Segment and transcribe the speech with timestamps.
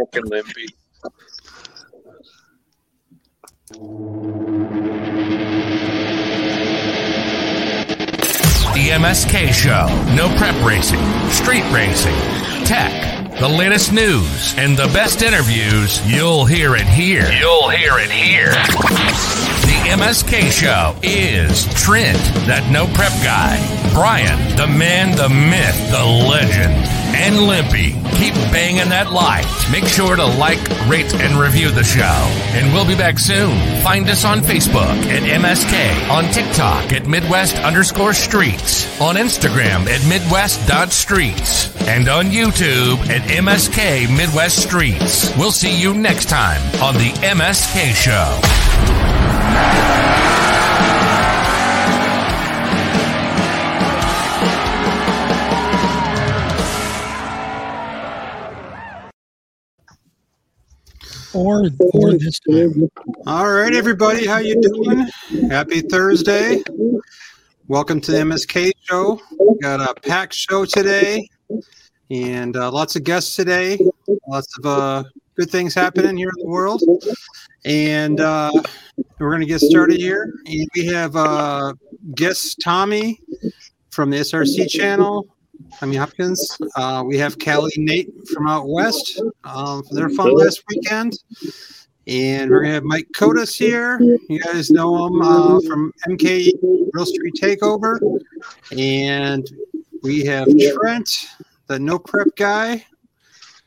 [0.00, 0.66] Fucking limpy.
[8.72, 10.14] The MSK Show.
[10.14, 12.14] No prep racing, street racing,
[12.64, 16.00] tech, the latest news, and the best interviews.
[16.10, 17.30] You'll hear it here.
[17.30, 18.52] You'll hear it here.
[18.52, 23.58] The MSK Show is Trent, that no prep guy,
[23.92, 27.92] Brian, the man, the myth, the legend, and Limpy.
[28.18, 29.46] Keep banging that like.
[29.70, 32.02] Make sure to like, rate, and review the show.
[32.54, 33.56] And we'll be back soon.
[33.82, 40.06] Find us on Facebook at MSK, on TikTok at Midwest underscore streets, on Instagram at
[40.08, 45.36] Midwest.streets, and on YouTube at MSK Midwest Streets.
[45.36, 48.40] We'll see you next time on the MSK Show.
[61.32, 62.88] Or or this time.
[63.24, 65.06] All right, everybody, how you doing?
[65.48, 66.60] Happy Thursday.
[67.68, 69.20] Welcome to the MSK show.
[69.38, 71.28] We got a packed show today,
[72.10, 73.78] and uh, lots of guests today.
[74.26, 75.04] Lots of uh,
[75.36, 76.82] good things happening here in the world,
[77.64, 78.50] and uh,
[79.20, 80.34] we're going to get started here.
[80.46, 81.74] And we have uh,
[82.16, 83.20] guest Tommy
[83.90, 85.28] from the SRC channel.
[85.78, 86.58] Tommy Hopkins.
[86.76, 91.18] Uh, we have Cali Nate from out west um, for their fun last weekend.
[92.06, 94.00] And we're going to have Mike Kotas here.
[94.00, 96.50] You guys know him uh, from MK
[96.92, 97.98] Real Street Takeover.
[98.76, 99.48] And
[100.02, 101.28] we have Trent,
[101.66, 102.84] the no prep guy, is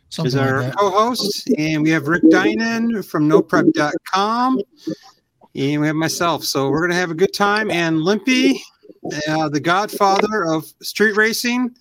[0.09, 0.75] Something like our that.
[0.75, 4.59] co-host, and we have Rick Dynek from NoPrep.com,
[5.55, 6.43] and we have myself.
[6.43, 7.71] So we're gonna have a good time.
[7.71, 8.61] And Limpy,
[9.27, 11.75] uh, the godfather of street racing,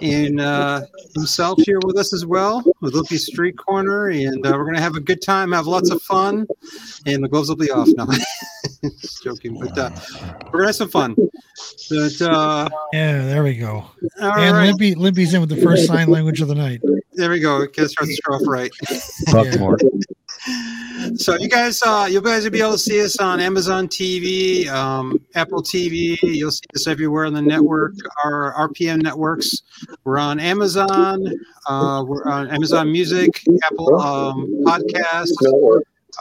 [0.00, 0.82] and uh,
[1.14, 4.96] himself here with us as well with Limpy Street Corner, and uh, we're gonna have
[4.96, 6.46] a good time, have lots of fun,
[7.06, 8.06] and the gloves will be off now.
[9.00, 9.90] Just joking, but uh,
[10.46, 11.14] we're gonna have some fun.
[11.88, 13.84] But uh, Yeah, there we go.
[14.20, 16.80] all and right, Limpy Limpy's in with the first sign language of the night.
[17.12, 17.64] there we go.
[17.66, 18.72] Get start the off right.
[18.90, 19.80] Yeah.
[21.16, 24.66] So you guys, uh, you guys will be able to see us on Amazon TV,
[24.68, 26.18] um, Apple TV.
[26.22, 27.92] You'll see us everywhere on the network,
[28.24, 29.62] our RPM networks.
[30.04, 31.26] We're on Amazon.
[31.68, 35.32] Uh, we're on Amazon Music, Apple um, Podcasts,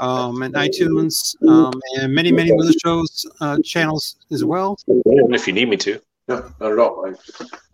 [0.02, 4.78] um, and iTunes, um, and many, many other shows uh, channels as well.
[4.88, 6.02] If you need me to.
[6.28, 7.06] No, not at all.
[7.06, 7.14] I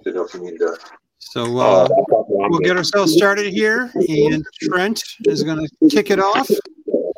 [0.03, 0.79] didn't know if you needed that.
[1.19, 6.19] So Uh, uh, we'll get ourselves started here, and Trent is going to kick it
[6.19, 6.49] off.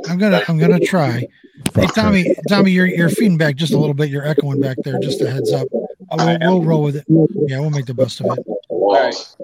[0.07, 1.27] I'm gonna I'm gonna try.
[1.75, 4.09] Hey Tommy, Tommy, you're you're feeding back just a little bit.
[4.09, 4.99] You're echoing back there.
[4.99, 5.67] Just a heads up.
[6.11, 7.05] Uh, We'll, we'll roll with it.
[7.07, 8.45] Yeah, we'll make the best of it.
[8.69, 9.37] Walls.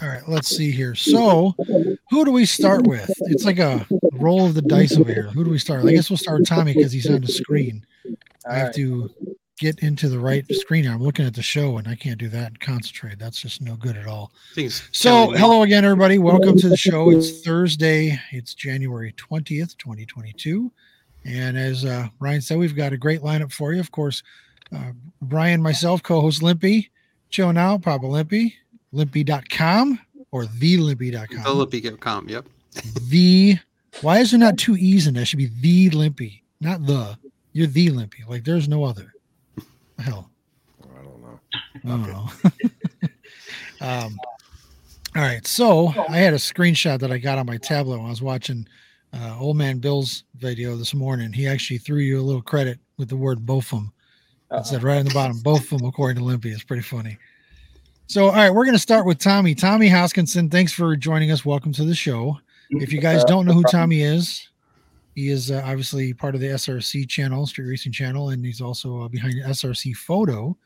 [0.00, 0.94] All right, let's see here.
[0.94, 1.54] So,
[2.10, 3.10] who do we start with?
[3.22, 5.30] It's like a roll of the dice over here.
[5.30, 5.82] Who do we start?
[5.82, 5.92] with?
[5.92, 7.84] I guess we'll start with Tommy because he's on the screen.
[8.48, 9.10] I have to
[9.58, 10.86] get into the right screen.
[10.86, 13.18] I'm looking at the show and I can't do that and concentrate.
[13.18, 14.32] That's just no good at all.
[14.56, 16.18] I So, hello again, everybody.
[16.18, 17.10] Welcome to the show.
[17.10, 18.18] It's Thursday.
[18.30, 20.70] It's January 20th, 2022.
[21.24, 23.80] And as uh, Ryan said, we've got a great lineup for you.
[23.80, 24.22] Of course,
[24.74, 26.90] uh, Brian, myself, co host Limpy,
[27.28, 28.54] Joe now, Papa Limpy,
[28.92, 29.98] limpy.com
[30.30, 31.42] or thelimpy.com.
[31.42, 32.28] Philippi.com.
[32.28, 32.46] Yep.
[33.08, 33.58] The,
[34.02, 35.22] why is there not two E's in that?
[35.22, 37.18] It should be the Limpy, not the.
[37.52, 38.28] You're the Limpy.
[38.28, 39.14] Like there's no other.
[39.98, 40.30] Hell.
[40.82, 41.40] I don't know.
[41.84, 42.28] I don't know.
[43.80, 44.16] um,
[45.16, 45.46] all right.
[45.46, 48.66] So I had a screenshot that I got on my tablet when I was watching
[49.12, 51.32] uh, Old Man Bill's video this morning.
[51.32, 53.90] He actually threw you a little credit with the word Bofum.
[54.52, 56.54] It said right on the bottom, Bofum, according to Olympia.
[56.54, 57.18] It's pretty funny.
[58.06, 59.54] So, all right, we're going to start with Tommy.
[59.54, 61.44] Tommy Hoskinson, thanks for joining us.
[61.44, 62.38] Welcome to the show.
[62.70, 64.48] If you guys don't know who Tommy is,
[65.18, 69.02] he is uh, obviously part of the SRC channel, Street Racing channel, and he's also
[69.02, 70.56] uh, behind SRC Photo.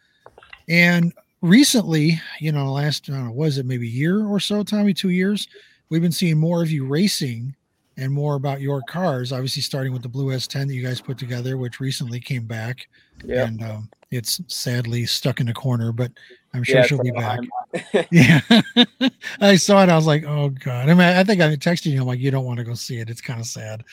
[0.68, 4.62] And recently, you know, last I don't know, was it maybe a year or so,
[4.62, 5.48] Tommy, two years,
[5.88, 7.54] we've been seeing more of you racing
[7.96, 9.32] and more about your cars.
[9.32, 12.88] Obviously, starting with the Blue S10 that you guys put together, which recently came back,
[13.24, 13.46] Yeah.
[13.46, 16.12] and um, it's sadly stuck in a corner, but
[16.54, 17.40] I'm sure Yeah, she'll be back.
[18.10, 18.40] Yeah,
[19.40, 19.88] I saw it.
[19.88, 20.88] I was like, oh god.
[20.88, 22.00] I mean, I think I texted you.
[22.00, 23.08] I'm like, you don't want to go see it.
[23.08, 23.84] It's kind of sad,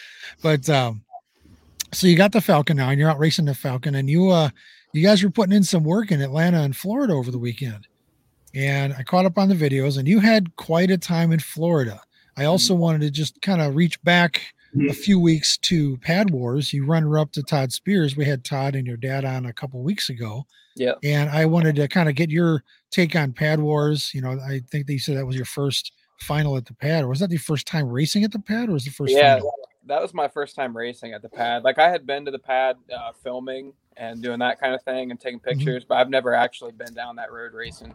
[0.41, 1.03] but um,
[1.93, 4.49] so you got the Falcon now, and you're out racing the Falcon, and you uh,
[4.93, 7.87] you guys were putting in some work in Atlanta and Florida over the weekend,
[8.53, 12.01] and I caught up on the videos, and you had quite a time in Florida.
[12.37, 14.41] I also wanted to just kind of reach back
[14.89, 16.71] a few weeks to Pad Wars.
[16.73, 18.15] You run her up to Todd Spears.
[18.15, 20.45] We had Todd and your dad on a couple weeks ago.
[20.75, 20.93] Yeah.
[21.03, 24.11] And I wanted to kind of get your take on Pad Wars.
[24.13, 27.07] You know, I think they said that was your first final at the pad, or
[27.07, 29.13] was that the first time racing at the pad, or was it the first?
[29.13, 29.53] yeah, final?
[29.87, 31.63] that was my first time racing at the pad.
[31.63, 35.11] Like I had been to the pad uh, filming and doing that kind of thing
[35.11, 35.57] and taking Mm-hmm.
[35.59, 37.93] pictures, but I've never actually been down that road racing.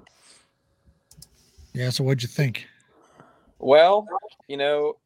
[1.72, 1.90] yeah.
[1.90, 2.66] So what'd you think?
[3.58, 4.06] Well,
[4.48, 4.96] you know,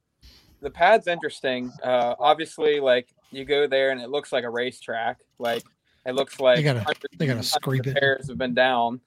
[0.61, 1.73] the pad's interesting.
[1.83, 5.19] Uh, obviously, like you go there and it looks like a racetrack.
[5.39, 5.63] Like
[6.07, 6.85] it looks like gotta-
[7.19, 7.97] they gotta scrape it.
[7.99, 9.01] Pairs have been down.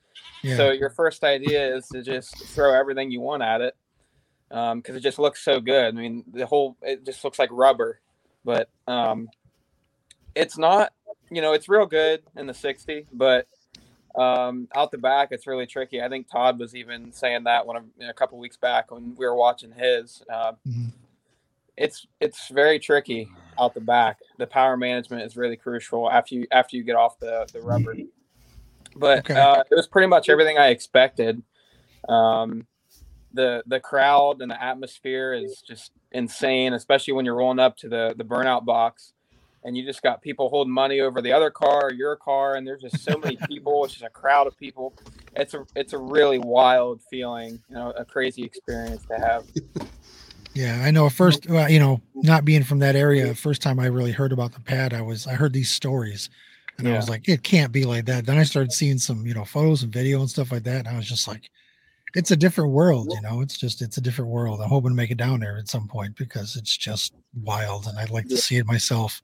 [0.44, 3.76] Yeah, So your first idea is to just throw everything you want at it,
[4.50, 5.88] because it just looks so good.
[5.96, 8.00] I mean, the whole it just looks like rubber,
[8.46, 9.30] but um,
[10.36, 10.94] it's not.
[11.30, 13.48] You know, it's real good in the sixty, but
[14.16, 16.02] um, out the back, it's really tricky.
[16.02, 19.26] I think Todd was even saying that when a, a couple weeks back when we
[19.26, 20.22] were watching his.
[20.32, 20.92] Uh, Mhm.
[21.82, 23.28] It's it's very tricky
[23.60, 24.20] out the back.
[24.38, 27.96] The power management is really crucial after you after you get off the the rubber.
[28.96, 29.34] But Okay.
[29.34, 31.42] uh, it was pretty much everything I expected.
[32.08, 32.68] Um,
[33.34, 37.90] the the crowd and the atmosphere is just insane, especially when you're rolling up to
[37.90, 39.14] the the burnout box,
[39.64, 42.68] and you just got people holding money over the other car, or your car, and
[42.68, 43.84] there's just so many people.
[43.86, 44.94] It's just a crowd of people.
[45.36, 49.46] It's a it's a really wild feeling, you know, a crazy experience to have.
[50.54, 50.82] Yeah.
[50.84, 51.10] I know.
[51.10, 54.54] First, well, you know, not being from that area, first time I really heard about
[54.54, 56.30] the pad, I was I heard these stories,
[56.78, 58.26] and I was like, it can't be like that.
[58.26, 60.88] Then I started seeing some, you know, photos and video and stuff like that, and
[60.88, 61.50] I was just like,
[62.16, 63.10] it's a different world.
[63.14, 64.60] You know, it's just it's a different world.
[64.62, 67.14] I'm hoping to make it down there at some point because it's just
[67.44, 69.22] wild, and I'd like to see it myself.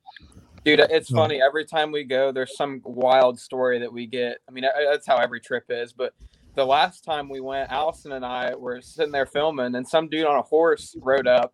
[0.64, 1.42] Dude, it's So- funny.
[1.42, 4.38] Every time we go, there's some wild story that we get.
[4.48, 5.94] I mean, that's how every trip is.
[5.94, 6.14] But
[6.58, 10.26] the last time we went, Allison and I were sitting there filming, and some dude
[10.26, 11.54] on a horse rode up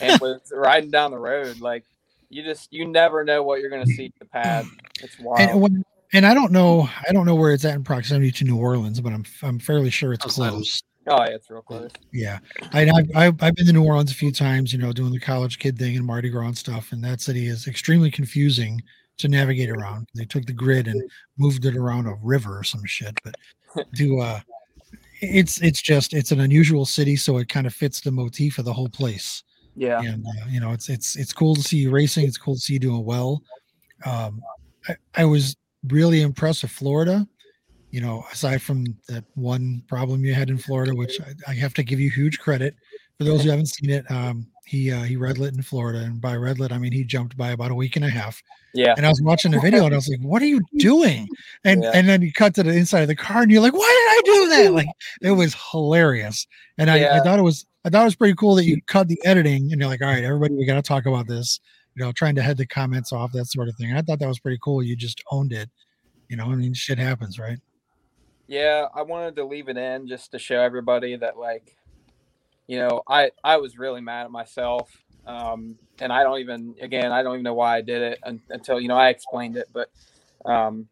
[0.00, 1.60] and was riding down the road.
[1.60, 1.84] Like,
[2.30, 4.64] you just, you never know what you're going to see at the pad.
[5.02, 5.40] It's wild.
[5.40, 8.44] And when, and I don't know, I don't know where it's at in proximity to
[8.44, 10.82] New Orleans, but I'm I'm fairly sure it's Outside close.
[11.08, 11.90] oh, yeah, it's real close.
[12.12, 12.38] Yeah,
[12.72, 15.18] I, I've, I've I've been to New Orleans a few times, you know, doing the
[15.18, 18.80] college kid thing and Mardi Gras and stuff, and that city is extremely confusing
[19.18, 20.08] to navigate around.
[20.14, 21.02] They took the grid and
[21.36, 23.34] moved it around a river or some shit, but
[23.96, 24.40] to uh,
[25.20, 28.64] it's it's just it's an unusual city, so it kind of fits the motif of
[28.64, 29.42] the whole place.
[29.76, 30.00] Yeah.
[30.00, 32.60] and uh, you know it's it's it's cool to see you racing it's cool to
[32.60, 33.42] see you doing well
[34.06, 34.40] um
[34.88, 35.54] I, I was
[35.88, 37.28] really impressed with florida
[37.90, 41.74] you know aside from that one problem you had in florida which i, I have
[41.74, 42.74] to give you huge credit
[43.18, 46.34] for those who haven't seen it um he uh, he redlit in florida and by
[46.34, 48.42] redlit i mean he jumped by about a week and a half
[48.74, 48.94] Yeah.
[48.96, 51.28] and i was watching the video and i was like what are you doing
[51.64, 51.92] and Yeah.
[51.94, 54.32] and then you cut to the inside of the car and you're like why did
[54.32, 54.88] i do that like
[55.22, 56.46] it was hilarious
[56.78, 59.06] and I, I thought it was I thought it was pretty cool that you cut
[59.06, 61.60] the editing and you're like, all right, everybody, we got to talk about this.
[61.94, 63.94] You know, trying to head the comments off, that sort of thing.
[63.94, 64.82] I thought that was pretty cool.
[64.82, 65.70] You just owned it.
[66.28, 67.60] You know, I mean, shit happens, right?
[68.48, 71.76] Yeah, I wanted to leave it in just to show everybody that like,
[72.66, 74.90] you know, I I was really mad at myself,
[75.26, 78.42] um, and I don't even again I don't even know why I did it un-
[78.50, 79.90] until you know I explained it, but
[80.44, 80.88] um,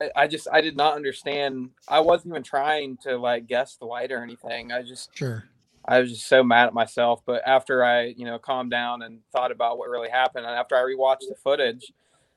[0.00, 1.70] I- I just I did not understand.
[1.88, 4.72] I wasn't even trying to like guess the light or anything.
[4.72, 5.44] I just Sure.
[5.84, 7.22] I was just so mad at myself.
[7.24, 10.76] But after I, you know, calmed down and thought about what really happened, and after
[10.76, 11.92] I rewatched the footage,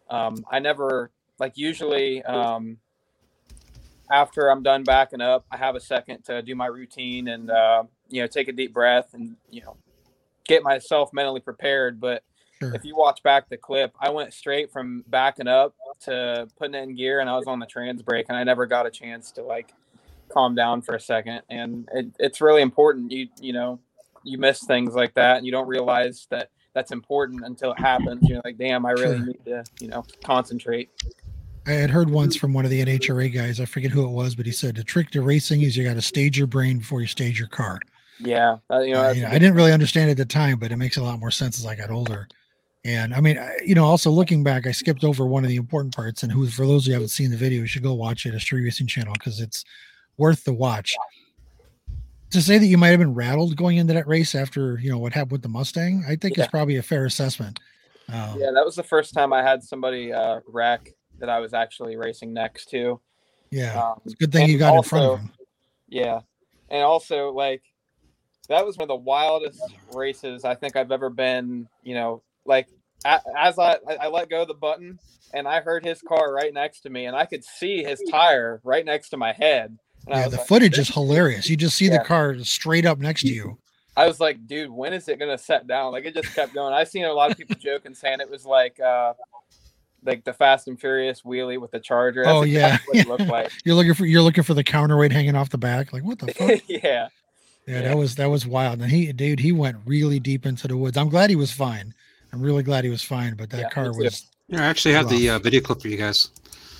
[0.10, 2.78] um, I never like usually um,
[4.11, 7.83] after I'm done backing up, I have a second to do my routine and uh,
[8.09, 9.77] you know take a deep breath and you know
[10.45, 11.99] get myself mentally prepared.
[11.99, 12.23] But
[12.59, 12.75] Sure.
[12.75, 16.83] if you watch back the clip, I went straight from backing up to putting it
[16.83, 19.31] in gear, and I was on the trans brake, and I never got a chance
[19.31, 19.73] to like
[20.30, 21.41] calm down for a second.
[21.49, 23.11] And it, it's really important.
[23.11, 23.80] You you know,
[24.23, 28.30] you miss things like that, and you don't realize that that's important until it happens.
[28.30, 29.25] You're like, damn, I really Sure.
[29.25, 30.89] need to you know concentrate.
[31.68, 34.33] I had heard once from one of the NHRA guys, I forget who it was,
[34.33, 37.01] but he said the trick to racing is you got to stage your brain before
[37.01, 37.80] you stage your car.
[38.19, 40.77] Yeah, you know, Uh, you know, I didn't really understand at the time, but it
[40.77, 42.27] makes a lot more sense as I got older.
[42.83, 45.56] And I mean, I, you know, also looking back, I skipped over one of the
[45.56, 46.23] important parts.
[46.23, 48.41] And who, for those who haven't seen the video, you should go watch it at
[48.41, 49.63] Street Racing Channel because it's
[50.18, 50.95] worth the watch.
[52.31, 54.97] To say that you might have been rattled going into that race after you know
[54.97, 56.44] what happened with the Mustang, I think Yeah.
[56.44, 57.59] is probably a fair assessment.
[58.07, 60.89] Um, yeah, that was the first time I had somebody uh, wreck
[61.21, 62.99] that I was actually racing next to.
[63.51, 65.31] yeah, Um, it's a good thing you got in front of him.
[65.87, 66.21] Yeah,
[66.69, 67.63] and also like
[68.49, 69.61] that was one of the wildest
[69.94, 71.68] races I think I've ever been.
[71.83, 72.68] You know, like
[73.06, 74.99] as I I let go of the button
[75.33, 78.61] and I heard his car right next to me, and I could see his tire
[78.63, 79.78] right next to my head.
[80.07, 81.49] Yeah, the like, footage is hilarious.
[81.49, 83.57] You just see the car straight up next to you.
[83.95, 85.92] I was like, dude, when is it gonna set down?
[85.92, 86.73] Like it just kept going.
[86.73, 89.13] I seen a lot of people joking saying it was like uh
[90.03, 92.23] like the Fast and Furious wheelie with the Charger.
[92.25, 92.75] Oh, yeah.
[92.75, 93.51] exactly what it looked like.
[93.65, 95.93] You're looking for you're looking for the counterweight hanging off the back.
[95.93, 96.59] Like what the fuck?
[96.67, 96.79] yeah.
[96.79, 97.07] Yeah,
[97.67, 97.81] Yeah.
[97.83, 98.81] that was that was wild.
[98.81, 100.97] And he, dude, he went really deep into the woods.
[100.97, 101.93] I'm glad he was fine.
[102.33, 103.35] I'm really glad he was fine.
[103.35, 104.29] But that Yeah, car was.
[104.47, 106.29] Yeah, I actually have the uh, video clip for you guys.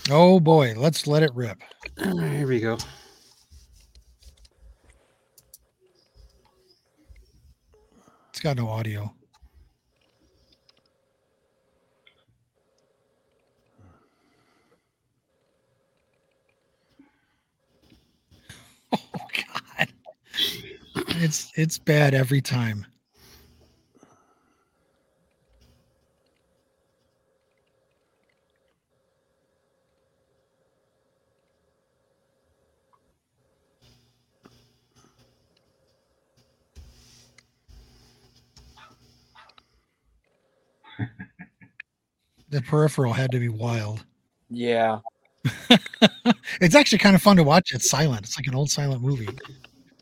[0.10, 1.62] Oh boy, let's let it rip.
[2.04, 2.78] All right, here we go.
[8.30, 9.14] It's got no audio.
[18.94, 19.00] Oh
[19.78, 19.88] God,
[21.18, 22.86] it's it's bad every time.
[42.50, 44.06] The peripheral had to be wild.
[44.50, 45.00] Yeah.
[46.60, 47.74] it's actually kind of fun to watch.
[47.74, 48.26] It's silent.
[48.26, 49.30] It's like an old silent movie.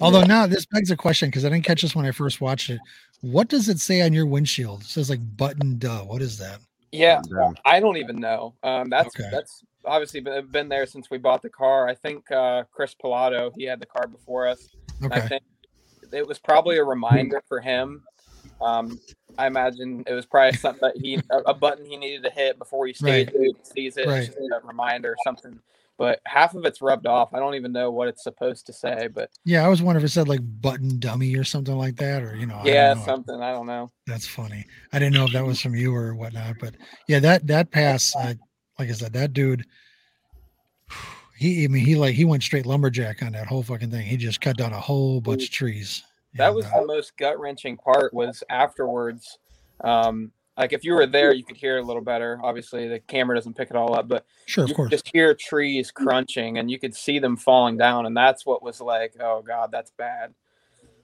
[0.01, 2.69] Although now this begs a question because I didn't catch this when I first watched
[2.69, 2.79] it.
[3.21, 4.81] What does it say on your windshield?
[4.81, 6.01] It says like button duh.
[6.01, 6.59] What is that?
[6.91, 7.21] Yeah.
[7.65, 8.55] I don't even know.
[8.63, 9.29] Um, that's Okay.
[9.31, 11.87] that's obviously been, been there since we bought the car.
[11.87, 14.69] I think uh, Chris Pilato, he had the car before us.
[15.01, 15.27] I Okay.
[15.27, 15.43] think
[16.13, 18.03] it was probably a reminder for him.
[18.61, 18.99] Um,
[19.37, 22.57] I imagine it was probably something that he a, a button he needed to hit
[22.57, 23.27] before he Right.
[23.29, 24.07] stays it, sees it.
[24.07, 24.17] Right.
[24.23, 25.59] It's just a reminder or something.
[25.99, 27.33] But half of it's rubbed off.
[27.33, 29.09] I don't even know what it's supposed to say.
[29.13, 32.23] But Yeah, I was wondering if it said like button dummy or something like that,
[32.23, 33.01] or you know, I yeah, know.
[33.01, 33.41] something.
[33.41, 33.91] I don't know.
[34.07, 34.65] That's funny.
[34.93, 36.75] I didn't know if that was from you or whatnot, but
[37.09, 38.37] yeah, that that pass, I,
[38.79, 39.65] like I said, that dude,
[41.37, 44.05] he, I mean, he like he went straight lumberjack on that whole fucking thing.
[44.05, 46.01] He just cut down a whole bunch of trees.
[46.35, 48.13] That was uh, the most gut wrenching part.
[48.13, 49.37] Was afterwards.
[49.83, 52.39] Um, like if you were there, you could hear it a little better.
[52.43, 54.89] Obviously, the camera doesn't pick it all up, but sure, of you course.
[54.89, 58.61] could just hear trees crunching, and you could see them falling down, and that's what
[58.61, 60.33] was like, oh god, that's bad.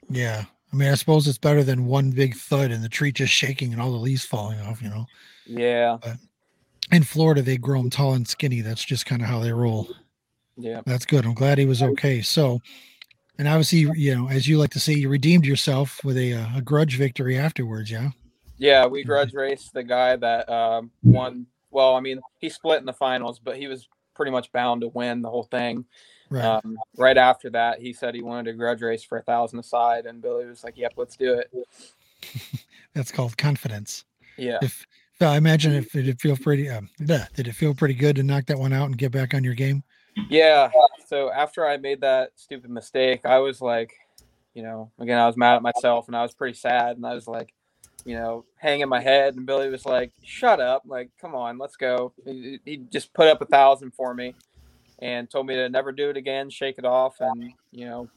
[0.10, 0.44] Yeah.
[0.74, 3.72] I mean, I suppose it's better than one big thud and the tree just shaking
[3.72, 5.06] and all the leaves falling off, you know.
[5.46, 5.98] Yeah,
[6.92, 8.60] In Florida, they grow them tall and skinny.
[8.62, 9.88] That's just kind of how they roll.
[10.58, 11.26] yeah, That's good.
[11.26, 12.22] I'm glad he was okay.
[12.22, 12.60] So,
[13.38, 16.58] and obviously, you know, as you like to say, you redeemed yourself with a, uh,
[16.58, 17.90] a grudge victory afterwards.
[17.90, 18.10] Yeah.
[18.58, 18.86] Yeah.
[18.86, 21.48] We grudge race the guy that um, won.
[21.72, 24.88] Well, I mean, he split in the finals, but he was pretty much bound to
[24.88, 25.86] win the whole thing.
[26.30, 26.44] Right.
[26.44, 30.06] Um, right after that, he said he wanted to grudge race for a thousand aside,
[30.06, 31.52] and Billy was like, "Yep, let's do it."
[32.94, 34.06] That's called confidence.
[34.38, 34.86] Yeah, If,
[35.22, 38.24] I imagine if did it feel pretty, um, bleh, did it feel pretty good to
[38.24, 39.84] knock that one out and get back on your game?
[40.30, 40.70] Yeah.
[41.08, 43.94] So after I made that stupid mistake, I was like,
[44.54, 46.98] you know, again, I was mad at myself and I was pretty sad.
[46.98, 47.54] And I was like,
[48.06, 49.36] you know, hanging my head.
[49.36, 50.84] And Billy was like, shut up.
[50.86, 52.14] Like, come on, let's go.
[52.24, 54.34] He, he just put up a thousand for me
[55.00, 58.10] and told me to never do it again, shake it off, and, you know,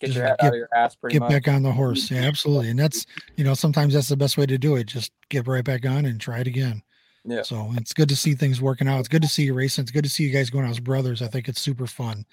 [0.00, 1.30] get Just your head get- out of your ass pretty Get much.
[1.30, 2.10] back on the horse.
[2.10, 2.70] Yeah, absolutely.
[2.70, 4.84] And that's you know sometimes that's the best way to do it.
[4.84, 6.82] Just get right back on and try it again.
[7.24, 7.42] Yeah.
[7.42, 9.00] So it's good to see things working out.
[9.00, 9.82] It's good to see you racing.
[9.82, 11.20] It's good to see you guys going out as brothers.
[11.20, 12.24] I think it's super fun.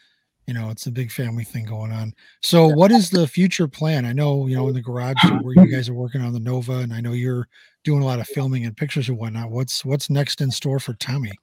[0.48, 2.14] You know, it's a big family thing going on.
[2.42, 4.06] So, what is the future plan?
[4.06, 6.80] I know, you know, in the garage where you guys are working on the Nova,
[6.80, 7.48] and I know you're
[7.84, 9.50] doing a lot of filming and pictures and whatnot.
[9.50, 11.34] What's what's next in store for Tommy?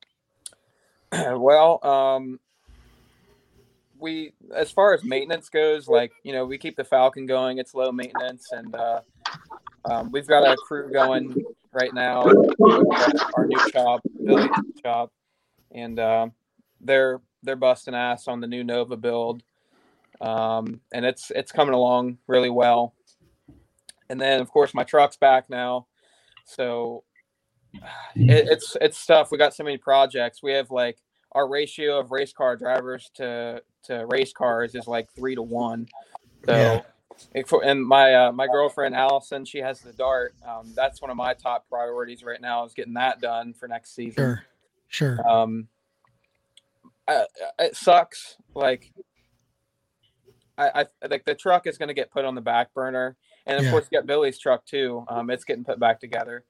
[1.13, 2.39] well, um,
[3.99, 7.59] we as far as maintenance goes, like you know, we keep the Falcon going.
[7.59, 9.01] It's low maintenance, and uh,
[9.85, 11.43] um, we've got our crew going
[11.73, 12.23] right now.
[12.23, 14.01] Our new shop,
[14.85, 15.13] shop,
[15.71, 16.29] and uh,
[16.81, 19.43] they're they're busting ass on the new Nova build,
[20.21, 22.95] um, and it's it's coming along really well.
[24.09, 25.87] And then, of course, my truck's back now,
[26.45, 27.05] so
[28.15, 29.31] it, it's it's stuff.
[29.31, 30.43] We got so many projects.
[30.43, 30.99] We have like
[31.33, 35.89] our ratio of race car drivers to to race cars is like three to one.
[36.45, 36.83] So,
[37.35, 37.43] Yeah.
[37.65, 40.35] and my uh, my girlfriend Allison, she has the dart.
[40.47, 43.95] Um, that's one of my top priorities right now is getting that done for next
[43.95, 44.15] season.
[44.15, 44.45] Sure,
[44.89, 45.29] sure.
[45.29, 45.69] Um,
[47.09, 47.27] I,
[47.59, 48.37] I- it sucks.
[48.55, 48.93] Like,
[50.59, 53.17] I, I like the truck is going to get put on the back burner,
[53.47, 53.71] and of Yeah.
[53.71, 55.05] course, you got Billy's truck too.
[55.09, 56.45] Um, it's getting put back together,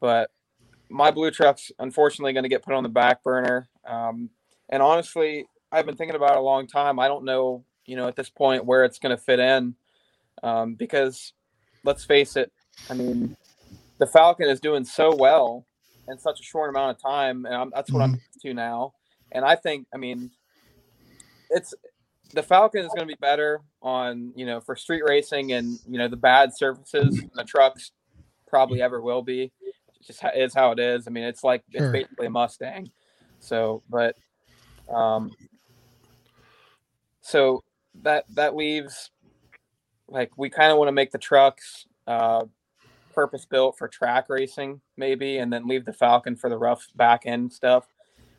[0.00, 0.30] but
[0.90, 3.68] my blue truck's unfortunately going to get put on the back burner.
[3.86, 4.30] Um,
[4.70, 6.98] and honestly, I've been thinking about it a long time.
[6.98, 9.74] I don't know, you know, at this point where it's going to fit in,
[10.42, 11.32] um, because
[11.84, 12.50] let's face it.
[12.90, 13.36] I mean,
[13.98, 15.66] the Falcon is doing so well
[16.08, 18.94] in such a short amount of time, and I'm, that's what I'm used to now.
[19.32, 20.30] And I think, I mean,
[21.50, 21.74] it's
[22.34, 25.98] the Falcon is going to be better on you know for street racing and you
[25.98, 27.22] know the bad surfaces.
[27.34, 27.92] The trucks
[28.46, 29.52] probably ever will be.
[29.60, 29.74] It
[30.06, 31.06] just is how it is.
[31.06, 31.86] I mean, it's like Sure.
[31.86, 32.90] it's basically a Mustang.
[33.40, 34.16] So, but
[34.92, 35.30] um,
[37.20, 37.62] so
[38.02, 39.10] that that leaves
[40.08, 42.44] like we kind of want to make the trucks uh,
[43.14, 47.22] purpose built for track racing, maybe, and then leave the Falcon for the rough back
[47.26, 47.86] end stuff.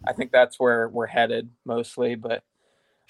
[0.05, 2.43] I think that's where we're headed mostly, but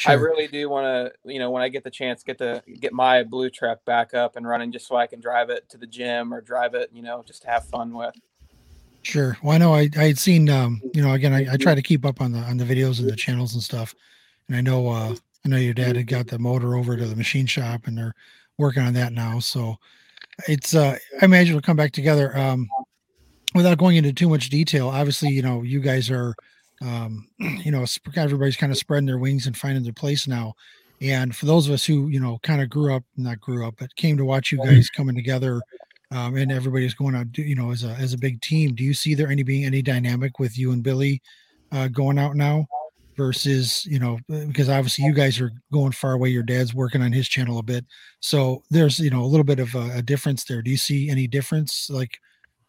[0.05, 2.93] I really do want to, you know, when I get the chance, get to get
[2.93, 5.87] my blue truck back up and running, just so I can drive it to the
[5.87, 8.15] gym or drive it, you know, just to have fun with.
[9.01, 9.37] Sure.
[9.43, 11.81] Well, I know I I had seen um you know again I, I try to
[11.81, 13.95] keep up on the on the videos and the channels and stuff,
[14.47, 15.15] and I know uh
[15.45, 18.15] I know your dad had got the motor over to the machine shop and they're
[18.57, 19.39] working on that now.
[19.39, 19.77] So
[20.47, 22.37] it's uh I imagine it'll come back together.
[22.37, 22.69] Um,
[23.55, 26.35] without going into too much detail, obviously you know you guys are
[26.81, 30.53] um you know everybody's kind of spreading their wings and finding their place now.
[31.01, 33.75] And for those of us who you know kind of grew up, not grew up,
[33.79, 35.61] but came to watch you guys coming together
[36.11, 38.73] um, and everybody's going out, you know, as a as a big team.
[38.73, 41.21] Do you see there any being any dynamic with you and Billy
[41.71, 42.67] uh, going out now
[43.15, 46.29] versus you know uh, because obviously you guys are going far away.
[46.29, 47.85] Your dad's working on his channel a bit,
[48.21, 50.61] so there's you know a little bit of a, a difference there.
[50.61, 51.89] Do you see any difference?
[51.89, 52.17] Like,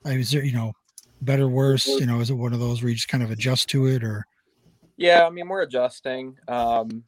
[0.05, 0.73] uh, is there you know
[1.21, 1.87] better, worse?
[1.87, 4.03] You know, is it one of those where you just kind of adjust to it,
[4.05, 4.27] or
[4.97, 6.37] Yeah, I mean we're adjusting.
[6.49, 7.05] Um,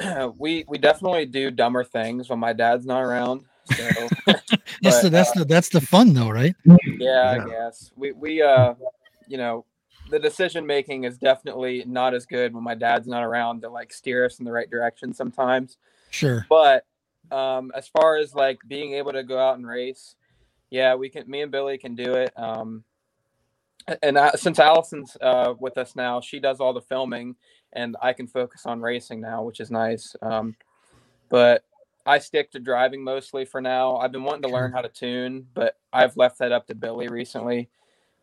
[0.38, 3.44] we we definitely do dumber things when my dad's not around.
[3.74, 4.42] So that's
[4.82, 6.54] But, the that's the that's the fun though, right?
[6.64, 7.30] yeah, Yeah.
[7.30, 8.74] I guess we we uh
[9.28, 9.64] you know
[10.10, 13.92] the decision making is definitely not as good when my dad's not around to like
[13.92, 15.78] steer us in the right direction sometimes.
[16.10, 16.44] Sure.
[16.50, 16.84] But
[17.30, 20.16] um, as far as like being able to go out and race,
[20.72, 21.28] yeah, we can.
[21.28, 22.32] Me and Billy can do it.
[22.36, 22.82] Um,
[24.02, 27.36] and I, since Allison's uh, with us now, she does all the filming,
[27.74, 30.16] and I can focus on racing now, which is nice.
[30.22, 30.56] Um,
[31.28, 31.64] but
[32.06, 33.96] I stick to driving mostly for now.
[33.98, 37.08] I've been wanting to learn how to tune, but I've left that up to Billy
[37.08, 37.68] recently.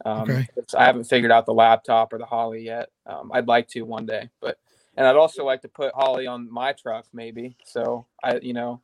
[0.04, 0.48] Um, Okay.
[0.76, 2.90] I haven't figured out the laptop or the Holley yet.
[3.06, 4.58] Um, I'd like to one day, but
[4.98, 7.58] and I'd also like to put Holley on my truck maybe.
[7.64, 8.82] So I, you know,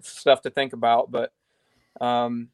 [0.00, 1.10] stuff to think about.
[1.10, 1.32] But
[2.00, 2.50] um,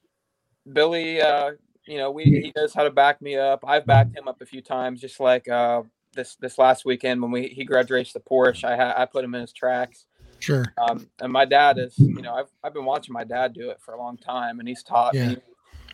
[0.73, 1.53] Billy, uh,
[1.87, 3.65] you know, we he knows how to back me up.
[3.67, 5.83] I've backed him up a few times, just like uh,
[6.15, 8.65] this this last weekend when we he grudge raced the Porsche.
[8.65, 10.07] I ha- I put him in his tracks.
[10.41, 10.65] Sure.
[10.79, 13.81] Um, and my dad is, you know, I've I've been watching my dad do it
[13.81, 15.29] for a long time, and he's taught Yeah.
[15.29, 15.37] me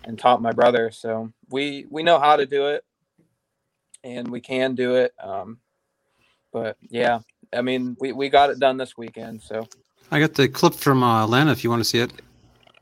[0.05, 0.90] and taught my brother.
[0.90, 2.85] So we we know how to do it,
[4.03, 5.12] and we can do it.
[5.23, 5.59] Um,
[6.53, 7.20] but yeah,
[7.53, 9.42] I mean, we we got it done this weekend.
[9.42, 9.68] So
[10.11, 12.12] I got the clip from uh, Atlanta if you want to see it.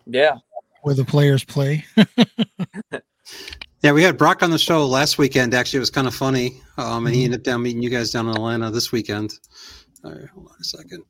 [0.06, 0.36] yeah,
[0.82, 1.84] Where the players play.
[3.82, 5.54] Yeah, we had Brock on the show last weekend.
[5.54, 6.60] Actually, it was kind of funny.
[6.76, 7.24] Um, and he Mhm.
[7.26, 9.32] ended up down meeting you guys down in Atlanta this weekend.
[10.04, 11.02] All right, hold on a second.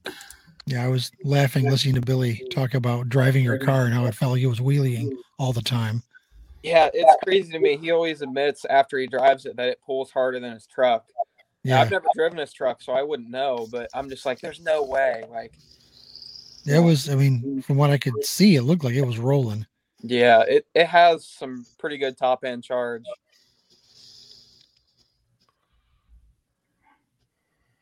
[0.67, 4.15] Yeah, I was laughing listening to Billy talk about driving your car and how it
[4.15, 6.05] felt like it was wheeling all the time.
[6.63, 7.77] yeah, it's crazy to me.
[7.77, 11.07] He always admits after he drives it that it pulls harder than his truck.
[11.65, 13.67] Now, Yeah, I've never driven his truck, so I wouldn't know.
[13.73, 15.25] But I'm just like, there's no way.
[15.29, 15.55] Like,
[16.77, 17.09] it was.
[17.09, 19.67] I mean, from what I could see, it looked like it was rolling.
[20.03, 23.05] yeah, it it has some pretty good top end charge.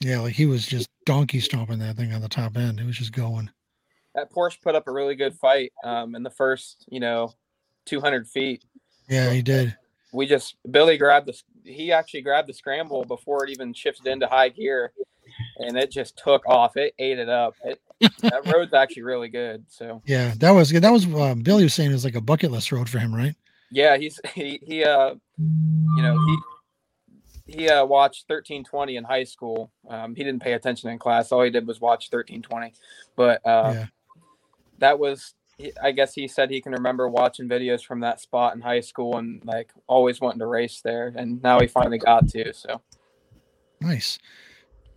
[0.01, 2.79] Yeah, like he was just donkey stomping that thing on the top end.
[2.79, 3.51] It was just going.
[4.15, 7.35] that Porsche put up a really good fight um, in the first, you know,
[7.87, 8.65] 200 feet.
[9.09, 9.77] Yeah, he did.
[10.13, 14.27] We just Billy grabbed the he actually grabbed the scramble before it even shifted into
[14.27, 14.93] high gear,
[15.59, 16.77] and it just took off.
[16.77, 17.55] It ate it up.
[17.65, 19.65] It, that road's actually really good.
[19.69, 20.83] So Yeah, that was good.
[20.83, 23.15] that was um, Billy was saying it was like a bucket list road for him,
[23.15, 23.35] right?
[23.71, 26.39] yeah, he's he he uh you know he
[27.49, 29.73] he uh, watched 1320 in high school.
[29.89, 31.33] Um, he didn't pay attention in class.
[31.33, 32.75] All he did was watch 1320.
[33.17, 33.87] But uh, yeah,
[34.79, 35.35] that was
[35.83, 39.17] I guess he said he can remember watching videos from that spot in high school
[39.17, 42.81] and like always wanting to race there and now he finally got to so
[43.81, 44.19] nice.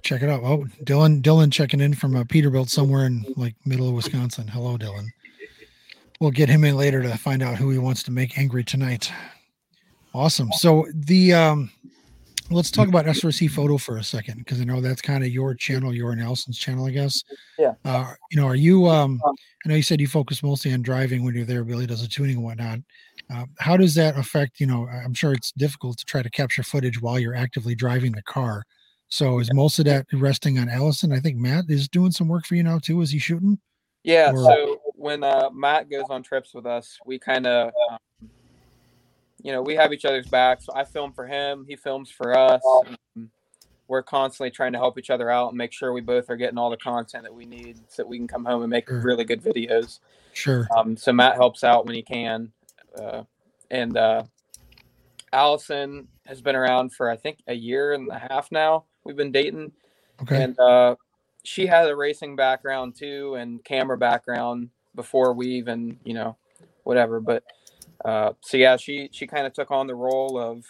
[0.04, 0.42] Check it out.
[0.44, 4.48] Oh, Dylan, Dylan checking in from uh, Peterbilt somewhere in like middle of Wisconsin.
[4.48, 5.08] Hello, Dylan.
[6.20, 9.12] We'll get him in later to find out who he wants to make angry tonight.
[10.14, 10.52] Awesome.
[10.54, 11.72] So the um,
[12.52, 15.56] let's talk about SRC photo for a second because I know that's kind of your
[15.56, 17.24] channel, your Nelson's channel, I guess.
[17.58, 17.74] Yeah.
[17.86, 18.88] Uh, you know, are you?
[18.88, 21.64] Um, I know you said you focus mostly on driving when you're there.
[21.64, 22.80] Billy does the tuning and whatnot.
[23.34, 24.60] Uh, how does that affect?
[24.60, 28.12] You know, I'm sure it's difficult to try to capture footage while you're actively driving
[28.12, 28.64] the car.
[29.12, 31.12] So is most of that resting on Allison?
[31.12, 33.02] I think Matt is doing some work for you now too.
[33.02, 33.60] Is he shooting?
[34.04, 38.30] yeah Or- so when uh, matt goes on trips with us we kind of um,
[39.44, 42.36] you know we have each other's backs so i film for him he films for
[42.36, 42.64] us
[43.88, 46.58] we're constantly trying to help each other out and make sure we both are getting
[46.58, 49.02] all the content that we need so that we can come home and make Sure.
[49.04, 50.00] really good videos
[50.34, 50.68] Sure.
[50.76, 52.52] Um, so Matt helps out when he can,
[52.98, 53.22] uh,
[53.70, 54.24] and uh,
[55.32, 58.86] Allison has been around for I think a year and a half now.
[59.06, 59.72] We've been dating,
[60.24, 60.44] Okay.
[60.44, 60.96] and uh,
[61.44, 66.38] she had a racing background too and camera background before we even you know
[66.84, 67.20] whatever.
[67.20, 67.44] But
[68.06, 70.66] uh, so yeah she she kind of took on the role of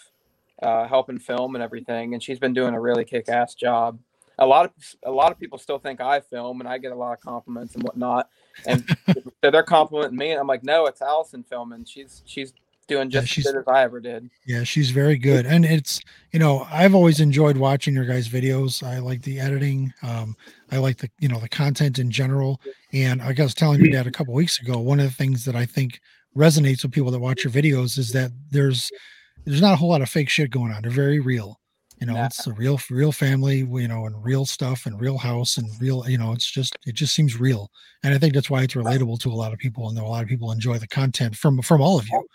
[0.61, 2.13] uh, helping film and everything.
[2.13, 3.99] And she's been doing a really kick-ass job.
[4.39, 4.71] A lot of
[5.05, 7.75] a lot of people still think i film and i get a lot of compliments
[7.75, 8.29] and whatnot.
[8.65, 8.85] And
[9.43, 11.85] so they're complimenting me and i'm like no it's allison filming.
[11.85, 12.53] She's she's
[12.91, 15.45] doing Yeah, just she's- as good as i ever did Yeah, she's very good.
[15.45, 15.99] And it's,
[16.31, 18.83] you know, I've always enjoyed watching your guys' videos.
[18.83, 19.93] I like the editing.
[20.03, 20.35] Um,
[20.71, 22.59] I like the, you know, the content in general.
[22.93, 25.55] And I was telling your dad a couple weeks ago, one of the things that
[25.55, 25.99] I think
[26.35, 28.89] resonates with people that watch your videos is that there's
[29.45, 30.81] there's not a whole lot of fake shit going on.
[30.83, 31.59] They're very real.
[31.99, 32.25] You know, Nah.
[32.25, 36.03] it's a real real family, you know, and real stuff and real house and real,
[36.07, 37.69] you know, it's just it just seems real.
[38.03, 40.23] And I think that's why it's relatable to a lot of people and a lot
[40.23, 42.25] of people enjoy the content from from all of you.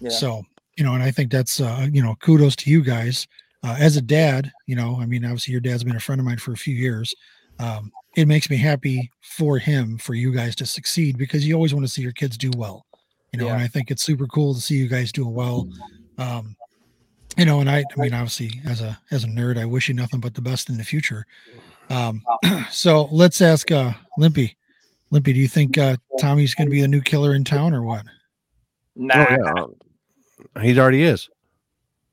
[0.00, 0.42] Yeah So,
[0.76, 3.26] you know, and I think that's, uh, you know, kudos to you guys.
[3.62, 6.24] Uh, as a dad, you know, I mean, obviously your dad's been a friend of
[6.26, 7.14] mine for a few years.
[7.58, 11.74] Um, it makes me happy for him, for you guys to succeed because you always
[11.74, 12.86] want to see your kids do well,
[13.32, 13.54] you know, Yeah.
[13.54, 15.68] and I think it's super cool to see you guys doing well.
[16.16, 16.56] Um,
[17.36, 19.94] you know, and I, I mean, obviously as a, as a nerd, I wish you
[19.94, 21.26] nothing but the best in the future.
[21.90, 22.22] Um,
[22.70, 24.56] so let's ask, uh, Limpy,
[25.10, 27.82] Limpy, do you think, uh, Tommy's going to be the new killer in town or
[27.82, 28.04] what?
[28.96, 29.64] nah Oh, yeah.
[30.60, 31.28] He already is.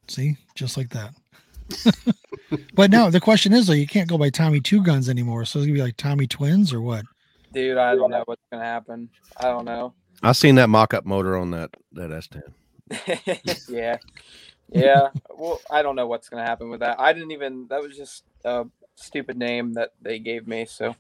[0.08, 1.14] See, just like that.
[2.74, 5.44] but now the question is though, you can't go by Tommy Two Guns anymore.
[5.46, 7.06] So it's gonna be like Tommy Twins or what?
[7.54, 11.38] dude i don't know what's gonna happen i don't know I seen that mock-up motor
[11.38, 12.42] on that that S10.
[13.70, 13.98] yeah.
[14.70, 15.10] Yeah.
[15.36, 17.00] Well, I don't know what's going to happen with that.
[17.00, 20.66] I didn't even, that was just a stupid name that they gave me.
[20.66, 20.96] So,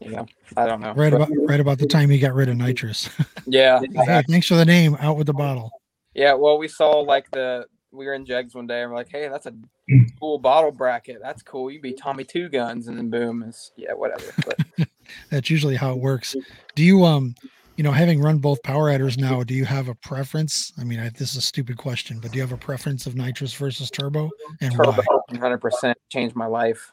[0.00, 0.26] you know,
[0.56, 0.94] I don't know.
[0.94, 3.10] Right But, about right about the time he got rid of nitrous.
[3.46, 3.78] yeah.
[3.78, 4.32] hey, Exactly.
[4.32, 4.96] thanks for the name.
[5.00, 5.70] Out with the bottle.
[6.16, 6.34] Yeah.
[6.34, 9.28] Well, we saw like the, we were in Jegs one day and we're like, hey,
[9.28, 9.54] that's a
[10.20, 11.18] cool bottle bracket.
[11.22, 11.70] That's cool.
[11.70, 12.88] You be Tommy Two Guns.
[12.88, 14.32] And then boom, it's, yeah, whatever.
[14.44, 14.88] But
[15.30, 16.34] That's usually how it works.
[16.74, 17.34] Do you um
[17.76, 20.72] you know having run both power adders now, do you have a preference?
[20.78, 23.16] I mean, I, this is a stupid question, but do you have a preference of
[23.16, 25.20] nitrous versus turbo and Turbo why?
[25.30, 26.90] 100% changed my life.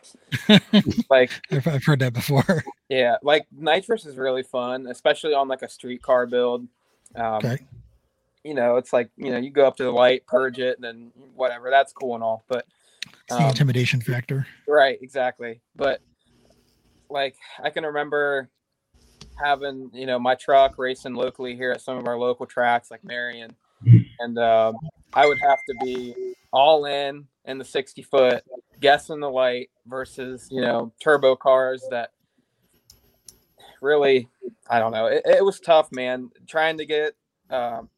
[1.09, 2.63] like, I've, I've heard that before.
[2.89, 6.67] Yeah, like nitrous is really fun, especially on like a street car build.
[7.15, 7.59] Um, Okay.
[8.43, 10.83] You know, it's like you know you go up to the light, purge it, and
[10.83, 11.69] then whatever.
[11.69, 12.65] That's cool and all, but
[13.05, 14.45] It's the um, intimidation factor.
[14.67, 15.61] right, exactly.
[15.75, 16.01] But
[17.09, 18.49] like I can remember
[19.41, 23.03] having you know my truck racing locally here at some of our local tracks like
[23.03, 23.55] Marion,
[24.19, 24.75] and um,
[25.13, 28.43] I would have to be all in in the 60 foot,
[28.79, 32.11] guessing the light versus you know turbo cars that
[33.81, 34.27] really
[34.69, 35.07] I don't know.
[35.07, 36.29] It, it was tough, man.
[36.47, 37.15] Trying to get
[37.49, 37.89] um,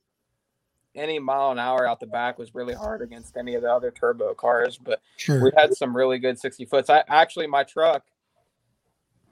[0.96, 3.92] any mile an hour out the back was really hard against any of the other
[3.92, 5.44] turbo cars, but Sure.
[5.44, 6.90] we had some really good 60 foots.
[6.90, 8.04] I actually my truck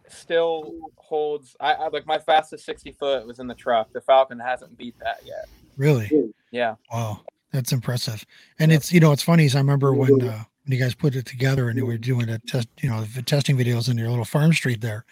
[0.09, 3.91] still holds I, I like my fastest 60 foot was in the truck.
[3.93, 5.47] The Falcon hasn't beat that yet.
[5.77, 6.31] Really?
[6.51, 6.75] Yeah.
[6.91, 7.21] Wow,
[7.51, 8.23] that's impressive.
[8.59, 11.15] And it's you know it's funny is I remember when uh, when you guys put
[11.15, 14.09] it together and you were doing a test, you know, the testing videos in your
[14.09, 15.05] little farm street there,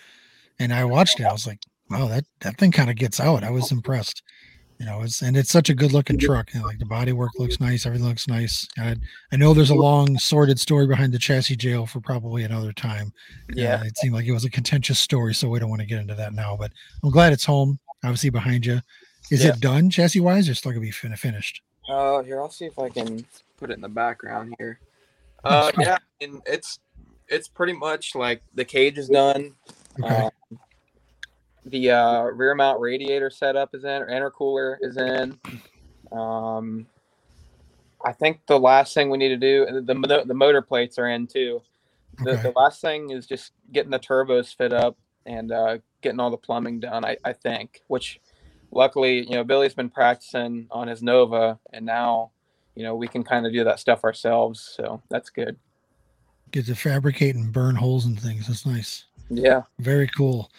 [0.60, 1.26] and I watched it.
[1.26, 1.60] I was like,
[1.90, 3.44] wow, that that thing kind of gets out.
[3.44, 4.22] I was impressed.
[4.82, 6.52] You know, it's and it's such a good looking truck.
[6.56, 8.68] You know, like the body work looks nice, everything looks nice.
[8.80, 8.96] I,
[9.32, 13.14] I know there's a long sordid story behind the chassis jail for probably another time.
[13.54, 13.76] Yeah.
[13.76, 16.00] Uh, it seemed like it was a contentious story, so we don't want to get
[16.00, 16.58] into that now.
[16.58, 16.72] But
[17.04, 18.82] I'm glad it's home, obviously behind you.
[19.30, 19.52] Is Yeah.
[19.52, 21.62] it done chassis wise, or still gonna be fin- finished?
[21.88, 23.24] Uh here I'll see if I can
[23.58, 24.80] put it in the background here.
[25.44, 26.80] Uh yeah, and it's
[27.28, 29.54] it's pretty much like the cage is done.
[30.04, 30.16] Okay.
[30.26, 30.32] Um,
[31.66, 35.40] the uh, rear mount radiator setup is in, or intercooler is in.
[36.12, 36.88] Um,
[38.04, 41.28] I think the last thing we need to do, the the motor plates are in
[41.28, 41.62] too.
[42.24, 42.42] The, Okay.
[42.44, 46.38] the last thing is just getting the turbos fit up and uh, getting all the
[46.38, 47.06] plumbing done.
[47.06, 48.20] I, I think, which
[48.72, 52.32] luckily, you know, Billy's been practicing on his Nova, and now,
[52.76, 54.74] you know, we can kind of do that stuff ourselves.
[54.76, 55.58] So that's good.
[56.52, 58.48] Get to fabricate and burn holes and things.
[58.48, 59.06] That's nice.
[59.30, 59.62] Yeah.
[59.80, 60.52] Very cool.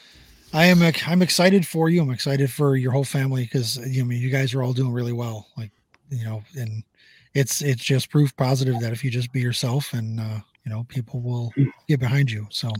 [0.54, 2.02] I am I'm excited for you.
[2.02, 5.12] I'm excited for your whole family because you mean you guys are all doing really
[5.12, 5.46] well.
[5.56, 5.70] Like
[6.10, 6.82] you know, and
[7.34, 10.84] it's it's just proof positive that if you just be yourself and uh, you know
[10.88, 11.52] people will
[11.88, 12.46] get behind you.
[12.50, 12.70] So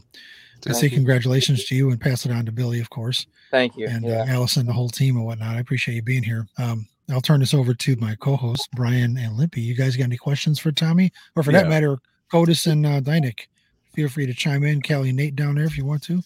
[0.66, 0.90] I say you.
[0.90, 3.88] congratulations to you and pass it on to Billy, of course, Thank you.
[3.88, 4.22] and yeah.
[4.22, 5.56] uh, Allison, the whole team and whatnot.
[5.56, 6.46] I appreciate you being here.
[6.58, 9.61] Um, I'll turn this over to my co-hosts Brian and Limpy.
[9.61, 11.98] You guys got any questions for Tommy, or for that matter,
[12.32, 13.46] Kotas and uh, Dynek?
[13.94, 14.80] Feel free to chime in.
[14.80, 16.22] Cali, and Nate down there if you want to.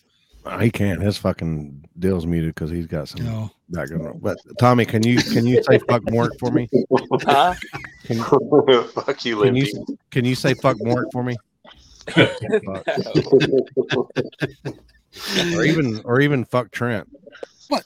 [0.61, 1.03] He can't.
[1.03, 3.51] His fucking deal's muted because he's got some No.
[3.71, 4.21] background.
[4.23, 6.69] But Tommy, can you can you say fuck Mort for me?
[7.25, 7.55] Huh?
[8.05, 8.23] Can,
[8.95, 9.61] Fuck you, can Limpy.
[9.73, 11.37] you can you say fuck Mort for me?
[15.55, 17.09] Or even or even fuck Trent.
[17.69, 17.85] What?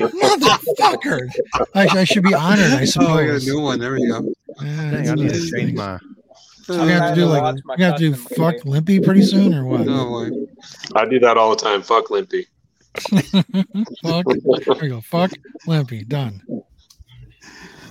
[0.00, 1.28] Motherfucker!
[1.74, 3.46] I, I should be honored, I Oh, I got a suppose.
[3.46, 3.78] new one.
[3.78, 4.32] There we go.
[4.62, 6.00] Yeah, Dang, I need to change nice.
[6.02, 6.15] my.
[6.66, 8.70] So we have to do I like watch my have to do fuck lately.
[8.72, 9.82] Limpy pretty soon or what?
[9.82, 10.46] Oh boy.
[10.96, 11.80] I do that all the time.
[11.80, 12.48] Fuck Limpy.
[14.02, 14.24] fuck.
[14.24, 15.00] There we go.
[15.00, 15.30] Fuck
[15.68, 16.02] Limpy.
[16.02, 16.42] Done.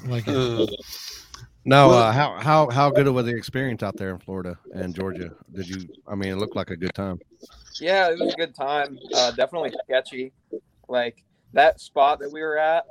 [0.07, 0.69] Like it.
[0.69, 0.75] Uh,
[1.67, 5.31] No, uh, how how how good was the experience out there in Florida and Georgia?
[5.51, 5.87] Did you?
[6.07, 7.17] I mean, it looked like a good time.
[7.81, 8.99] Yeah, it was a good time.
[9.15, 10.31] Uh, definitely sketchy.
[10.87, 12.85] Like that spot that we were at,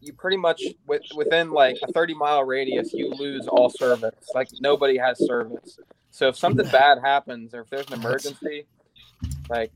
[0.00, 4.14] you pretty much with, within like a 30 mile radius, you lose all service.
[4.34, 5.78] Like nobody has service.
[6.10, 8.66] So if something bad happens or if there's an emergency,
[9.48, 9.72] like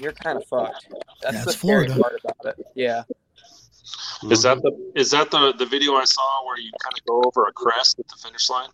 [0.00, 0.86] you're kind of fucked.
[1.22, 2.00] That's Yeah, the scary Florida.
[2.02, 2.66] part about it.
[2.74, 3.02] Yeah.
[4.30, 7.22] Is that the is that the the video I saw where you kind of go
[7.26, 8.68] over a crest at the finish line?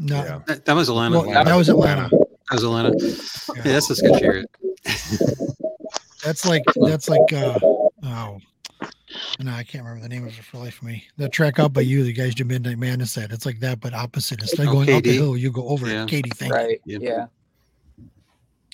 [0.00, 0.40] No, Yeah.
[0.46, 1.20] that, that was Atlanta.
[1.20, 2.08] well, that was Atlanta.
[2.10, 2.92] That was Atlanta.
[3.56, 4.44] Yeah, that's a sketchy area.
[6.24, 7.58] That's like that's like uh
[8.04, 8.38] oh
[9.40, 11.04] no, I can't remember the name of it for life of me.
[11.16, 13.94] The track out by you, the guys do Midnight Madness said it's like that, but
[13.94, 14.40] opposite.
[14.40, 16.04] Instead of Oh, going up the hill, you go over Yeah.
[16.04, 16.08] it.
[16.08, 16.56] Katie, thank you.
[16.56, 16.80] Right.
[16.84, 17.02] Yep.
[17.02, 17.26] Yeah.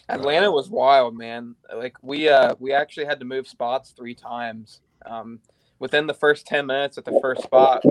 [0.09, 1.55] Atlanta was wild, man.
[1.75, 4.81] Like we uh we actually had to move spots three times.
[5.07, 5.41] Um
[5.79, 7.83] within the first 10 minutes at the first spot,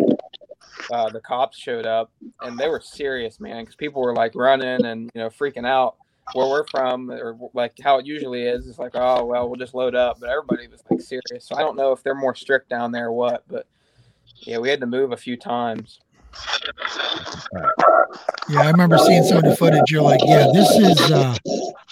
[0.91, 4.86] uh the cops showed up and they were serious, man, cuz people were like running
[4.86, 5.95] and, you know, freaking out
[6.34, 8.68] where we're from or like how it usually is.
[8.68, 11.46] It's like, "Oh, well, we'll just load up." But everybody was like serious.
[11.46, 13.68] So I don't know if they're more strict down there or what, but
[14.38, 16.00] yeah, we had to move a few times.
[18.50, 19.92] Yeah, I remember seeing some of the footage.
[19.92, 21.36] You're like, yeah, this is uh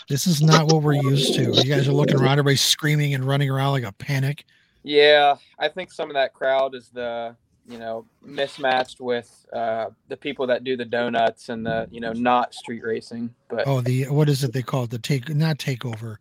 [0.09, 1.51] this is not what we're used to.
[1.51, 4.45] You guys are looking around, everybody's screaming and running around like a panic.
[4.83, 7.35] Yeah, I think some of that crowd is the
[7.71, 12.11] you know mismatched with uh, the people that do the donuts and the you know
[12.13, 13.33] not street racing.
[13.49, 14.89] But Oh, the what is it they call it?
[14.89, 16.17] The take not takeover.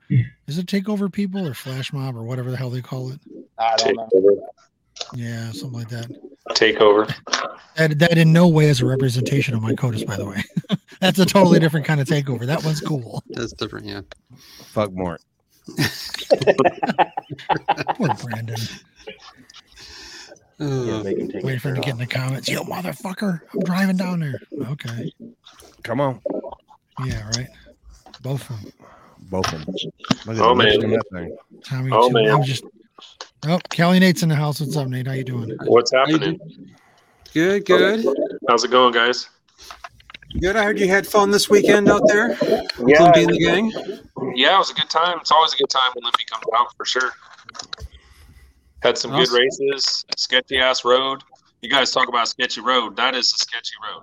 [0.47, 3.21] Is it takeover people or flash mob or whatever the hell they call it?
[3.59, 4.09] I don't know.
[5.15, 6.11] Yeah, something like that.
[6.51, 7.13] Takeover.
[7.77, 10.43] That, that in no way is a representation of Mike Kotas, by the way.
[11.01, 12.47] That's a totally different kind of takeover.
[12.47, 13.23] That one's cool.
[13.29, 13.87] That's different.
[13.87, 14.03] Yeah.
[14.67, 15.23] Fuck Mort.
[17.97, 18.57] Poor Brandon.
[20.61, 21.03] Uh,
[21.43, 22.49] Waiting for him to get in the comments.
[22.49, 23.41] Yo, motherfucker.
[23.55, 24.39] I'm driving down there.
[24.73, 25.13] Okay.
[25.83, 26.21] Come on,
[27.05, 27.49] Yeah, right.
[28.23, 28.73] Both of them.
[29.31, 29.75] both of them.
[30.27, 30.79] Look at Oh, man.
[30.81, 31.37] that thing.
[31.65, 32.15] Tommy, Oh, too.
[32.15, 32.31] man.
[32.31, 32.65] I'm just.
[33.47, 34.61] Oh, Cali Nate's in the house.
[34.61, 35.07] What's up, Nate?
[35.07, 35.57] How you doing?
[35.65, 36.39] What's How you happening?
[37.33, 38.05] good, good,
[38.47, 39.31] How's it going, guys?
[40.41, 40.57] good.
[40.57, 42.37] I heard you had fun this weekend out there.
[42.87, 43.73] Yeah, Being the gang.
[44.37, 45.17] yeah, it was a good time.
[45.23, 47.13] It's always a good time when Limpy comes out for sure.
[48.83, 50.05] Had some good races.
[50.17, 51.23] Sketchy ass road.
[51.63, 52.97] You guys talk about sketchy road.
[52.97, 54.03] That is a sketchy road.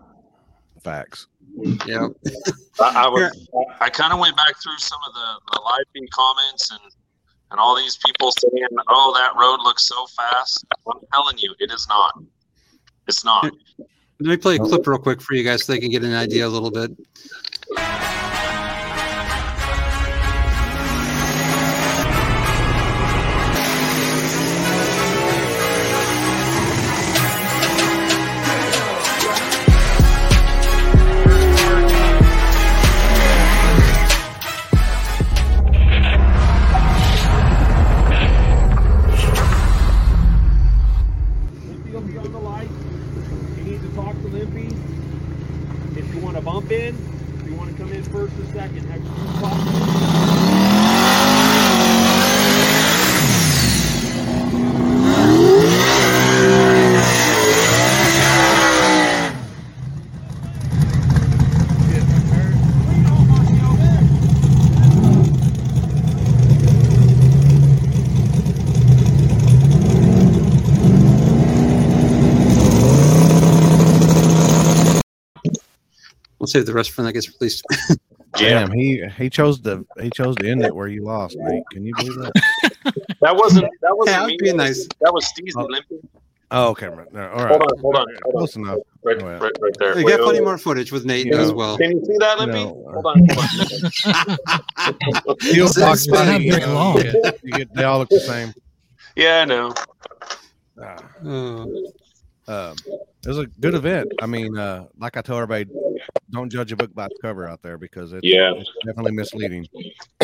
[0.84, 1.28] Facts.
[1.88, 2.08] Yeah.
[2.80, 3.48] I, I was.
[3.80, 6.80] I kind of went back through some of the, the live feed comments and
[7.50, 11.72] and all these people saying, "Oh, that road looks so fast." I'm telling you, it
[11.72, 12.20] is not.
[13.08, 13.52] It's not.
[14.20, 16.14] Let me play a clip real quick for you guys so they can get an
[16.14, 16.92] idea a little bit.
[46.72, 46.96] In,
[47.36, 49.88] if you want to come in first or second, have you talk to
[76.48, 77.66] We'll save the rest for when that gets released.
[78.38, 81.64] Damn, he he chose to he chose to end it where you lost, Nate.
[81.74, 82.32] Can you believe that?
[83.20, 83.66] That wasn't.
[83.82, 84.38] That wasn't Yeah, me.
[84.40, 84.88] that'd be nice.
[85.02, 85.66] That was Steezy Oh.
[85.66, 85.98] Limpy.
[86.52, 86.88] Oh, okay.
[86.88, 87.12] right.
[87.12, 87.50] No, all right.
[87.50, 88.32] Hold on, hold on, hold on.
[88.32, 88.78] Close enough.
[89.04, 89.38] Right, Oh, yeah.
[89.40, 90.00] right, right there.
[90.00, 91.38] You Wait, got plenty more footage with Nate Yeah.
[91.40, 91.78] as well.
[91.78, 92.64] Can you see that, Limpy?
[92.64, 92.86] No.
[92.94, 93.28] Hold on.
[94.78, 95.36] Hold on.
[95.42, 96.98] He'll It's- talk about not you very know, long.
[97.44, 98.54] you get- they all look the same.
[99.16, 99.74] yeah, I know.
[100.82, 100.98] Ah.
[101.26, 101.92] Oh,
[102.48, 104.12] um, it was a good event.
[104.22, 105.66] I mean, uh, like I tell everybody,
[106.32, 108.54] don't judge a book by its cover out there because it's, Yeah.
[108.56, 109.68] it's definitely misleading.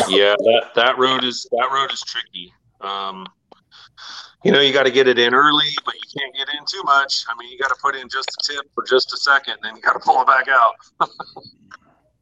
[0.08, 2.52] Yeah, that that road is that road is tricky.
[2.80, 3.26] Um,
[4.44, 6.82] you know, you got to get it in early, but you can't get in too
[6.84, 7.24] much.
[7.28, 9.76] I mean, you got to put in just a tip for just a second, then
[9.76, 10.74] you got to pull it back out.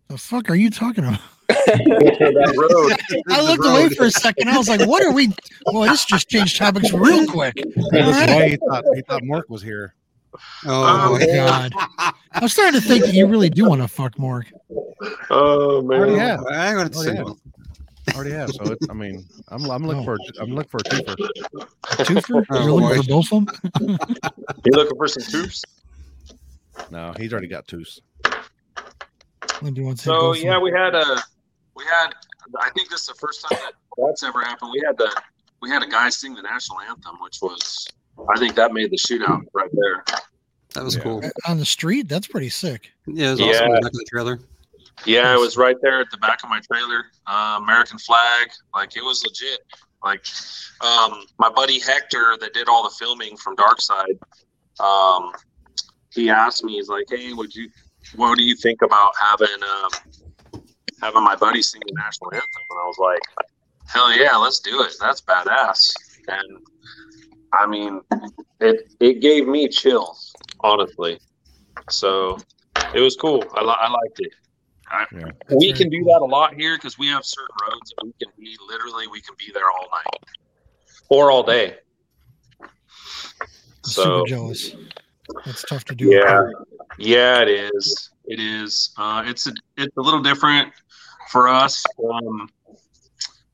[0.08, 1.20] The fuck are you talking about?
[1.66, 3.22] That road.
[3.30, 4.48] I looked away for a second.
[4.48, 5.32] I was like, "What are we?"
[5.66, 7.54] Well, this just changed topics real quick.
[7.56, 8.30] He All right.
[8.30, 9.94] away, he thought he thought Mark was here.
[10.34, 11.26] Oh, Oh boy.
[11.26, 11.72] God!
[12.32, 14.46] I'm starting to think that you really do want to fuck Mork.
[15.30, 16.38] Oh Already man.
[16.38, 16.46] have.
[16.46, 18.14] I got to Oh, say, yeah.
[18.14, 18.50] Already have.
[18.50, 20.04] So it's, I mean, I'm I'm looking Oh.
[20.04, 21.28] for I'm looking for a twofer.
[21.98, 22.46] A twofer?
[22.50, 23.02] Oh, You're looking boy.
[23.02, 23.46] for both of
[23.78, 23.98] them?
[24.64, 25.64] You looking for some tubes?
[26.90, 28.00] No, he's already got twos.
[29.60, 31.22] Lindy So yeah, we had a
[31.76, 32.08] we had
[32.60, 33.72] I think this is the first time that
[34.06, 34.70] that's ever happened.
[34.74, 35.10] We had the
[35.60, 37.86] we had a guy sing the national anthem, which was
[38.34, 40.04] I think that made the shootout right there.
[40.74, 41.02] that was Yeah.
[41.02, 41.22] cool.
[41.46, 42.08] on the street.
[42.08, 42.90] That's pretty sick.
[43.06, 43.46] Yeah, it was Yeah.
[43.46, 43.66] awesome.
[43.66, 44.38] in the back of the trailer.
[45.06, 47.04] Yeah, it was right there at the back of my trailer.
[47.26, 49.60] Uh, American flag, like it was legit.
[50.04, 50.24] Like
[50.80, 54.18] um, my buddy Hector that did all the filming from Dark Side,
[54.80, 55.32] um,
[56.10, 57.70] he asked me, he's like, "Hey, would you?
[58.16, 59.90] What do you think about having um,
[61.02, 63.20] having my buddy sing the national anthem?" And I was like,
[63.88, 64.94] "Hell yeah, let's do it.
[65.00, 65.92] That's badass."
[66.28, 66.58] And
[67.52, 68.00] I mean,
[68.60, 71.18] it it gave me chills, honestly.
[71.90, 72.38] So
[72.94, 73.44] it was cool.
[73.54, 74.32] I, li- I liked it.
[74.88, 75.56] I, Yeah.
[75.56, 78.32] we can do that a lot here because we have certain roads and we can
[78.38, 80.20] be literally we can be there all night
[81.08, 81.76] or all day.
[82.60, 82.70] I'm
[83.84, 84.76] So super jealous.
[85.46, 86.10] That's tough to do.
[86.10, 86.42] yeah,
[86.98, 88.10] yeah, it is.
[88.26, 88.92] It is.
[88.98, 90.72] Uh, it's a it's a little different
[91.30, 91.84] for us.
[92.12, 92.48] Um,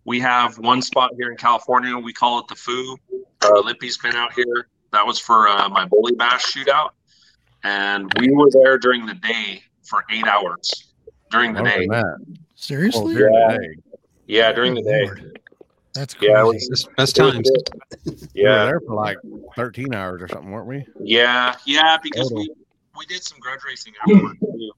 [0.05, 1.97] we have one spot here in California.
[1.97, 2.97] We call it the Foo.
[3.43, 4.69] Uh, Limpy's been out here.
[4.93, 6.91] That was for uh, my bully bash shootout,
[7.63, 10.93] and we were there during the day for eight hours
[11.31, 11.79] during the Other day.
[11.81, 13.15] than that, oh, Seriously?
[13.15, 13.59] during Yeah.
[14.27, 15.09] Yeah, during the day.
[15.95, 16.33] That's crazy.
[16.33, 17.51] Yeah, it was, Best, best times.
[17.51, 17.69] good.
[18.07, 19.17] we were Yeah, there for like
[19.57, 20.87] 13 hours or something, weren't we?
[21.03, 21.97] yeah, yeah.
[22.03, 22.39] Because Total.
[22.39, 22.51] we
[22.97, 24.71] we did some grudge racing afterwards too.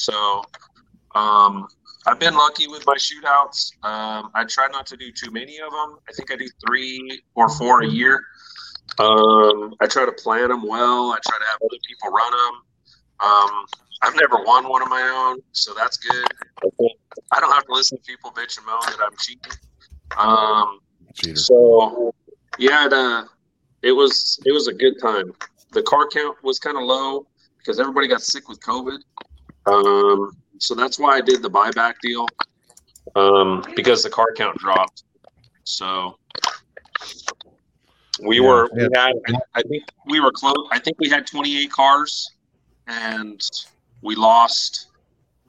[0.00, 0.42] So,
[1.14, 1.68] um,
[2.06, 3.72] I've been lucky with my shootouts.
[3.84, 5.98] Um, I try not to do too many of them.
[6.08, 8.24] I think I do three or four a year.
[8.98, 11.12] Um, I try to plan them well.
[11.12, 12.62] I try to have other people run them.
[13.20, 13.64] Um,
[14.02, 16.26] I've never won one of my own, so that's good.
[17.32, 19.52] I don't have to listen to people bitch and moan that I'm cheating.
[20.16, 20.80] Um,
[21.14, 21.36] Cheater.
[21.36, 22.14] so
[22.58, 23.24] yeah, it, uh,
[23.82, 25.32] it was it was a good time.
[25.72, 27.26] The car count was kind of low
[27.58, 28.98] because everybody got sick with COVID.
[29.70, 32.26] Um, so that's why I did the buyback deal
[33.16, 35.04] um, because the car count dropped.
[35.64, 36.16] So
[38.22, 39.06] we Yeah, were we yeah.
[39.06, 39.14] had
[39.54, 40.68] I think we were close.
[40.70, 42.30] I think we had 28 cars
[42.86, 43.40] and
[44.02, 44.88] we lost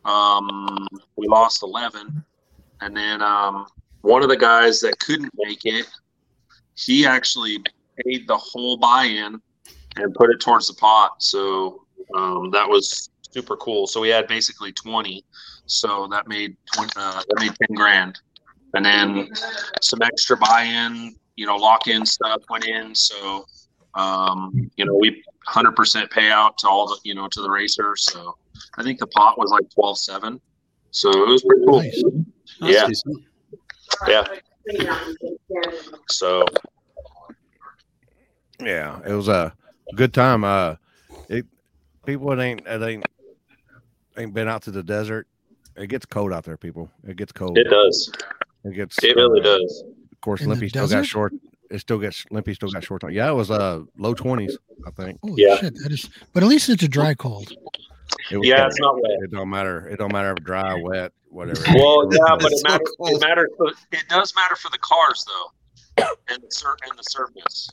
[0.06, 2.24] um, we lost 11
[2.82, 3.68] and then um,
[4.02, 5.86] one of the guys that couldn't make it
[6.76, 7.60] he actually
[8.04, 9.40] paid the whole buy-in
[9.98, 11.86] and put it towards the pot so
[12.18, 15.24] um, that was super cool so we had basically 20
[15.66, 18.20] so that made 20, uh, that made 10 grand
[18.74, 19.30] and then
[19.82, 23.46] some extra buy-in you know lock-in stuff went in so
[23.96, 25.74] um, you know we 100%
[26.10, 28.36] payout to all the you know to the racers so
[28.78, 30.40] i think the pot was like 12-7
[30.92, 32.04] so it was pretty cool Nice.
[32.62, 32.88] Yeah.
[32.88, 33.24] decent.
[34.08, 34.26] yeah
[36.10, 36.46] so
[38.64, 39.54] Yeah, it was a
[39.96, 40.44] good time.
[40.44, 40.76] Uh,
[41.28, 41.46] it
[42.06, 43.06] people that ain't that ain't
[44.22, 45.28] ain't been out to the desert.
[45.76, 46.90] It gets cold out there, people.
[47.08, 47.58] It gets cold.
[47.58, 48.12] it does
[48.64, 49.02] It gets.
[49.04, 50.96] it really uh, does Of course, In Limpy still desert?
[50.98, 51.34] got short.
[51.70, 53.02] It still gets Limpy still got short.
[53.02, 53.12] time.
[53.12, 55.20] Yeah, it was uh low twenties, I think.
[55.24, 55.58] Holy Yeah.
[55.58, 55.74] shit.
[55.84, 57.52] That is, but at least it's a dry cold.
[58.30, 58.72] It was yeah cold.
[58.72, 59.88] it's not wet It don't matter.
[59.88, 61.62] It don't matter if dry, wet, whatever.
[61.74, 62.96] Well, yeah, but it It's so matters.
[62.98, 63.12] cold.
[63.12, 63.50] It matters.
[63.58, 67.70] For, it does matter for the cars, though, and the sur- and the surface.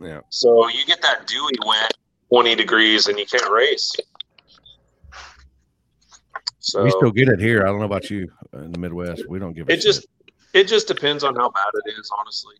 [0.00, 1.92] yeah, So you get that dewy wet,
[2.32, 3.92] twenty degrees, and you can't race.
[6.62, 7.62] So we still get it here.
[7.62, 9.28] I don't know about you in the Midwest.
[9.28, 10.06] We don't give a it just
[10.54, 12.54] it just depends on how bad it is, honestly.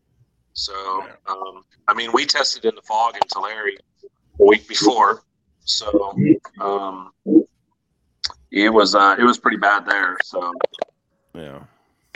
[0.54, 0.74] So
[1.28, 5.22] um, I mean, we tested in the fog in Tulare a week before,
[5.64, 6.16] so
[6.60, 7.12] um,
[8.50, 10.16] it was uh, it was pretty bad there.
[10.24, 10.53] So
[11.34, 11.61] yeah.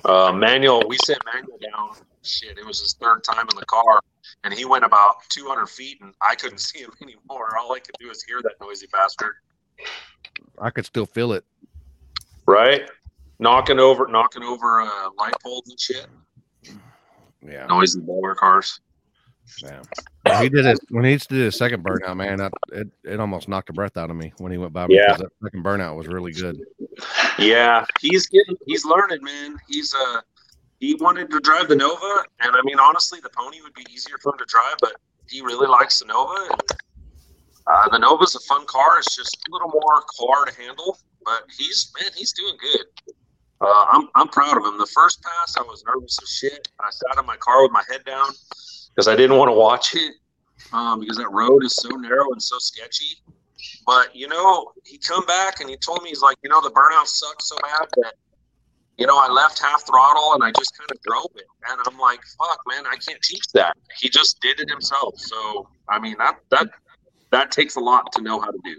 [0.05, 1.91] Uh, Manuel, we sent manual down.
[2.23, 4.01] Shit, it was his third time in the car,
[4.43, 7.57] and he went about 200 feet, and I couldn't see him anymore.
[7.57, 9.35] All I could do was hear that noisy bastard.
[10.61, 11.45] I could still feel it.
[12.47, 12.89] Right,
[13.39, 16.07] knocking over, knocking over uh, light poles and shit.
[17.47, 17.67] Yeah.
[17.67, 18.81] Noisy boiler cars.
[19.63, 19.83] Yeah.
[20.25, 22.41] When he did it when he did his second burnout, man.
[22.41, 24.87] I, it it almost knocked the breath out of me when he went by.
[24.89, 25.17] Yeah.
[25.17, 26.59] That second burnout was really good.
[27.39, 29.57] Yeah, he's getting, he's learning, man.
[29.69, 30.21] He's uh,
[30.81, 34.19] he wanted to drive the Nova, and I mean, honestly, the Pony would be easier
[34.21, 34.95] for him to drive, but
[35.29, 36.35] he really likes the Nova.
[36.51, 36.63] And,
[37.67, 38.99] uh, the Nova's a fun car.
[38.99, 42.87] It's just a little more car to handle, but he's man, he's doing good.
[43.61, 44.79] uh, I'm I'm proud of him.
[44.79, 46.69] The first pass, I was nervous as shit.
[46.81, 48.29] I sat in my car with my head down
[48.95, 50.15] because I didn't want to watch it
[50.73, 53.19] um, because that road is so narrow and so sketchy.
[53.85, 56.71] But you know, he come back and he told me he's like, you know, the
[56.71, 58.15] burnout sucked so bad that
[58.97, 61.47] you know I left half throttle and I just kind of drove it.
[61.69, 63.77] And I'm like, fuck, man, I can't teach that.
[63.99, 65.15] He just did it himself.
[65.19, 66.69] So I mean, that that
[67.31, 68.77] that takes a lot to know how to do.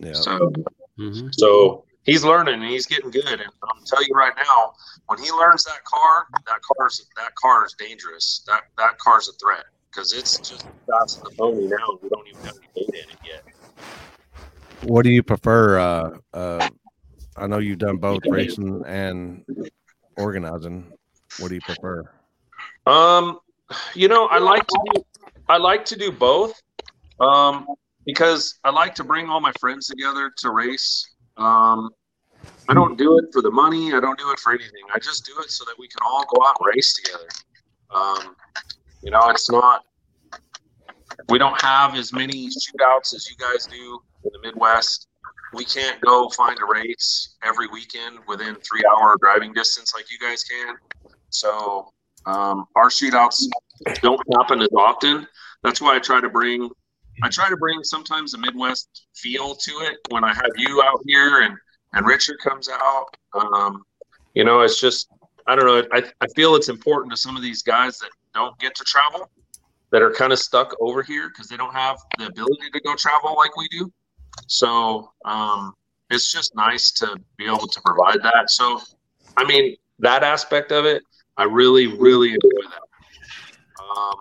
[0.00, 0.14] Yeah.
[0.14, 0.52] So
[0.98, 1.28] Mm-hmm.
[1.32, 3.24] so he's learning and he's getting good.
[3.26, 4.72] And I'm tell you right now,
[5.06, 8.42] when he learns that car, that car's that car is dangerous.
[8.46, 11.98] That that car's a threat because it's just fast as the pony now.
[12.02, 13.44] We don't even have any data in it yet.
[14.82, 15.78] What do you prefer?
[15.78, 16.68] Uh, uh,
[17.36, 19.44] I know you've done both racing and
[20.16, 20.92] organizing.
[21.38, 22.10] What do you prefer?
[22.86, 23.40] Um,
[23.94, 25.02] you know, I like to do
[25.48, 26.60] I like to do both.
[27.18, 27.66] Um,
[28.12, 31.08] because I like to bring all my friends together to race.
[31.36, 31.90] Um,
[32.68, 33.94] I don't do it for the money.
[33.94, 34.82] I don't do it for anything.
[34.92, 37.28] I just do it so that we can all go out and race together.
[37.90, 38.36] Um,
[39.02, 39.84] you know, it's not.
[41.28, 45.06] We don't have as many shootouts as you guys do in the Midwest.
[45.52, 50.18] We can't go find a race every weekend within three hour driving distance like you
[50.18, 50.76] guys can.
[51.30, 51.92] So
[52.26, 53.44] um, our shootouts
[54.02, 55.26] don't happen as often.
[55.62, 56.70] That's why I try to bring
[57.22, 61.00] I try to bring sometimes a Midwest feel to it when I have you out
[61.06, 61.56] here and
[61.92, 63.06] and Richard comes out.
[63.34, 63.82] Um,
[64.34, 65.08] you know, it's just
[65.46, 65.82] I don't know.
[65.92, 69.28] I I feel it's important to some of these guys that don't get to travel,
[69.90, 72.94] that are kind of stuck over here because they don't have the ability to go
[72.94, 73.92] travel like we do.
[74.46, 75.74] So um,
[76.10, 78.50] it's just nice to be able to provide that.
[78.50, 78.80] So,
[79.36, 81.02] I mean, that aspect of it,
[81.36, 82.82] I really, really enjoy that.
[83.82, 84.14] Um,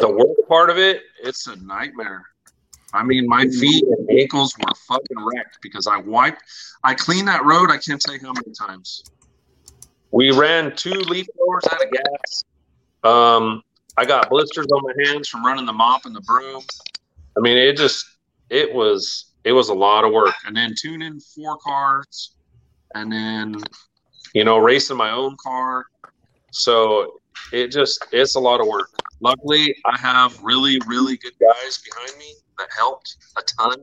[0.00, 2.24] the work part of it, it's a nightmare.
[2.92, 6.42] I mean, my feet and ankles were fucking wrecked because I wiped,
[6.84, 7.70] I cleaned that road.
[7.70, 9.04] I can't tell you how many times.
[10.12, 12.44] We ran two leaf blowers out of gas.
[13.04, 13.62] Um,
[13.96, 16.62] I got blisters on my hands from running the mop and the broom.
[17.36, 18.06] I mean, it just,
[18.50, 20.34] it was, it was a lot of work.
[20.46, 22.32] And then tuning four cars,
[22.94, 23.56] and then,
[24.32, 25.86] you know, racing my own car.
[26.52, 27.20] So
[27.52, 28.90] it just, it's a lot of work.
[29.20, 33.78] Luckily, I have really, really good guys behind me that helped a ton.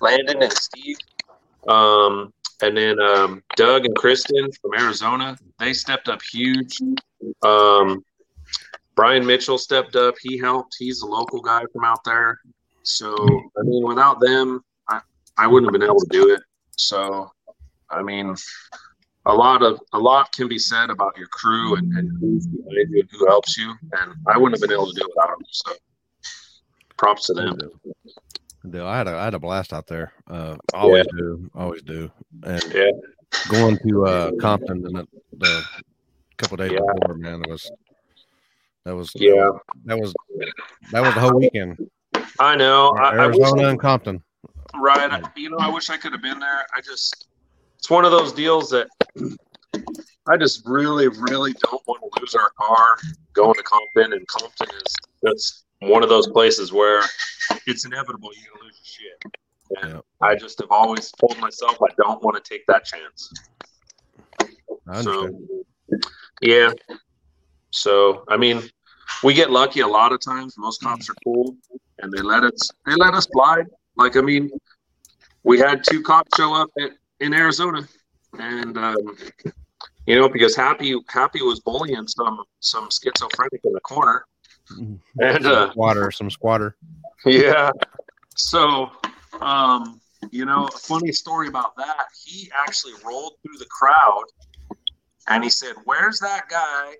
[0.00, 0.96] Landon and Steve.
[1.68, 2.32] Um,
[2.62, 6.78] and then um, Doug and Kristen from Arizona, they stepped up huge.
[7.42, 8.04] Um,
[8.96, 10.14] Brian Mitchell stepped up.
[10.20, 10.76] He helped.
[10.78, 12.38] He's a local guy from out there.
[12.82, 13.14] So,
[13.58, 15.00] I mean, without them, I,
[15.36, 16.42] I wouldn't have been able to do it.
[16.76, 17.30] So,
[17.90, 18.34] I mean,
[19.26, 22.88] a lot of a lot can be said about your crew and, and who's behind
[22.90, 23.74] you and who helps you.
[24.00, 25.46] And I wouldn't have been able to do it without them.
[25.50, 25.72] So,
[26.96, 27.58] props to them.
[28.68, 30.12] Do I had a I had a blast out there.
[30.28, 32.10] Uh, always do, always do.
[32.44, 32.90] And Yeah.
[33.50, 35.06] going to uh, Compton the,
[35.38, 35.64] the
[36.36, 36.80] couple days Yeah.
[36.94, 37.70] before, man, it was
[38.84, 39.50] that was Yeah.
[39.84, 40.12] that was
[40.92, 41.78] that was the whole weekend.
[42.38, 42.90] I know.
[42.98, 44.22] I, I wish Arizona and Compton.
[44.74, 45.10] Right.
[45.10, 46.66] I- You know, I wish I could have been there.
[46.74, 47.28] I just,
[47.80, 48.88] it's one of those deals that
[50.28, 52.98] I just really, really don't want to lose our car
[53.32, 54.12] going to Compton.
[54.12, 57.02] And Compton is that's one of those places where
[57.66, 59.82] it's inevitable you're going to lose your shit.
[59.82, 60.00] And Yeah.
[60.20, 63.32] I just have always told myself I don't want to take that chance.
[65.00, 65.30] So,
[66.42, 66.72] yeah.
[67.70, 68.62] So, I mean,
[69.24, 70.54] we get lucky a lot of times.
[70.58, 71.56] Most cops are cool,
[72.00, 73.68] and they let us they let us slide.
[73.96, 74.50] Like, I mean,
[75.44, 76.90] we had two cops show up at,
[77.20, 77.86] in Arizona,
[78.38, 79.16] and um,
[80.06, 84.24] you know, because Happy Happy was bullying some some schizophrenic in the corner,
[85.20, 86.76] and uh, Squatter, some squatter.
[87.26, 87.70] yeah.
[88.36, 88.90] So,
[89.40, 90.00] um,
[90.30, 92.06] you know, a funny story about that.
[92.24, 94.24] He actually rolled through the crowd
[95.28, 96.94] and he said, Where's that guy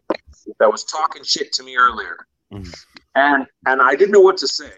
[0.59, 2.16] that was talking shit to me earlier?
[2.53, 2.75] Mhm.
[3.14, 4.73] And and I didn't know what to say.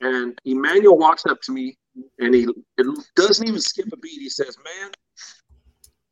[0.00, 1.76] And Emmanuel walks up to me
[2.18, 4.20] and he it doesn't even skip a beat.
[4.20, 4.90] He says, Man,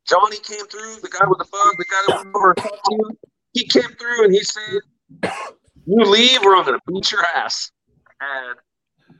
[0.07, 2.85] Johnny came through, the guy with the bug, the guy that went over and talked
[2.85, 3.17] to.
[3.53, 4.79] He came through and he said,
[5.85, 7.71] You leave or I'm gonna beat your ass.
[8.21, 8.57] And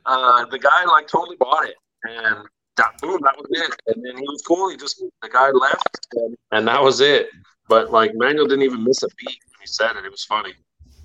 [0.06, 2.46] uh, the guy like totally bought it, and
[2.76, 3.80] that boom, that was it.
[3.86, 4.70] And then he was cool.
[4.70, 7.28] He just the guy left, and, and that was it.
[7.68, 10.04] But like Manuel didn't even miss a beat when he said it.
[10.04, 10.54] It was funny.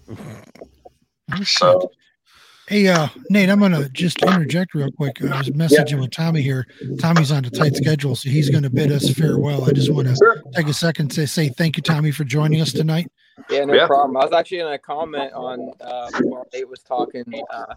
[1.31, 1.41] Oh.
[1.43, 1.89] So
[2.67, 5.21] Hey, uh, Nate, I'm gonna just interject real quick.
[5.21, 6.65] I was messaging with Tommy here.
[6.99, 9.65] Tommy's on a tight schedule, so he's gonna bid us farewell.
[9.65, 10.41] I just want to sure.
[10.55, 13.11] take a second to say thank you, Tommy, for joining us tonight.
[13.49, 13.87] Yeah, no Yeah.
[13.87, 14.15] problem.
[14.15, 17.23] I was actually going to comment on uh, while Nate was talking.
[17.51, 17.73] Uh,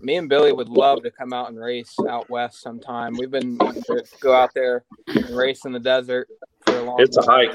[0.00, 3.14] me and Billy would love to come out and race out west sometime.
[3.16, 6.28] We've been wanting to go out there and race in the desert
[6.66, 7.04] for a long time.
[7.06, 7.54] It's a hike.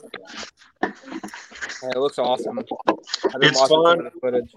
[0.81, 2.57] Yeah, it looks awesome.
[2.59, 4.05] I've been It's watching some fun.
[4.05, 4.53] of the footage.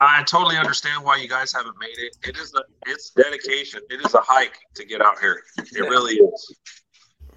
[0.00, 2.16] I totally understand why you guys haven't made it.
[2.28, 3.80] It is a it's dedication.
[3.90, 5.42] It is a hike to get out here.
[5.58, 6.56] It really is.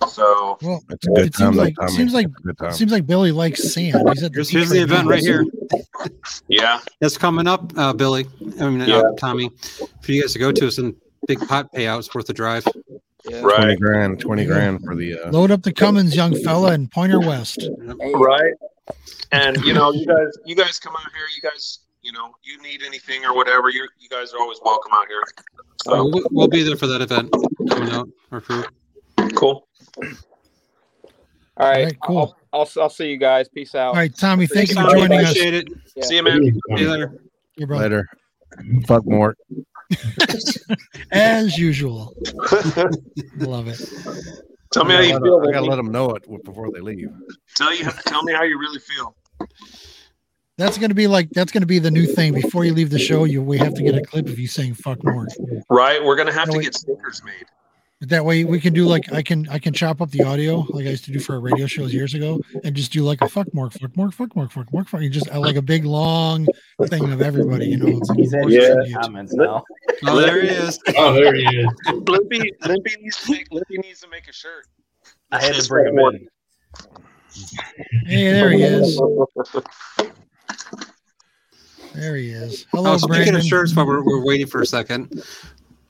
[0.08, 1.48] So Well, It's a good it time.
[1.54, 1.92] seems like Tommy.
[1.92, 2.72] seems like It's good time.
[2.74, 3.96] seems like Billy likes sand.
[4.14, 5.12] He's at the Here's, beach here's the event now.
[5.12, 5.46] right here.
[6.48, 8.26] yeah, That's coming up, uh, Billy.
[8.62, 8.98] I mean, Yeah.
[9.00, 9.50] uh, Tommy,
[10.02, 10.72] for you guys to go to.
[10.72, 10.96] Some
[11.28, 12.66] big pot payouts worth the drive.
[13.26, 13.42] Yeah.
[13.42, 14.20] Twenty right, grand.
[14.22, 14.48] Twenty Yeah.
[14.48, 15.20] grand for the.
[15.20, 17.68] Uh, Load up the Cummins, young fella, and Pointer West.
[18.14, 18.54] Right.
[19.34, 21.80] And you know, you guys you guys come out here, you guys,
[22.10, 25.24] you know, you need anything or whatever, you you guys are always welcome out here.
[25.86, 27.32] Uh, we'll, we'll be there for that event.
[27.70, 28.64] Coming out, our crew.
[29.36, 29.68] cool.
[29.98, 30.08] All
[31.58, 32.36] right, All right, cool.
[32.52, 33.48] I'll, I'll I'll see you guys.
[33.48, 33.90] Peace out.
[33.90, 35.32] All right, Tommy, thank you for Tommy, joining us.
[35.32, 35.68] Appreciate it.
[35.96, 36.04] Yeah.
[36.04, 36.42] See you man.
[36.42, 37.22] See you later.
[37.58, 38.88] Your brother, later.
[38.88, 39.36] Fuck more.
[41.12, 42.16] as usual.
[43.38, 43.80] Love it.
[44.74, 45.44] Tell me how you gotta, feel.
[45.48, 47.10] I gotta let them know it before they leave.
[47.56, 49.16] Tell you tell me how you really feel.
[50.60, 52.34] That's gonna be like that's gonna be the new thing.
[52.34, 54.74] Before you leave the show, you we have to get a clip of you saying
[54.74, 55.26] "fuck more."
[55.70, 56.04] Right?
[56.04, 57.46] We're gonna have No, to we- get stickers made.
[58.02, 60.86] That way we can do like I can I can chop up the audio like
[60.86, 63.28] I used to do for our radio shows years ago and just do like a
[63.28, 65.02] fuck more, fuck more, fuck more, fuck more, fuck.
[65.02, 66.46] You just uh, like a big long
[66.88, 67.88] thing of everybody, you know.
[67.98, 68.62] It's like He's in Yeah.
[68.76, 69.64] the comments now.
[70.08, 70.80] Oh, there he is.
[70.98, 71.68] Oh, there he is.
[71.88, 74.66] Limpy Limpy needs to make Limpy needs to make a shirt.
[75.32, 76.28] I had to bring him in.
[78.06, 78.98] Hey, there he is.
[81.96, 82.66] There he is.
[82.72, 83.36] Hello, Oh, speaking Brandon.
[83.38, 85.24] of shirts, while we're, we're waiting for a second,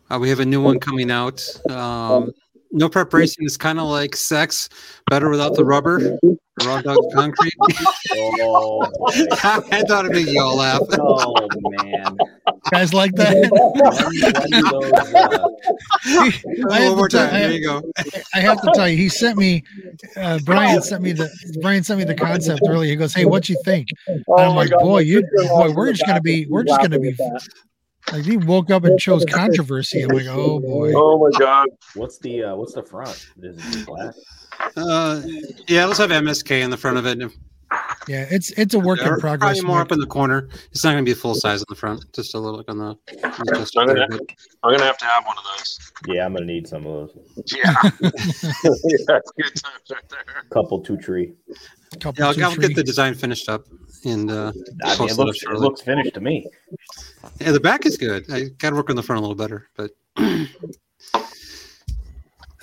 [0.10, 1.45] uh, we have a new one coming out.
[1.70, 2.32] Um,
[2.72, 4.70] no preparation is kind of like sex,
[5.10, 6.18] better without the rubber.
[6.66, 7.53] Raw dog concrete.
[8.41, 8.82] Oh.
[9.43, 10.82] I thought it'd make you all laugh.
[10.99, 11.34] oh
[11.84, 12.18] man.
[12.72, 13.36] Guys like that?
[13.51, 13.62] When,
[14.51, 17.36] when those, uh, I One more to tell- time.
[17.36, 17.82] I There you go.
[18.34, 19.64] I have to tell you, he sent me.
[20.18, 21.30] Uh, Brian sent me the.
[21.62, 22.89] Brian sent me the concept earlier.
[22.89, 26.22] He goes, "Hey, what you think?" And I'm like, "Boy, you, boy, we're just gonna
[26.22, 27.16] be, we're just gonna be."
[28.12, 30.01] Like he woke up and chose controversy.
[30.01, 31.68] I'm like, "Oh boy." Oh my god.
[31.95, 33.28] what's the uh, what's the front?
[33.41, 34.14] Is it just black?
[34.76, 35.22] Uh,
[35.68, 37.20] yeah, let's have MSK in the front of it.
[38.07, 39.39] Yeah, it's it's a work in progress.
[39.39, 39.88] Probably more Mark.
[39.88, 40.49] up in the corner.
[40.72, 42.03] It's not going to be full size in the front.
[42.14, 42.86] Just a little like on the.
[42.86, 44.22] on the I'm gonna- but-
[44.64, 45.80] I'm gonna have to have one of those.
[46.07, 47.53] Yeah, I'm gonna need some of those.
[47.55, 47.74] Yeah.
[47.84, 47.89] yeah
[48.64, 50.43] good times right there.
[50.51, 51.34] Couple two tree.
[51.99, 53.66] Couple, Yeah, I'll, I'll get the design finished up
[54.05, 54.51] and uh,
[54.84, 56.47] I mean, it it looks it looks finished to me.
[57.39, 58.26] Yeah, the back is good.
[58.32, 59.91] I got to work on the front a little better, but.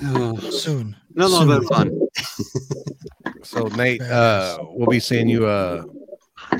[0.04, 0.96] Oh, soon.
[1.14, 1.66] no, no, Soon.
[1.68, 2.00] fun.
[3.42, 5.46] So Nate, uh, we'll be seeing you.
[5.46, 5.84] Uh,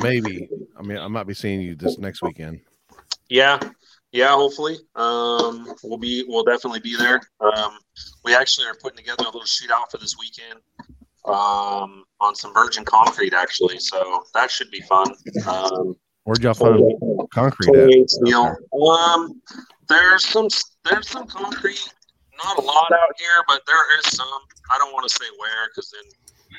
[0.01, 0.49] maybe.
[0.78, 2.61] I mean, I might be seeing you this next weekend.
[3.28, 3.59] Yeah.
[4.12, 4.76] Yeah, hopefully.
[4.95, 7.20] Um we'll be we'll definitely be there.
[7.41, 7.72] Um
[8.24, 10.61] we actually are putting together a little shootout for this weekend.
[11.24, 13.78] Um on some virgin concrete actually.
[13.80, 15.12] So that should be fun.
[15.47, 16.95] Um Where'd y'all find
[17.32, 18.11] concrete at?
[18.11, 18.57] steel.
[18.89, 19.41] Um,
[19.89, 20.49] there's some
[20.84, 21.93] there's some concrete,
[22.45, 24.28] not a lot out here, but there is some.
[24.72, 26.05] I don't want to say where because then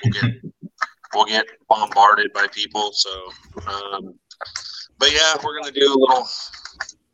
[0.04, 0.42] we'll get
[1.14, 2.92] we'll get bombarded by people.
[2.94, 3.10] So,
[3.68, 4.14] um,
[5.00, 6.28] but yeah, we're gonna do a little,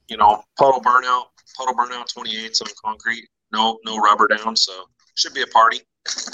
[0.07, 1.25] you know, puddle burnout,
[1.57, 3.27] puddle burnout 28s on concrete.
[3.51, 4.55] No, no rubber down.
[4.55, 4.71] So
[5.15, 5.81] should be a party.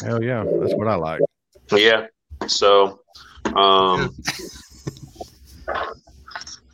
[0.03, 1.21] Hell yeah, that's what I like.
[1.71, 2.07] Yeah.
[2.47, 3.01] So,
[3.55, 4.15] um,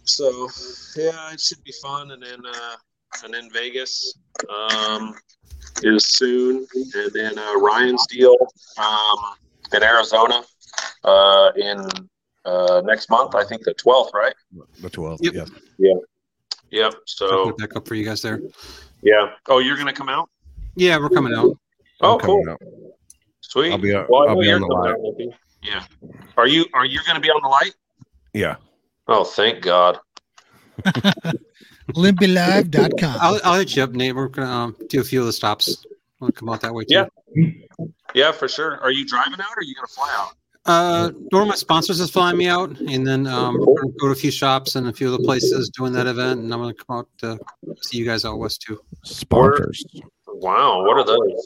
[0.04, 0.50] so
[0.96, 2.76] yeah, it should be fun, and then uh,
[3.24, 4.18] and then Vegas
[4.50, 5.16] um,
[5.84, 8.36] is soon, and then uh, Ryan's deal
[8.78, 9.18] um,
[9.74, 10.44] in Arizona
[11.04, 11.88] uh, in
[12.46, 13.36] uh, next month.
[13.36, 14.34] I think the twelfth, right?
[14.82, 15.20] The 12th.
[15.22, 15.48] Yep.
[15.78, 15.94] Yeah.
[16.72, 16.94] Yep.
[17.06, 18.42] So put back up for you guys there.
[19.02, 19.32] yeah.
[19.48, 20.30] Oh, you're gonna come out?
[20.76, 21.58] Yeah, we're coming out.
[22.02, 22.52] Oh, coming cool.
[22.52, 22.62] out.
[23.42, 23.72] Sweet.
[23.72, 24.84] I'll be, uh, Well, I I'll be on the coming
[25.18, 25.30] live.
[25.30, 25.84] out, Yeah.
[26.38, 27.74] Are you Are you gonna be on the light?
[28.34, 28.56] Yeah.
[29.08, 30.00] Oh, thank God.
[31.94, 33.18] Limpylive.com.
[33.22, 34.16] I'll, I'll hit you up, Nate.
[34.16, 35.86] We're gonna um, do a few of the stops.
[36.20, 37.06] We'll come out that way too.
[37.36, 37.52] Yeah.
[38.14, 38.78] Yeah, for sure.
[38.78, 40.36] Are you driving out or are you gonna fly out?
[40.66, 44.08] Uh, one of my sponsors is flying me out, and then um, we're gonna go
[44.08, 46.74] to a few shops and a few other places doing that event, and I'm gonna
[46.74, 47.38] come out to
[47.82, 48.80] see you guys out west too.
[49.04, 49.86] Sponsors.
[50.28, 51.46] Wow, what are those?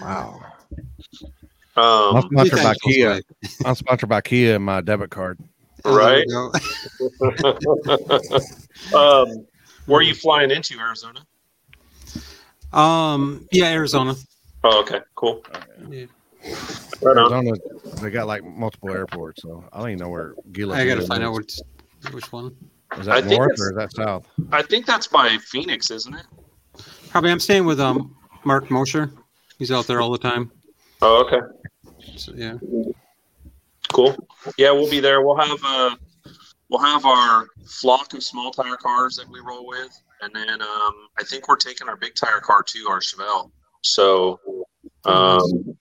[0.00, 0.40] Wow.
[1.76, 3.20] Um, I'm sponsored by Kia.
[3.64, 5.40] I'm sponsored by Kia and my debit card.
[5.84, 6.24] There Right.
[8.94, 9.46] um,
[9.86, 11.20] where are you flying into Arizona?
[12.72, 14.14] Um, yeah, Arizona.
[14.64, 15.42] Oh, okay, cool.
[15.90, 16.06] Yeah.
[17.02, 17.18] Right.
[17.18, 17.52] Arizona,
[18.00, 20.74] they got like multiple airports, so I don't even know where Gila.
[20.74, 21.08] I gotta is.
[21.08, 21.60] find out which
[22.12, 22.56] which one.
[22.98, 24.26] Is I that think north or is that south?
[24.52, 26.24] I think that's by Phoenix, isn't it?
[27.10, 29.10] Probably I'm staying with um Mark Mosher.
[29.58, 30.50] He's out there all the time.
[31.02, 31.40] Oh, okay.
[32.16, 32.54] So, yeah.
[33.94, 34.16] Cool.
[34.58, 35.22] Yeah, we'll be there.
[35.22, 35.94] We'll have uh
[36.68, 40.94] we'll have our flock of small tire cars that we roll with, and then um,
[41.16, 43.52] I think we're taking our big tire car too, our Chevelle.
[43.82, 44.40] So,
[45.04, 45.76] um,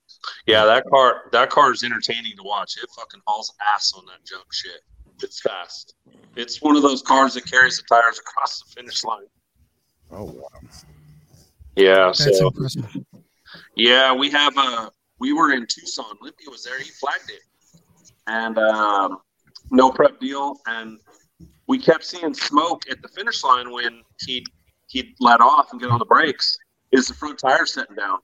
[0.46, 2.78] yeah, that car that car is entertaining to watch.
[2.78, 4.82] It fucking hauls ass on that junk shit.
[5.24, 5.96] It's fast.
[6.36, 9.26] It's one of those cars that carries the tires across the finish line.
[10.12, 10.70] Oh wow.
[11.76, 12.06] Yeah.
[12.06, 12.86] That's so impressive.
[13.76, 14.92] yeah, we have a.
[15.20, 16.16] We were in Tucson.
[16.22, 16.78] Limpy was there.
[16.80, 17.42] He flagged it,
[18.28, 19.18] and um,
[19.72, 20.60] no prep deal.
[20.66, 21.00] And
[21.68, 24.46] we kept seeing smoke at the finish line when he
[24.88, 26.58] he'd let off and get on the brakes.
[26.92, 28.20] Is the front tire setting down?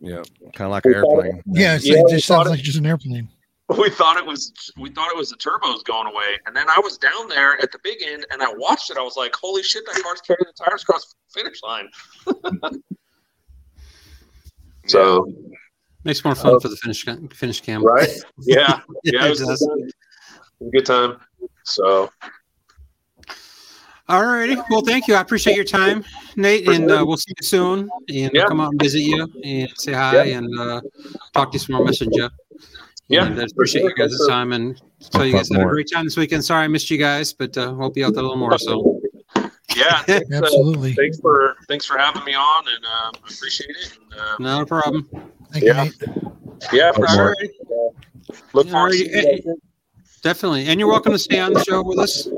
[0.00, 0.22] Yeah.
[0.54, 1.42] Kind of like an airplane.
[1.46, 3.28] Yeah, it's, Yeah, it we just thought sounds it- like just an airplane.
[3.78, 6.80] We thought it was we thought it was the turbos going away, and then I
[6.82, 8.96] was down there at the big end, and I watched it.
[8.96, 9.84] I was like, "Holy shit!
[9.84, 11.04] That car's carrying the tires across
[11.34, 11.90] the finish line."
[14.86, 15.30] so
[16.08, 17.84] Makes more fun for the finish ca- finish cam.
[17.84, 18.08] right,
[18.46, 20.70] yeah, yeah, it it was a good time.
[20.72, 21.20] Good time.
[21.64, 22.10] So
[24.08, 24.56] All righty.
[24.70, 25.14] Well, thank you.
[25.16, 26.02] I appreciate your time,
[26.34, 27.80] Nate, and uh, we'll see you soon.
[27.80, 28.28] And Yeah.
[28.32, 30.38] we'll come out and visit you and say hi Yeah.
[30.38, 30.80] and uh,
[31.34, 32.30] talk to you some more messenger.
[33.08, 34.80] Yeah, And I appreciate you guys' time and
[35.10, 36.42] tell you guys had a great time this weekend.
[36.42, 38.58] Sorry I missed you guys, but uh, hope you out there a little more.
[38.58, 38.98] So
[39.76, 40.94] yeah, thanks, uh, Absolutely.
[40.94, 43.98] thanks for thanks for having me on, and um, I appreciate it.
[44.10, 45.06] And, uh, not a problem.
[45.52, 45.84] Thank you, Yeah.
[45.84, 45.94] Nate.
[46.72, 47.36] yeah, for sure.
[48.52, 49.12] Look forward to Alrighty.
[49.12, 49.54] seeing eh, you guys.
[50.22, 50.66] Definitely.
[50.66, 52.28] And you're welcome to stay on the show with us.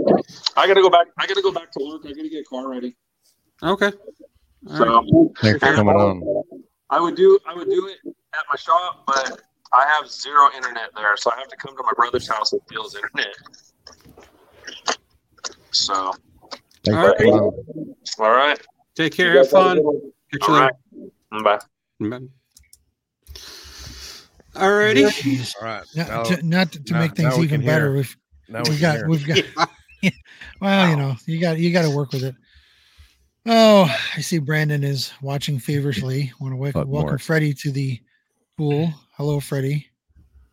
[0.57, 1.07] I gotta go back.
[1.19, 2.03] I gotta go back to work.
[2.05, 2.97] I gotta get a car ready.
[3.63, 3.93] Okay.
[4.69, 5.05] All right.
[5.05, 6.43] So Thanks for coming on.
[6.91, 7.99] I would do I would do it
[8.35, 9.41] at my shop, but
[9.73, 12.61] I have zero internet there, so I have to come to my brother's house and
[12.67, 13.35] steal his internet.
[15.71, 16.13] So,
[16.85, 17.17] Thanks All for right.
[17.19, 17.95] coming on.
[18.19, 18.61] all right.
[18.97, 19.37] Take care.
[19.37, 19.77] Have fun.
[19.77, 20.71] Catch you All later.
[21.33, 21.45] right.
[22.01, 22.09] Bye.
[22.19, 22.27] Bye.
[24.55, 25.07] Alrighty.
[25.09, 25.55] Jeez.
[25.61, 25.85] All right.
[25.95, 27.97] Not Now, to, not to, to now- make things even can better, hear.
[27.97, 28.17] we've
[28.49, 29.09] now we we got got.
[29.09, 29.69] we've got
[30.61, 32.35] well, you know, you got you got to work with it.
[33.47, 36.33] Oh, I see Brandon is watching feverishly.
[36.41, 37.19] Want to welcome, welcome.
[37.19, 38.01] Freddie to the
[38.59, 38.93] pool.
[39.17, 39.87] Hello, Freddie.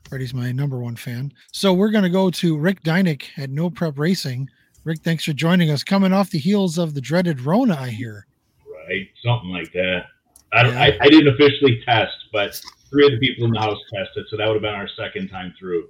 [0.08, 1.34] Freddie's my number one fan.
[1.52, 4.50] So we're going to go to Rick Dynek at No Prep Racing.
[4.86, 5.84] Rick, thanks for joining us.
[5.84, 8.26] Coming off the heels of the dreaded Rona, I hear.
[8.88, 9.08] right?
[9.22, 10.06] Something like that.
[10.54, 10.82] I, don't, Yeah.
[10.82, 12.60] I, I didn't officially test, but
[12.90, 15.30] three of the people in the house tested, so that would have been our second
[15.30, 15.88] time through.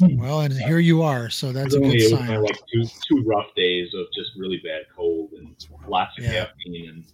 [0.00, 2.42] Well, and here you are, so that's a good it was sign.
[2.42, 5.54] like two two rough days of just really bad cold and
[5.86, 6.46] lots of Yeah.
[6.46, 7.04] caffeine, and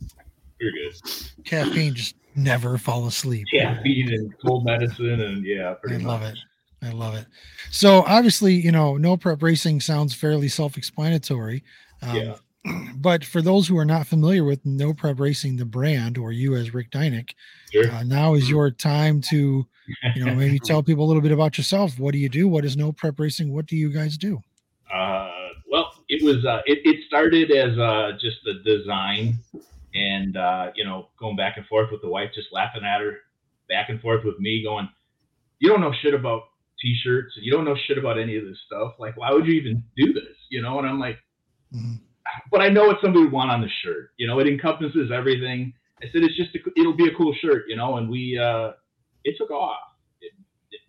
[0.58, 0.94] you're good.
[1.44, 3.46] Caffeine just never fall asleep.
[3.52, 6.38] Caffeine and cold medicine, and yeah, pretty I pretty love it.
[6.80, 7.26] I love it.
[7.70, 11.64] So obviously, you know, no prep racing sounds fairly self-explanatory.
[12.02, 12.34] Um, Yeah.
[13.00, 16.56] But for those who are not familiar with no prep racing, the brand, or you
[16.56, 17.30] as Rick Dynek,
[17.72, 17.90] Sure.
[17.92, 19.64] uh, now is your time to,
[20.16, 21.98] you know, maybe tell people a little bit about yourself.
[21.98, 22.48] What do you do?
[22.48, 23.52] What is no prep racing?
[23.54, 24.40] What do you guys do?
[24.92, 25.30] Uh,
[25.70, 29.38] well, it was uh, it, it started as uh, just a design,
[29.94, 33.18] and uh, you know, going back and forth with the wife, just laughing at her,
[33.68, 34.88] back and forth with me, going,
[35.60, 36.42] "You don't know shit about
[36.80, 38.94] t-shirts, and you don't know shit about any of this stuff.
[38.98, 40.34] Like, why would you even do this?
[40.48, 41.18] You know?" And I'm like,
[41.74, 42.00] Mhm.
[42.50, 44.10] "But I know what somebody would want on the shirt.
[44.16, 45.72] You know, it encompasses everything."
[46.02, 48.72] I said, "It's just a, it'll be a cool shirt, you know." And we uh,
[49.24, 49.78] it took off.
[50.20, 50.32] It,
[50.70, 50.80] it,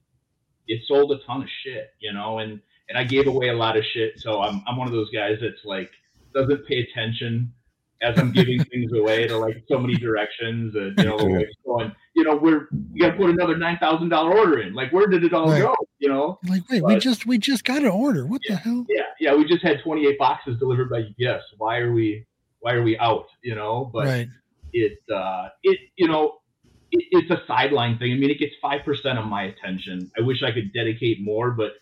[0.68, 2.60] it sold a ton of shit, you know, and
[2.90, 4.20] and I gave away a lot of shit.
[4.20, 5.92] So I'm I'm one of those guys that's like
[6.34, 7.54] doesn't pay attention
[8.02, 11.91] as I'm giving things away to like so many directions, and you know, like going,
[12.16, 14.74] you know, we're we got to put another nine thousand dollar order in.
[14.74, 15.62] Like, where did it all Right.
[15.62, 15.76] go?
[16.00, 16.39] You know?
[16.47, 18.26] Like, wait, we just we just got an order.
[18.26, 18.86] What the hell?
[18.88, 19.36] Yeah, yeah.
[19.36, 21.43] We just had 28 boxes delivered by UPS.
[21.58, 22.26] Why are we
[22.60, 23.28] why are we out?
[23.41, 23.89] You know?
[23.91, 24.28] But right.
[24.74, 26.39] it uh it you know
[26.91, 30.22] it, it's a sideline thing i mean it gets five percent of my attention i
[30.22, 31.74] wish i could dedicate more but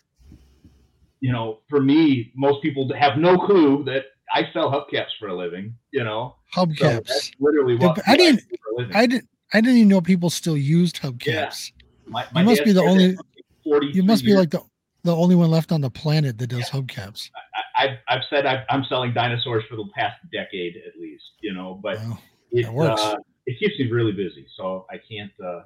[1.20, 4.04] you know for me most people have no clue that
[4.34, 7.06] i sell hubcaps for a living you know so Hubcaps.
[7.06, 8.96] that's literally what, I didn't- do for a living.
[8.96, 9.28] I didn't.
[9.52, 11.72] I didn't even know people still used hubcaps.
[12.06, 13.24] My- you must be the only- that
[13.64, 14.40] for 43 You must be years.
[14.40, 14.60] like the
[15.04, 17.30] the only one left on the planet that does hubcaps.
[17.76, 21.52] I, I've, I've said I've, i'm selling dinosaurs for the past decade at least you
[21.54, 22.18] know but Wow.
[22.50, 23.00] it works.
[23.02, 23.16] uh,
[23.46, 25.60] it keeps me really busy so i can't uh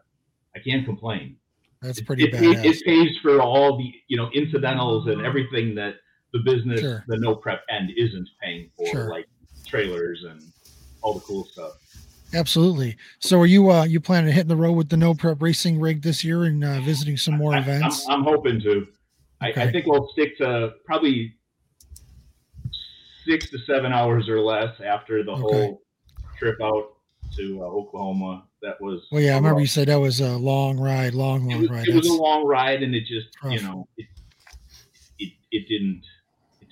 [0.54, 1.36] i can't complain
[1.80, 2.64] That's pretty it, badass.
[2.64, 5.94] It, it pays for all the you know incidentals and everything that
[6.32, 7.04] the business, Sure.
[7.08, 9.10] the no prep end isn't paying for, Sure.
[9.10, 9.26] like
[9.66, 10.42] trailers and
[11.02, 11.72] all the cool stuff.
[12.34, 12.96] Absolutely.
[13.20, 15.78] So, are you uh you planning to hitting the road with the no prep racing
[15.80, 18.08] rig this year and uh, visiting some more I, events?
[18.08, 18.86] I, am hoping to.
[19.40, 21.34] I, I think we'll stick to probably
[23.26, 25.40] six to seven hours or less after the Okay.
[25.42, 25.82] whole
[26.38, 26.94] trip out
[27.36, 28.44] to uh, Oklahoma.
[28.62, 31.54] That was Well, yeah, I remember you said that was a long ride, long, it
[31.54, 31.88] long was, ride.
[31.88, 34.06] it was a long ride, and it just you know it,
[35.18, 36.04] it it didn't it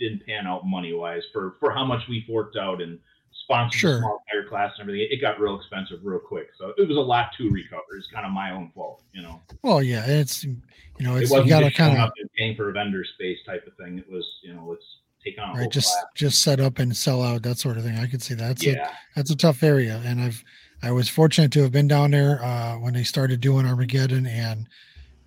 [0.01, 2.99] didn't pan out money wise for for how much we forked out and
[3.45, 3.99] sponsored Sure.
[3.99, 5.09] small tire class and everything.
[5.11, 7.97] It got real expensive real quick, so it was a lot to recover.
[7.97, 9.41] It's kind of my own fault, you know.
[9.63, 10.57] Well, yeah, it's you
[11.01, 13.75] know, it it's you wasn't gotta kind of paying for a vendor space type of
[13.77, 13.99] thing.
[13.99, 14.85] It was you know let's
[15.25, 16.05] take on a right, just class.
[16.15, 17.97] just set up and sell out that sort of thing.
[17.97, 18.49] I could see that.
[18.49, 18.91] That's a, yeah.
[19.15, 20.43] that's a tough area, and I've
[20.83, 24.67] I was fortunate to have been down there uh, when they started doing Armageddon, and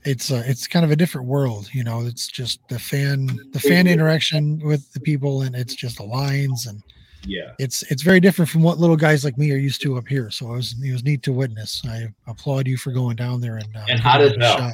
[0.06, 1.70] it's uh, it's kind of a different world.
[1.74, 5.98] You know, it's just the fan the fan interaction with the people, and it's just
[5.98, 6.82] the lines, and
[7.26, 7.52] Yeah.
[7.60, 10.30] it's it's very different from what little guys like me are used to up here.
[10.32, 11.82] So it was it was neat to witness.
[11.88, 14.58] I applaud you for going down there and uh, And hot as hell.
[14.58, 14.74] shot.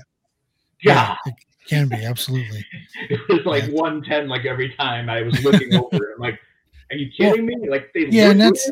[0.84, 1.16] Yeah.
[1.26, 1.34] it
[1.68, 2.66] can be absolutely.
[3.10, 6.14] It was like 110 like every time I was looking over.
[6.16, 6.40] I'm like,
[6.92, 7.56] are you kidding me?
[7.70, 8.70] Like they Yeah, and that's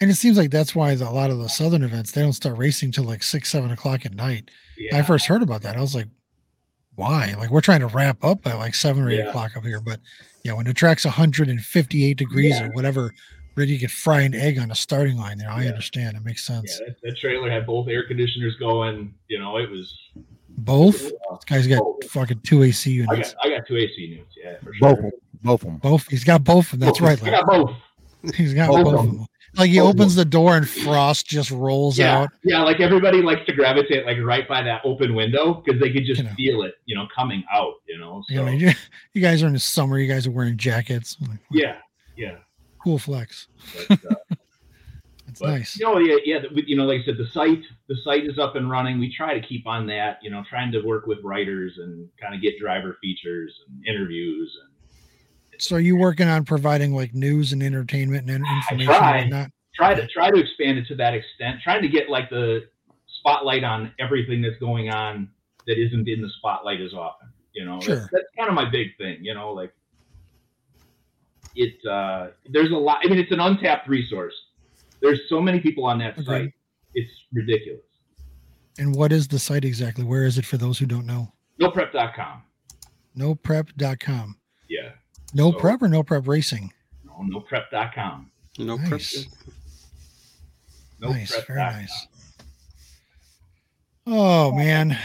[0.00, 2.32] and it seems like that's why the, a lot of the southern events they don't
[2.32, 4.50] start racing till like six seven o'clock at night.
[4.90, 4.98] Yeah.
[4.98, 5.76] I first heard about that.
[5.76, 6.08] I was like,
[6.94, 7.34] why?
[7.38, 9.28] Like we're trying to wrap up by like seven or eight Yeah.
[9.28, 10.00] o'clock up here, but
[10.44, 12.66] yeah, when the track's 158 degrees Yeah.
[12.66, 13.14] or whatever,
[13.54, 15.50] where you could fry an egg on a starting line there.
[15.50, 16.16] I understand.
[16.16, 16.78] It makes sense.
[16.80, 19.14] Yeah, that, that trailer had both air conditioners going.
[19.28, 19.94] You know, it was.
[20.58, 22.10] Both uh, this guy's got both.
[22.10, 23.34] fucking two AC I units.
[23.34, 24.34] got, I got two AC units.
[24.42, 25.10] Yeah, for Both, sure.
[25.42, 25.76] both of them.
[25.78, 26.08] Both.
[26.08, 26.86] He's got both of them.
[26.88, 27.08] That's Both.
[27.08, 27.22] right.
[27.22, 27.36] I Larry.
[27.44, 27.46] got
[28.22, 28.34] both.
[28.34, 29.26] He's got both both of of them.
[29.54, 29.60] Them.
[29.60, 32.30] Like he Both opens the door and frost just rolls Yeah, out.
[32.42, 32.62] yeah.
[32.62, 36.18] Like everybody likes to gravitate like right by that open window because they could just
[36.20, 36.34] You know.
[36.36, 37.74] feel it, you know, coming out.
[37.86, 38.22] You know.
[38.28, 38.72] So You know, you,
[39.12, 39.98] you guys are in the summer.
[39.98, 41.16] You guys are wearing jackets.
[41.20, 41.76] Like, yeah,
[42.16, 42.36] yeah.
[42.82, 43.48] Cool flex.
[43.88, 44.14] But, uh,
[45.26, 45.78] That's But, nice.
[45.78, 46.38] You know, yeah, yeah.
[46.40, 48.98] the- You know, like I said, the site, the site is up and running.
[48.98, 50.18] We try to keep on that.
[50.22, 54.54] You know, trying to work with writers and kind of get driver features and interviews.
[54.62, 54.71] And
[55.62, 58.92] So are you working on providing like news and entertainment and information?
[58.92, 59.16] I try.
[59.18, 59.50] and whatnot?
[59.74, 61.60] try to try to expand it to that extent.
[61.62, 62.66] Trying to get like the
[63.20, 65.28] spotlight on everything that's going on
[65.66, 67.28] that isn't in the spotlight as often.
[67.54, 67.96] You know, Sure.
[67.96, 69.18] that's, that's kind of my big thing.
[69.22, 69.72] You know, like
[71.54, 71.74] it.
[71.86, 72.98] uh There's a lot.
[73.04, 74.34] I mean, it's an untapped resource.
[75.00, 76.26] There's so many people on that Agreed.
[76.46, 76.52] site.
[76.94, 77.82] It's ridiculous.
[78.78, 80.04] And what is the site exactly?
[80.04, 81.32] Where is it for those who don't know?
[81.60, 82.42] NoPrep.com.
[83.16, 84.36] NoPrep.com.
[85.34, 85.42] Yeah.
[85.44, 86.72] No So- prep or no prep racing?
[87.04, 88.30] No, NoPrep.com.
[88.58, 89.26] No Nice.
[91.00, 91.10] prep.
[91.10, 92.06] Nice, very nice.
[94.06, 94.96] Oh man,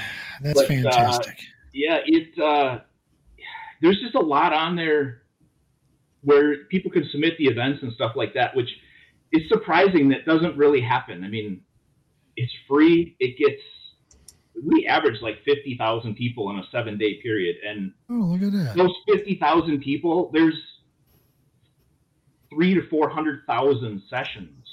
[0.41, 1.37] that's But, uh, fantastic.
[1.73, 2.79] yeah it uh
[3.81, 5.21] there's just a lot on there
[6.21, 8.69] where people can submit the events and stuff like that which
[9.31, 11.61] is surprising that doesn't really happen i mean
[12.35, 13.61] it's free it gets
[14.65, 18.75] we average like 50,000 people in a 7 day period and oh, look at that.
[18.75, 20.55] those 50,000 people there's
[22.49, 24.65] 3 to 400,000 sessions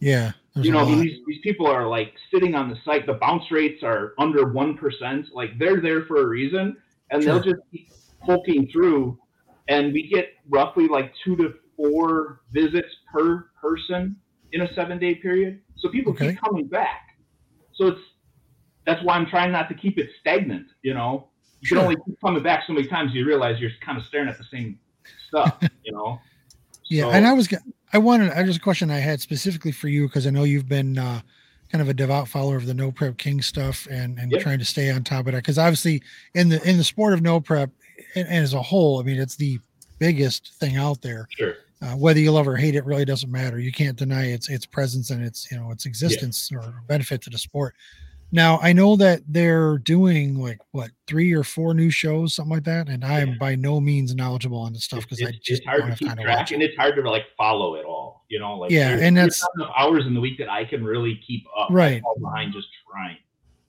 [0.00, 0.90] Yeah, you know, I lot.
[0.90, 3.06] mean, these, these people are like sitting on the site.
[3.06, 5.24] The bounce rates are under 1%.
[5.32, 6.76] Like they're there for a reason
[7.10, 7.92] and they'll just keep
[8.24, 9.18] poking through.
[9.68, 14.16] And we get roughly like two to four visits per person
[14.52, 15.60] in a seven day period.
[15.76, 16.30] So people Okay.
[16.30, 17.02] keep coming back.
[17.74, 18.00] So it's,
[18.88, 20.66] that's why I'm trying not to keep it stagnant.
[20.82, 21.28] You know,
[21.60, 24.28] you can only keep coming back so many times you realize you're kind of staring
[24.28, 24.78] at the same
[25.28, 26.18] stuff, you know?
[26.84, 27.52] Yeah, So- and I was,
[27.92, 30.68] I wanted, I just a question I had specifically for you because I know you've
[30.68, 31.20] been uh,
[31.70, 34.40] kind of a devout follower of the no prep king stuff and and Yep.
[34.40, 36.02] trying to stay on top of that because obviously
[36.34, 37.68] in the in the sport of no prep
[38.14, 39.58] and, and as a whole, I mean it's the
[39.98, 41.28] biggest thing out there.
[41.36, 41.54] Sure.
[41.82, 43.58] Uh, whether you love or hate it really doesn't matter.
[43.60, 47.30] You can't deny its its presence and its you know its existence or benefit to
[47.30, 47.74] the sport.
[48.30, 52.64] Now I know that they're doing like what three or four new shows, something like
[52.64, 53.34] that, and I am Yeah.
[53.40, 55.98] by no means knowledgeable on this stuff because I just it's hard don't to have
[55.98, 58.58] keep time to track watch and it's hard to like follow it all you know
[58.58, 61.68] like Yeah, and that's- enough hours in the week that i can really keep up
[61.70, 62.02] Right.
[62.20, 63.16] behind just trying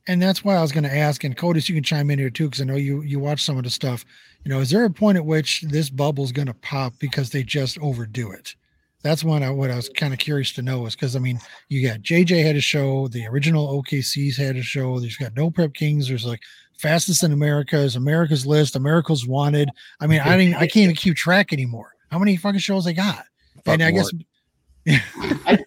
[0.07, 2.31] and that's why I was going to ask, and Kotas, you can chime in here
[2.31, 4.03] too, because I know you you watch some of the stuff.
[4.43, 7.29] You know, is there a point at which this bubble is going to pop because
[7.29, 8.55] they just overdo it?
[9.01, 11.39] That's one I, what I was kind of curious to know is because I mean,
[11.69, 14.99] you got JJ had a show, the original OKC's had a show.
[14.99, 16.07] There's got No Prep Kings.
[16.07, 16.41] There's like
[16.77, 19.69] Fastest in America is America's List, America's Wanted.
[19.99, 21.93] I mean, I didn't, I can't even keep track anymore.
[22.09, 23.25] How many fucking shows they got?
[23.65, 24.11] and I guess,
[24.87, 25.59] I,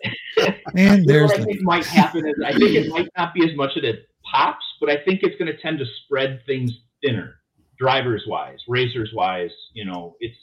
[0.74, 3.34] man, you there's what i the, think might happen is i think it might not
[3.34, 6.40] be as much that it pops but i think it's going to tend to spread
[6.46, 6.72] things
[7.02, 7.36] thinner
[7.78, 10.36] drivers wise racers wise you know it's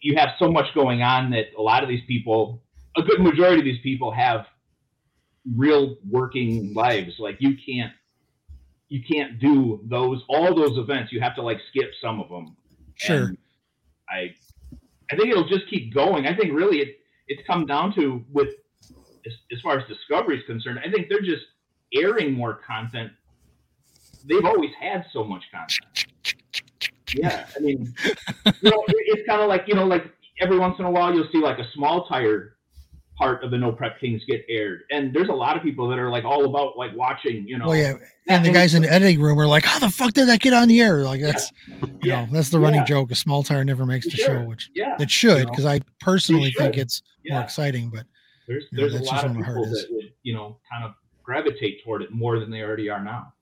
[0.00, 2.62] you have so much going on that a lot of these people
[2.96, 4.46] a good majority of these people have
[5.56, 7.92] real working lives like you can't
[8.88, 12.56] you can't do those all those events you have to like skip some of them
[12.96, 13.28] sure.
[13.28, 13.38] and
[14.10, 14.34] I
[15.10, 16.26] I think it'll just keep going.
[16.26, 18.48] I think really it it's come down to with
[19.26, 21.44] as, as far as discovery is concerned, I think they're just
[21.94, 23.12] airing more content.
[24.24, 26.09] They've always had so much content.
[27.14, 30.04] Yeah, I mean, you know, it's kind of like you know, like
[30.40, 32.56] every once in a while you'll see like a small tire
[33.18, 35.98] part of the No Prep Kings get aired, and there's a lot of people that
[35.98, 37.66] are like all about like watching, you know.
[37.66, 37.94] Oh, well, yeah,
[38.28, 40.52] and the guys in the editing room are like, "How the fuck did that get
[40.52, 42.16] on the air?" Like that's, you Yeah.
[42.16, 42.86] know, that's the running Yeah.
[42.86, 43.10] joke.
[43.10, 44.36] A small tire never makes the Sure.
[44.36, 47.90] show, which Yeah, it should, you know, because I personally think it's more exciting.
[47.90, 48.06] But
[48.48, 50.58] there's you know, there's a lot of when my heart people that would you know
[50.70, 53.32] kind of gravitate toward it more than they already are now.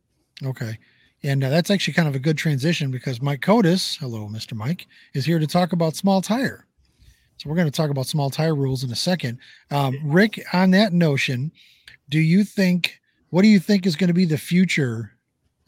[0.44, 0.76] Okay.
[1.24, 4.54] And uh, that's actually kind of a good transition because Mike Kotas, hello, Mr.
[4.54, 6.66] Mike, is here to talk about small tire.
[7.38, 9.38] So we're going to talk about small tire rules in a second.
[9.70, 11.52] Um, Rick, on that notion,
[12.08, 13.00] do you think,
[13.30, 15.12] what do you think is going to be the future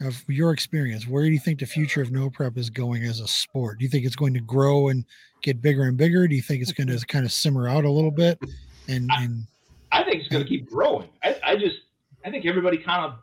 [0.01, 1.07] of your experience?
[1.07, 3.79] Where do you think the future of no prep is going as a sport?
[3.79, 5.05] Do you think it's going to grow and
[5.41, 6.27] get bigger and bigger?
[6.27, 8.39] Do you think it's going to kind of simmer out a little bit?
[8.87, 9.45] And, and
[9.91, 11.09] I think it's going to keep growing.
[11.23, 11.77] I, I just
[12.25, 13.15] I think everybody kind of.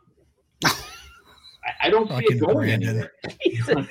[1.81, 3.09] I, I don't see Fucking it going Brandon.
[3.67, 3.87] anywhere.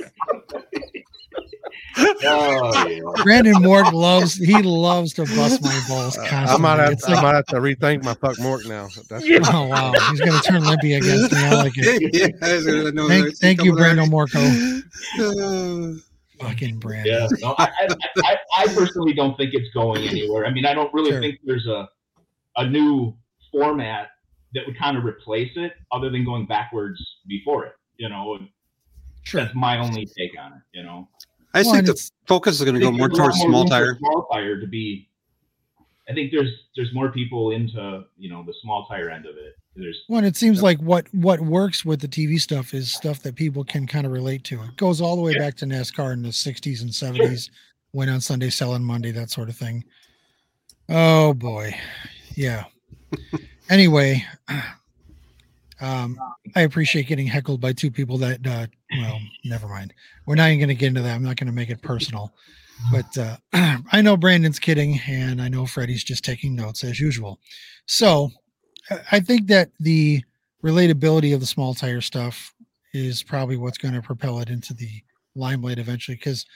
[1.98, 3.22] oh, yeah.
[3.22, 6.54] Brandon Mork loves, he loves to bust my balls Uh, constantly.
[6.54, 8.88] I might have It's I like- might have to rethink my fuck Mork now.
[9.08, 11.38] That's Oh wow, he's gonna turn Limpy against me.
[11.38, 12.14] I like it.
[12.14, 12.28] yeah,
[12.86, 14.82] I know Thank, thank you, Brandon already.
[15.16, 15.98] Morco.
[16.40, 17.12] Fucking Brandon.
[17.12, 17.88] Yeah, no, I, I,
[18.24, 20.46] I, I personally don't think it's going anywhere.
[20.46, 21.20] I mean, I don't really Sure.
[21.20, 21.88] think there's a
[22.56, 23.16] a new
[23.52, 24.08] format
[24.55, 27.72] that would kind of replace it, other than going backwards before it.
[27.96, 28.38] You know,
[29.24, 29.42] Sure.
[29.42, 30.61] that's my only take on it.
[30.72, 31.09] You know,
[31.53, 33.36] I just Well, think and the focus is going to go more there's a towards
[33.40, 33.96] small room tire.
[33.99, 35.09] Small tire to be.
[36.09, 39.55] I think there's there's more people into you know the small tire end of it.
[39.76, 43.34] There's Well, it seems like what what works with the TV stuff is stuff that
[43.36, 44.62] people can kind of relate to.
[44.62, 45.40] It goes all the way Yeah.
[45.40, 47.51] back to NASCAR in the '60s and '70s,
[47.92, 49.84] win on Sunday, sell on Monday, that sort of thing.
[50.88, 51.76] Oh boy,
[52.34, 52.64] yeah.
[53.70, 54.24] anyway,
[55.80, 56.18] um,
[56.56, 58.46] I appreciate getting heckled by two people that.
[58.46, 58.66] Uh,
[58.98, 59.94] well, never mind.
[60.26, 61.14] We're not even going to get into that.
[61.14, 62.32] I'm not going to make it personal.
[62.92, 63.36] But uh,
[63.92, 67.38] I know Brandon's kidding, and I know Freddie's just taking notes as usual.
[67.86, 68.30] So
[69.10, 70.22] I- think that the
[70.64, 72.54] relatability of the small tire stuff
[72.94, 74.90] is probably what's going to propel it into the
[75.34, 76.16] limelight eventually.
[76.16, 76.46] Because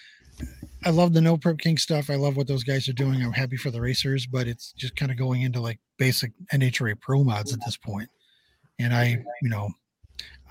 [0.85, 2.11] I love the no prep king stuff.
[2.11, 3.23] I love what those guys are doing.
[3.23, 7.01] I'm happy for the racers, but it's just kind of going into like basic NHRA
[7.01, 8.09] pro mods at this point.
[8.79, 9.71] And I, you know,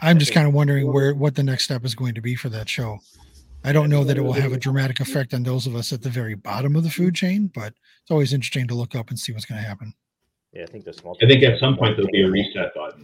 [0.01, 2.49] I'm just kind of wondering where what the next step is going to be for
[2.49, 2.99] that show.
[3.63, 6.01] I don't know that it will have a dramatic effect on those of us at
[6.01, 9.19] the very bottom of the food chain, but it's always interesting to look up and
[9.19, 9.93] see what's going to happen.
[10.53, 11.15] Yeah, I think the small.
[11.21, 13.03] I think at some point there'll be a reset button.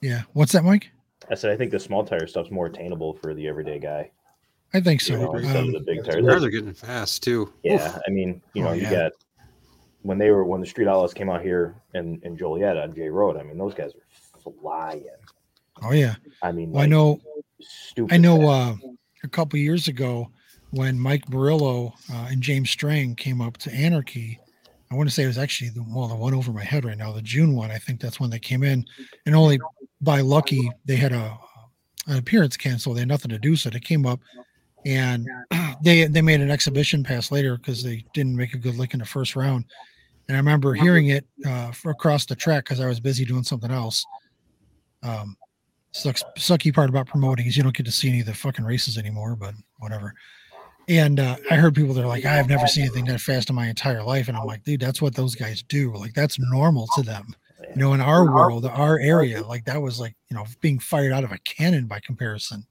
[0.00, 0.22] Yeah.
[0.34, 0.90] What's that, Mike?
[1.30, 4.10] I said I think the small tire stuff's more attainable for the everyday guy.
[4.74, 5.22] I think You so.
[5.22, 6.26] know, instead Um, of the big The tires.
[6.26, 7.52] cars are getting fast too.
[7.62, 8.90] Yeah, I mean, you know, Oh, you yeah.
[8.90, 9.12] got
[10.02, 13.08] when they were when the Street Outlaws came out here in, in Joliet on J
[13.08, 13.36] Road.
[13.36, 15.04] I mean, those guys are flying.
[15.82, 16.14] oh yeah.
[16.42, 17.20] I mean, Well, I know.
[17.60, 18.12] Stupid.
[18.14, 18.48] I know.
[18.48, 18.74] Uh,
[19.24, 20.28] a couple years ago,
[20.70, 24.40] when Mike Murillo uh, and James Strang came up to Anarchy,
[24.90, 26.98] I want to say it was actually the well, the one over my head right
[26.98, 27.70] now, the June one.
[27.70, 28.84] I think that's when they came in,
[29.26, 29.60] and only
[30.00, 31.38] by lucky they had a
[32.08, 32.96] an appearance canceled.
[32.96, 34.18] They had nothing to do, so they came up,
[34.84, 35.26] and
[35.82, 39.00] they they made an exhibition pass later because they didn't make a good lick in
[39.00, 39.64] the first round.
[40.28, 43.70] And I remember hearing it uh, across the track because I was busy doing something
[43.70, 44.04] else.
[45.02, 45.36] Um,
[45.90, 48.64] sucks sucky part about promoting is you don't get to see any of the fucking
[48.64, 50.14] races anymore, but whatever.
[50.88, 53.56] And uh, I heard people that are like, I've never seen anything that fast in
[53.56, 55.94] my entire life, and I'm like, dude, that's what those guys do.
[55.94, 57.34] Like that's normal to them.
[57.70, 61.12] You know, in our world, our area, like that was like you know being fired
[61.12, 62.64] out of a cannon by comparison.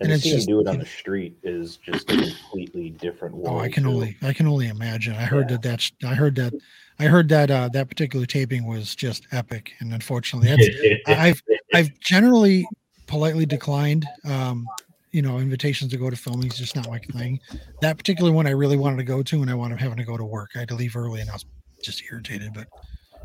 [0.00, 3.34] And, and to see just- do it on the street is just a completely different
[3.34, 3.56] world.
[3.56, 5.14] Oh, I can only I can only imagine.
[5.14, 5.56] I heard Yeah.
[5.56, 6.52] that that's I heard that
[6.98, 11.42] I heard that uh, that particular taping was just epic, and unfortunately, I've
[11.74, 12.66] I've generally
[13.06, 14.66] politely declined um
[15.12, 17.38] you know invitations to go to filming is just not my thing
[17.82, 20.04] that particular one i really wanted to go to and i wound up having to
[20.04, 21.44] go to work i had to leave early and i was
[21.82, 22.66] just irritated but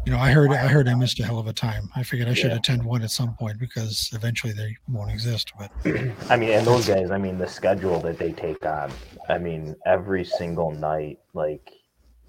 [0.05, 2.27] you know i heard i heard i missed a hell of a time i figured
[2.29, 2.57] i should Yeah.
[2.57, 5.71] attend one at some point because eventually they won't exist but
[6.29, 8.91] I mean, and those guys, I mean, the schedule that they take on,
[9.29, 11.71] I mean, every single night, like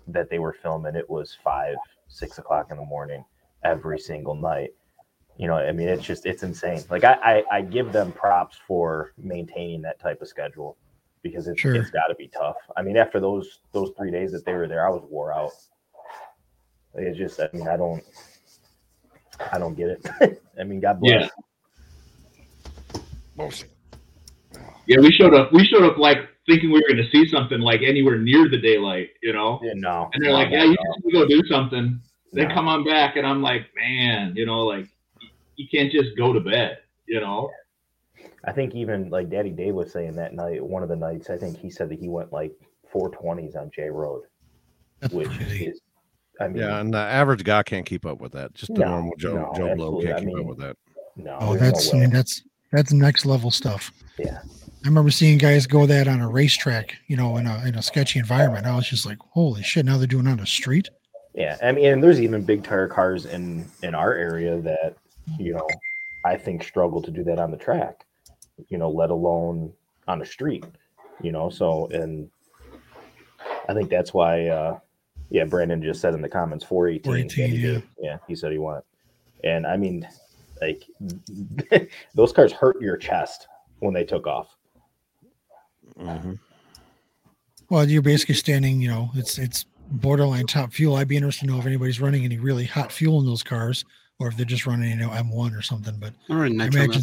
[0.09, 1.75] that they were filming, it was five,
[2.09, 3.25] six o'clock in the morning,
[3.65, 4.71] every single night.
[5.37, 6.83] You know, I mean, it's just, it's insane.
[6.91, 7.15] Like, I,
[7.51, 10.77] I, I give them props for maintaining that type of schedule
[11.23, 11.75] because it's, Sure.
[11.75, 12.57] it's got to be tough.
[12.77, 15.51] I mean, after those, those three days that they were there, I was wore out.
[16.95, 18.03] Like, It's just, I mean, I don't,
[19.53, 20.43] I don't get it.
[20.61, 21.23] I mean, God bless.
[21.23, 21.29] Yeah.
[24.87, 25.53] Yeah, we showed up.
[25.53, 28.59] We showed up like thinking we were going to see something like anywhere near the
[28.59, 29.61] daylight, you know.
[29.63, 30.11] Yeah, no.
[30.13, 32.01] And they're like, "Yeah, you just go do something."
[32.33, 32.55] They No.
[32.55, 34.87] come on back, and I'm like, man, you know, like
[35.57, 37.51] you can't just go to bed, you know.
[38.45, 41.37] I think even like Daddy Dave was saying that night, one of the nights, I
[41.37, 42.53] think he said that he went like
[42.93, 44.23] 420s on J Road,
[45.01, 45.67] That's which crazy.
[45.67, 45.81] is,
[46.41, 48.55] I mean, Yeah, and the average guy can't keep up with that.
[48.55, 50.77] Just the No, normal Joe no, Joe Blow can't I keep mean, up with that.
[51.17, 51.37] no.
[51.41, 53.93] Oh, that's no I mean that's that's next level stuff.
[54.19, 54.39] Yeah.
[54.83, 57.83] I remember seeing guys go that on a racetrack, you know, in a in a
[57.83, 58.67] sketchy environment.
[58.67, 59.85] I was just like, holy shit!
[59.85, 60.89] Now they're doing it on the street.
[61.35, 64.97] Yeah, I mean, and there's even big tire cars in in our area that
[65.39, 65.69] you know
[66.25, 68.07] I think struggle to do that on the track,
[68.69, 69.71] you know, let alone
[70.09, 70.65] on the street,
[71.21, 71.51] you know.
[71.51, 72.31] So, and
[73.69, 74.79] I think that's why, uh
[75.31, 77.03] yeah, Brandon just said in the comments 418.
[77.31, 77.73] 418, yeah.
[77.73, 77.87] Dave.
[78.01, 78.83] yeah, he said he won,
[79.45, 80.07] and I mean,
[80.61, 80.85] like
[82.15, 83.47] those cars hurt your chest
[83.79, 84.57] when they took off.
[85.99, 86.39] Mhm.
[87.69, 90.97] Well, you're basically standing, you know, it's it's borderline top fuel.
[90.97, 93.85] I'd be interested to know if anybody's running any really hot fuel in those cars,
[94.19, 95.95] or if they're just running, you know, M1 or something.
[95.99, 97.03] But Or in I nitro imagine.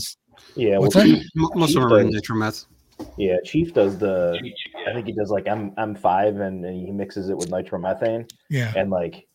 [0.55, 1.25] Yeah, What's well, that?
[1.36, 2.51] Most of them are in does- nitro.
[3.17, 4.39] Yeah, Chief does the.
[4.88, 8.29] I think he does like M M5 and, and he mixes it with nitromethane.
[8.49, 9.27] yeah, and like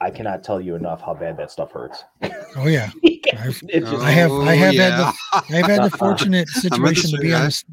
[0.00, 2.02] I cannot tell you enough how bad that stuff hurts.
[2.56, 5.96] oh yeah, I've- it's just I have- I have had the- Oh, I've had the
[5.98, 7.44] fortunate I'm the situation to same be on guy.
[7.46, 7.64] this.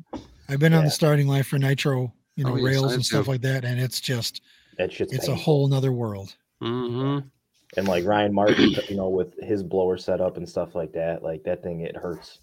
[0.48, 3.26] I've been on the starting line for nitro, you know, Oh, rails I and stuff
[3.26, 3.32] too.
[3.32, 4.42] like that, and it's just
[4.78, 6.36] that shit's it's a whole nother world.
[6.62, 7.20] hmm
[7.78, 11.44] and like Ryan Martin, you know, with his blower setup and stuff like that, like
[11.44, 12.40] that thing it hurts.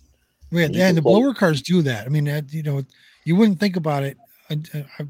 [0.53, 2.07] Yeah, You and the play- blower cars do that.
[2.07, 2.83] I mean, that, you know,
[3.27, 4.17] you wouldn't think about it.
[4.49, 4.61] I,
[4.99, 5.07] I,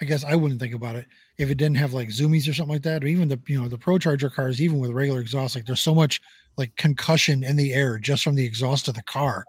[0.00, 1.06] I guess I wouldn't think about it
[1.38, 3.68] if it didn't have like zoomies or something like that, or even the you know
[3.68, 5.54] the Pro Charger cars, even with regular exhaust.
[5.54, 6.20] Like there's so much
[6.56, 9.44] like concussion in the air just from the exhaust of the car.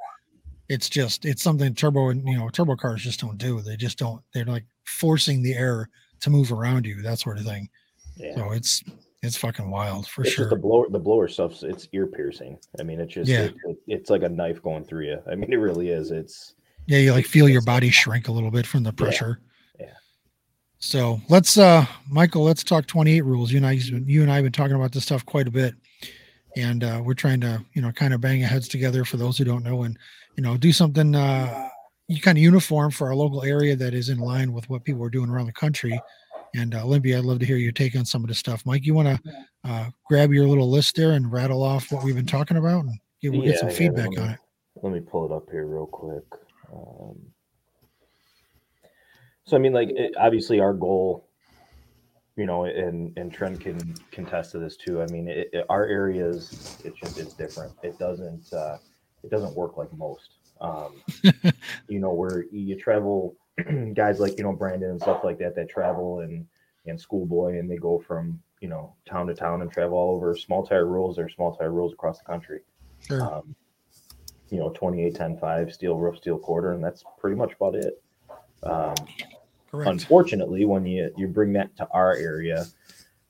[0.67, 3.61] It's just it's something turbo and you know turbo cars just don't do.
[3.61, 4.21] They just don't.
[4.33, 5.89] They're like forcing the air
[6.21, 7.69] to move around you, that sort of thing.
[8.17, 8.35] Yeah.
[8.35, 8.83] So it's
[9.21, 10.49] it's fucking wild for it's sure.
[10.49, 12.57] the blower the blower stuff's it's ear piercing.
[12.79, 13.43] I mean it's just Yeah.
[13.43, 15.19] it, it- it's like a knife going through you.
[15.31, 16.11] I mean it really is.
[16.11, 16.55] It's
[16.89, 19.39] Yeah, you like feel your body shrink a little bit from the pressure.
[19.79, 19.93] yeah.
[20.79, 23.51] So let's uh Michael, let's talk 28 rules.
[23.51, 25.75] You and I you and I have been talking about this stuff quite a bit.
[26.57, 29.37] And uh we're trying to, you know, kind of bang our heads together for those
[29.37, 29.99] who don't know and
[30.35, 31.69] you know, do something uh
[32.07, 35.03] you kind of uniform for our local area that is in line with what people
[35.03, 36.01] are doing around the country.
[36.55, 38.65] And uh, Limpy, I'd love to hear your take on some of this stuff.
[38.65, 39.33] Mike, you want to
[39.63, 42.99] uh, grab your little list there and rattle off what we've been talking about, and
[43.21, 44.39] get, we'll get some Yeah, yeah, feedback let on it.
[44.81, 46.23] Let me pull it up here real quick.
[46.73, 47.15] Um,
[49.45, 51.27] so I mean, like it, obviously our goal,
[52.35, 55.01] you know, and and Trent can contest to this too.
[55.01, 57.73] I mean, it, it- our areas, it's just it's different.
[57.83, 58.77] It doesn't uh,
[59.23, 60.29] it doesn't work like most.
[60.61, 61.01] Um,
[61.87, 63.35] you know, where you travel,
[63.93, 66.45] guys like you know Brandon and stuff like that that travel and
[66.85, 70.35] and schoolboy and they go from you know town to town and travel all over
[70.35, 72.61] small tire rules or small tire rules across the country
[73.05, 73.21] Sure.
[73.21, 73.55] um,
[74.49, 78.01] you know, 28, 10, 5, steel roof, steel quarter, and that's pretty much about it.
[78.63, 78.95] Um,
[79.69, 79.89] Correct.
[79.89, 82.65] unfortunately, when you, you bring that to our area,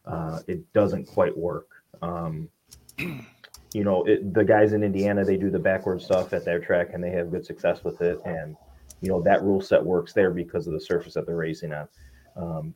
[0.05, 1.67] uh, it doesn't quite work.
[2.01, 2.49] Um,
[2.97, 6.89] you know, it, the guys in Indiana, they do the backward stuff at their track
[6.93, 8.19] and they have good success with it.
[8.25, 8.55] And,
[9.01, 11.87] you know, that rule set works there because of the surface that they're racing on.
[12.35, 12.75] Um,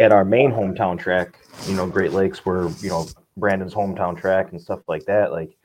[0.00, 3.06] at our main hometown track, you know, Great Lakes, where, you know,
[3.36, 5.56] Brandon's hometown track and stuff like that, like,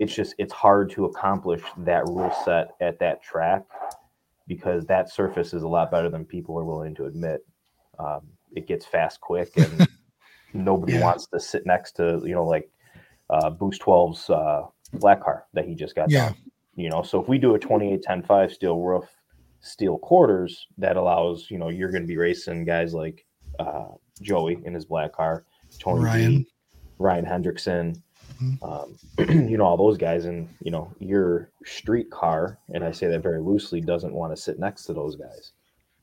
[0.00, 3.62] it's just it's hard to accomplish that rule set at that track
[4.48, 7.46] because that surface is a lot better than people are willing to admit.
[7.98, 8.22] Um,
[8.56, 9.86] it gets fast quick, and
[10.54, 11.02] nobody Yeah.
[11.04, 12.68] wants to sit next to you know like
[13.28, 14.62] uh, Boost 12's uh,
[14.94, 16.30] black car that he just got Yeah.
[16.30, 16.34] done.
[16.74, 19.04] You know, so if we do a 28 10 5 steel roof,
[19.60, 23.26] steel quarters, that allows you know you're going to be racing guys like
[23.58, 23.88] uh,
[24.22, 25.44] Joey in his black car,
[25.78, 26.38] Tony Ryan.
[26.38, 26.48] B,
[26.98, 28.00] Ryan Hendrickson.
[28.62, 33.06] Um, you know all those guys, and you know your street car, and I say
[33.08, 35.52] that very loosely, doesn't want to sit next to those guys.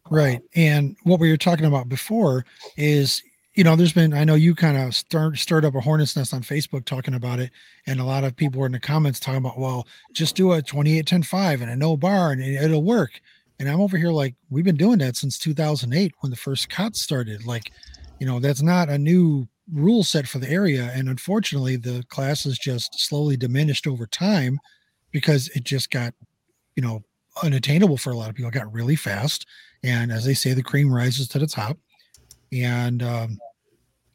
[0.09, 0.41] Right.
[0.55, 2.45] And what we were talking about before
[2.77, 3.21] is,
[3.55, 6.33] you know, there's been, I know you kind of stirred, stirred up a hornet's nest
[6.33, 7.51] on Facebook talking about it.
[7.87, 10.61] And a lot of people were in the comments talking about, well, just do a
[10.61, 13.19] 28, 10, 5 and a no bar and it- it'll work.
[13.59, 17.01] And I'm over here like, we've been doing that since 2008 when the first COTS
[17.01, 17.45] started.
[17.45, 17.71] Like,
[18.19, 20.91] you know, that's not a new rule set for the area.
[20.93, 24.59] And unfortunately, the classes just slowly diminished over time
[25.11, 26.13] because it just got,
[26.75, 27.03] you know,
[27.43, 28.49] unattainable for a lot of people.
[28.49, 29.45] It got really fast
[29.83, 31.77] and as they say the cream rises to the top
[32.51, 33.37] and um,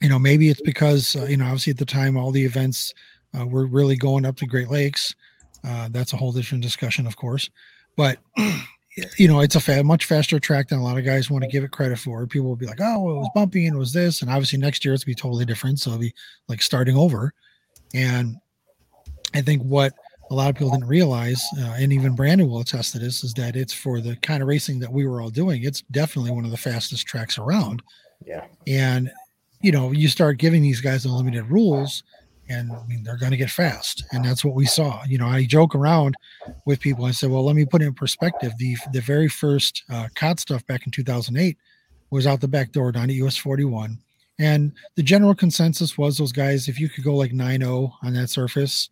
[0.00, 2.92] you know maybe it's because uh, you know obviously at the time all the events
[3.38, 5.14] uh, were really going up to great lakes
[5.64, 7.50] uh, that's a whole different discussion of course
[7.96, 8.18] but
[9.16, 11.50] you know, it's a fa- much faster track than a lot of guys want to
[11.50, 12.26] give it credit for.
[12.26, 14.58] People will be like, "Oh, well, it was bumpy and it was this," and obviously
[14.58, 15.80] next year it's be totally different.
[15.80, 16.14] So it'll be
[16.48, 17.32] like starting over.
[17.94, 18.36] And
[19.34, 19.94] I think what
[20.30, 23.34] a lot of people didn't realize, uh, and even Brandon will attest to this, is
[23.34, 25.64] that it's for the kind of racing that we were all doing.
[25.64, 27.82] It's definitely one of the fastest tracks around.
[28.26, 28.46] Yeah.
[28.66, 29.10] And
[29.62, 32.02] you know, you start giving these guys unlimited rules,
[32.48, 35.02] and I mean, they're going to get fast, and that's what we saw.
[35.04, 36.14] You know, I joke around
[36.66, 37.04] with people.
[37.04, 38.52] I said, "Well, let me put it in perspective.
[38.58, 41.56] The the very first uh, COT stuff back in 2008
[42.10, 43.98] was out the back door down at US 41."
[44.38, 48.14] And the general consensus was those guys, if you could go like 9 0 on
[48.14, 48.90] that surface,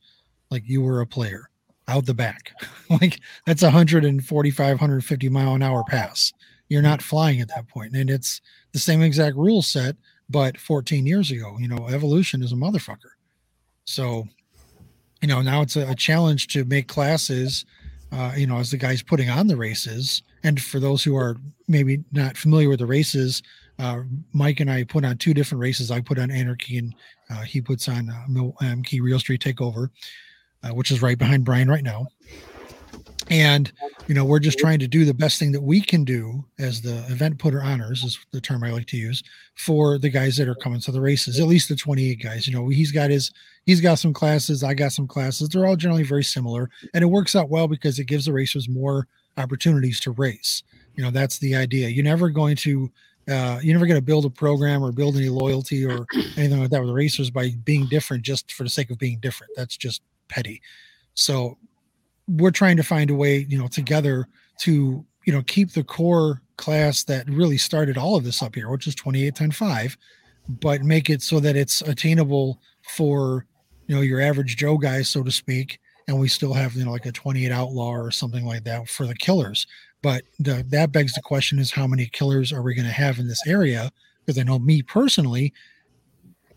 [0.50, 1.50] like you were a player
[1.88, 2.52] out the back.
[2.90, 6.32] like that's 145, 150 mile an hour pass.
[6.68, 7.96] You're not flying at that point.
[7.96, 8.40] And it's
[8.72, 9.96] the same exact rule set,
[10.28, 13.10] but 14 years ago, you know, evolution is a motherfucker.
[13.84, 14.26] So,
[15.20, 17.64] you know, now it's a, a challenge to make classes,
[18.12, 20.22] uh, you know, as the guys putting on the races.
[20.42, 21.36] And for those who are
[21.68, 23.42] maybe not familiar with the races,
[23.78, 24.02] uh,
[24.32, 25.90] Mike and I put on two different races.
[25.90, 26.94] I put on Anarchy and
[27.30, 29.88] uh, he puts on uh, Mil- Key Real Street Takeover
[30.62, 32.06] uh, which is right behind Brian right now.
[33.28, 33.70] And
[34.06, 36.82] you know, we're just trying to do the best thing that we can do as
[36.82, 39.22] the event putter honors is the term I like to use
[39.54, 41.38] for the guys that are coming to the races.
[41.38, 42.48] At least the 28 guys.
[42.48, 43.30] You know, he's got his
[43.66, 45.48] he's got some classes, I got some classes.
[45.48, 48.68] They're all generally very similar, and it works out well because it gives the racers
[48.68, 50.62] more opportunities to race.
[50.94, 51.88] You know, that's the idea.
[51.88, 52.90] You're never going to
[53.28, 56.04] uh, you're never going to build a program or build any loyalty or
[56.36, 59.18] anything like that with the racers by being different just for the sake of being
[59.20, 59.52] different.
[59.56, 60.60] That's just petty.
[61.14, 61.56] So
[62.30, 64.28] we're trying to find a way, you know, together
[64.60, 68.70] to, you know, keep the core class that really started all of this up here,
[68.70, 69.96] which is 2810.5,
[70.48, 73.46] but make it so that it's attainable for,
[73.86, 75.80] you know, your average Joe guy, so to speak.
[76.06, 79.06] And we still have, you know, like a 28 outlaw or something like that for
[79.06, 79.66] the killers.
[80.02, 83.18] But the, that begs the question is how many killers are we going to have
[83.18, 83.90] in this area?
[84.24, 85.52] Because I know me personally,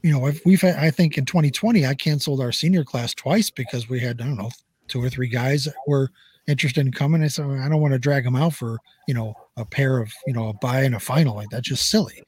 [0.02, 3.50] you know, if we've had, I think in 2020, I canceled our senior class twice
[3.50, 4.52] because we had, I don't know,
[4.88, 6.10] two or three guys that were
[6.48, 7.24] interested in coming.
[7.24, 8.78] I said, I don't want to drag them out for,
[9.08, 11.36] you know, a pair of, you know, a buy and a final.
[11.36, 12.22] Like that's just silly.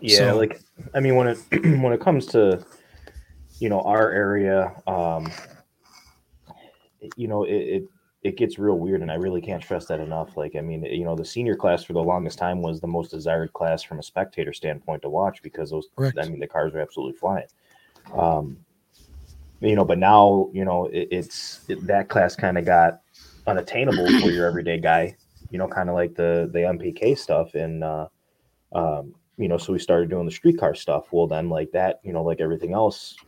[0.00, 0.60] Yeah, So- like
[0.94, 1.38] I mean, when it
[1.80, 2.64] when it comes to
[3.60, 5.30] you know our area, um,
[7.16, 7.84] you know, it, it
[8.22, 10.36] it gets real weird, and I really can't stress that enough.
[10.36, 13.10] Like, I mean, you know, the senior class for the longest time was the most
[13.10, 16.18] desired class from a spectator standpoint to watch because those, Correct.
[16.18, 17.46] I mean, the cars are absolutely flying.
[18.14, 18.63] Um,
[19.64, 23.00] you know, but now you know it, it's it, that class kind of got
[23.46, 25.16] unattainable for your everyday guy.
[25.50, 28.08] You know, kind of like the the MPK stuff, and uh,
[28.74, 31.06] um, you know, so we started doing the streetcar stuff.
[31.12, 33.18] Well, then like that, you know, like everything else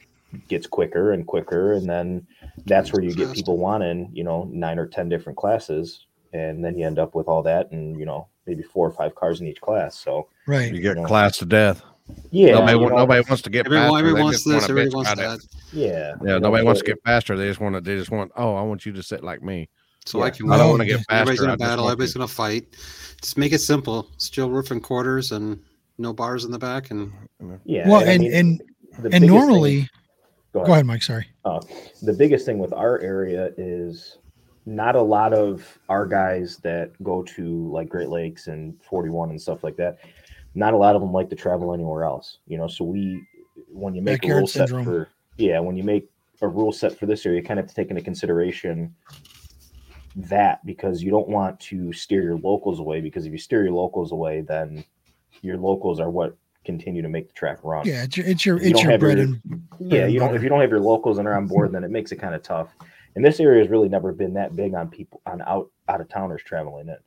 [0.48, 2.26] gets quicker and quicker, and then
[2.66, 6.76] that's where you get people wanting, you know, nine or ten different classes, and then
[6.76, 9.46] you end up with all that, and you know, maybe four or five cars in
[9.46, 9.98] each class.
[9.98, 10.72] So Right.
[10.72, 11.04] You get Yeah.
[11.04, 11.82] class to death.
[12.30, 13.98] Yeah, nobody, you know, nobody wants to get Everyone, faster.
[13.98, 15.38] everyone they wants just this, wanna everybody bitch wants that.
[15.38, 15.46] it.
[15.72, 17.36] yeah, Yeah, you know, nobody wants to get faster.
[17.36, 17.80] They just want to.
[17.80, 18.32] They just want.
[18.36, 19.68] Oh, I want you to sit like me.
[20.04, 20.24] So Yeah.
[20.24, 20.46] I can.
[20.50, 21.42] I don't Well, want to get Everybody's faster.
[21.52, 21.84] in gonna battle.
[21.86, 22.64] Everybody's to- going to fight.
[23.20, 24.08] Just make it simple.
[24.18, 25.58] Steel roof and quarters, and
[25.98, 26.90] no bars in the back.
[26.90, 27.12] And
[27.64, 27.88] yeah.
[27.88, 28.64] Well, I and mean, and the
[28.96, 29.88] and biggest thing- normally,
[30.52, 31.02] go go ahead, Mike.
[31.02, 31.26] Sorry.
[31.44, 31.60] Uh,
[32.02, 34.18] the biggest thing with our area is
[34.68, 39.40] not a lot of our guys that go to like Great Lakes and 41 and
[39.40, 39.98] stuff like that.
[40.56, 42.66] Not a lot of them like to travel anywhere else, you know.
[42.66, 43.22] So we,
[43.68, 46.08] when you make a Backyard rule set for, yeah, when you make
[46.40, 48.94] a rule set for this area, you kind of have to take into consideration
[50.16, 53.02] that because you don't want to steer your locals away.
[53.02, 54.82] Because if you steer your locals away, then
[55.42, 56.34] your locals are what
[56.64, 57.86] continue to make the track run.
[57.86, 60.28] Yeah, it's your it's your, You it's your bread your- and Yeah, and you don't
[60.28, 60.36] butter.
[60.38, 62.34] if you don't have your locals and are on board, then it makes it kind
[62.34, 62.68] of tough.
[63.14, 66.08] And this area has really never been that big on people on out out of
[66.08, 67.02] towners traveling it.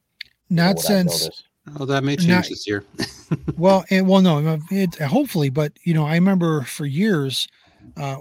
[0.52, 1.44] not since.
[1.80, 2.84] Oh, that may change this year.
[3.58, 7.48] well and well no it hopefully but you know i remember for years
[7.98, 8.18] uh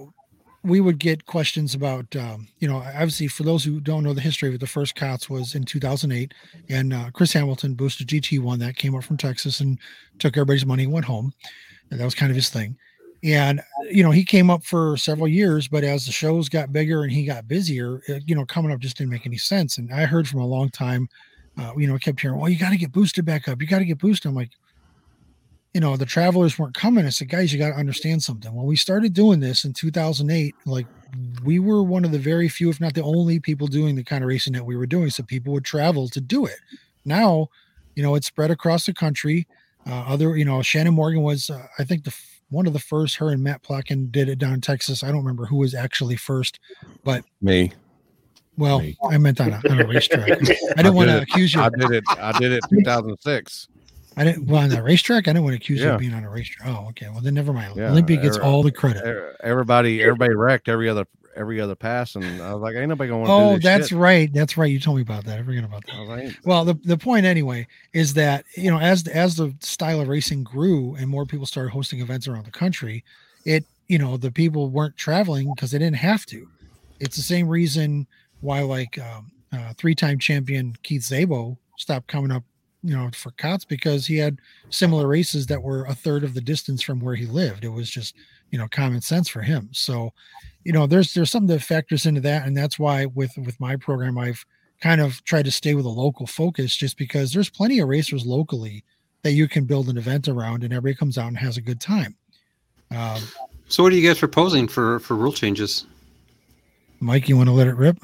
[0.64, 4.20] we would get questions about um you know obviously for those who don't know the
[4.20, 6.34] history of it the first cots was in 2008
[6.68, 9.78] and uh, chris hamilton boosted gt1 that came up from texas and
[10.18, 11.32] took everybody's money and went home
[11.90, 12.76] and that was kind of his thing
[13.24, 13.60] and
[13.90, 17.12] you know he came up for several years but as the shows got bigger and
[17.12, 20.04] he got busier uh, you know coming up just didn't make any sense and i
[20.04, 21.08] heard from a long time
[21.58, 23.66] uh, you know I kept hearing well you got to get boosted back up you
[23.66, 24.50] got to get boosted i'm like
[25.74, 27.04] you know, the travelers weren't coming.
[27.04, 28.52] I said, guys, you got to understand something.
[28.54, 30.86] When we started doing this in 2008, like
[31.44, 34.24] we were one of the very few, if not the only people doing the kind
[34.24, 35.10] of racing that we were doing.
[35.10, 36.58] So people would travel to do it.
[37.04, 37.48] Now,
[37.94, 39.46] you know, it's spread across the country.
[39.86, 42.14] Uh, other, you know, Shannon Morgan was, uh, I think, the
[42.50, 43.16] one of the first.
[43.16, 45.04] Her and Matt Plotkin did it down in Texas.
[45.04, 46.60] I don't remember who was actually first,
[47.04, 47.72] but Me.
[48.58, 48.96] Well, Me.
[49.08, 50.28] I meant on a, on a racetrack.
[50.30, 50.34] I
[50.82, 51.60] didn't want to accuse you.
[51.62, 52.04] I did it.
[52.18, 53.68] I did it 2006.
[54.16, 55.28] I didn't well on the racetrack.
[55.28, 56.68] I didn't want to accuse you of being on a racetrack.
[56.68, 57.08] Oh, okay.
[57.08, 57.76] Well, then never mind.
[57.76, 59.04] Yeah, Limpy gets er- all the credit.
[59.06, 61.06] Er- Everybody, everybody wrecked every other
[61.36, 63.98] every other pass, and I was like, ain't nobody want Oh, do this that's shit.
[63.98, 64.32] right.
[64.32, 64.66] That's right.
[64.72, 65.38] You told me about that.
[65.38, 66.00] I forgot about that.
[66.00, 70.08] Like, Well, the, the point anyway is that you know as as the style of
[70.08, 73.04] racing grew and more people started hosting events around the country,
[73.44, 76.48] it you know the people weren't traveling because they didn't have to.
[76.98, 78.08] It's the same reason
[78.40, 82.44] why like um, uh, three time champion Keith Zabo stopped coming up,
[82.82, 84.38] you know, for Cots because he had
[84.70, 87.64] similar races that were a third of the distance from where he lived.
[87.64, 88.14] It was just
[88.50, 89.68] you know common sense for him.
[89.72, 90.12] So
[90.64, 93.76] you know there's there's something that factors into that, and that's why with with my
[93.76, 94.44] program I've
[94.80, 98.24] kind of tried to stay with a local focus just because there's plenty of racers
[98.24, 98.84] locally
[99.22, 101.80] that you can build an event around and everybody comes out and has a good
[101.80, 102.14] time.
[102.92, 103.20] Um,
[103.68, 105.86] So, what are you guys proposing for for rule changes?
[107.00, 107.98] Mike, you want to let it rip?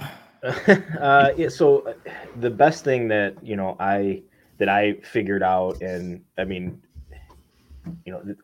[0.44, 1.94] Uh, yeah, so uh,
[2.40, 4.22] the best thing that you know I
[4.58, 6.80] that I figured out, and I mean,
[8.04, 8.34] you know,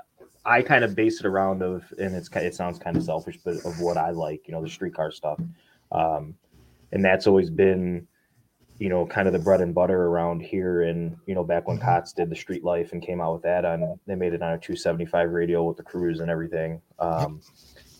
[0.44, 3.56] I kind of base it around of, and it's it sounds kind of selfish, but
[3.64, 5.38] of what I like, you know, the streetcar stuff,
[5.92, 6.34] um,
[6.92, 8.06] and that's always been,
[8.78, 10.82] you know, kind of the bread and butter around here.
[10.82, 13.64] And you know, back when Cots did the street life and came out with that
[13.64, 16.80] on, they made it on a 275 radial with the cruise and everything.
[16.98, 17.40] Um,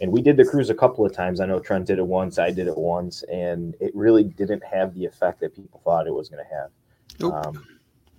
[0.00, 1.40] and we did the cruise a couple of times.
[1.40, 4.94] I know Trent did it once, I did it once, and it really didn't have
[4.94, 6.70] the effect that people thought it was going to have.
[7.20, 7.46] Nope.
[7.46, 7.66] Um,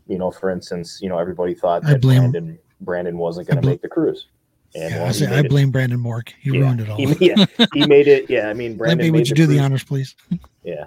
[0.08, 3.82] you know, for instance, you know, everybody thought that Brandon Brandon wasn't going to make
[3.82, 4.28] the cruise.
[4.74, 5.50] And Yeah, well, I, say, I it.
[5.50, 6.30] blame Brandon Mork.
[6.40, 6.98] He Yeah, ruined it all.
[6.98, 8.30] He, yeah, he made it.
[8.30, 9.00] Yeah, I mean, Brandon.
[9.00, 10.16] Limpy, made would you do the honors, please?
[10.64, 10.86] Yeah.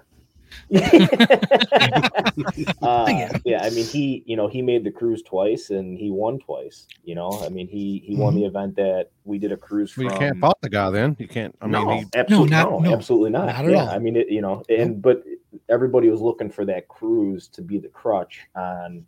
[2.82, 6.38] Uh, yeah, I mean, he, you know, he made the cruise twice and he won
[6.38, 6.86] twice.
[7.05, 10.09] You know, I mean, he he won the event that we did a cruise well,
[10.09, 10.14] from.
[10.14, 11.16] you can't fault the guy then.
[11.18, 11.56] You can't.
[11.60, 13.46] I mean, no, he, absolutely not- no, no, absolutely not.
[13.46, 13.88] not at yeah, all.
[13.90, 15.22] I mean, it, you know, and but
[15.68, 19.06] everybody was looking for that cruise to be the crutch on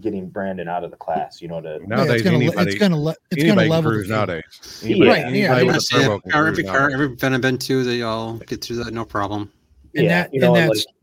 [0.00, 1.40] getting Brandon out of the class.
[1.40, 3.68] You know, to Yeah, nowadays it's gonna, le- anybody, it's gonna, le- it's gonna anybody
[3.68, 4.80] can level cruise nowadays.
[4.82, 7.06] Yeah, Anybody, yeah, anybody yeah, with a Yes, yeah, turbo can car, every car, every
[7.06, 9.52] event I've been to, they all get through that no problem.
[9.94, 10.94] And yeah, that- you know, and and that's- like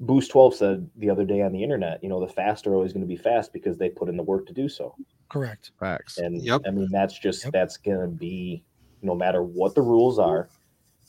[0.00, 2.92] Boost 12 said the other day on the internet, you know, the fast are always
[2.92, 4.94] going to be fast because they put in the work to do so.
[5.28, 5.72] Correct.
[5.78, 6.18] Facts.
[6.18, 6.62] And Yep.
[6.66, 7.52] I mean, that's just Yep.
[7.52, 8.62] that's going to be
[9.02, 10.48] no matter what the rules are,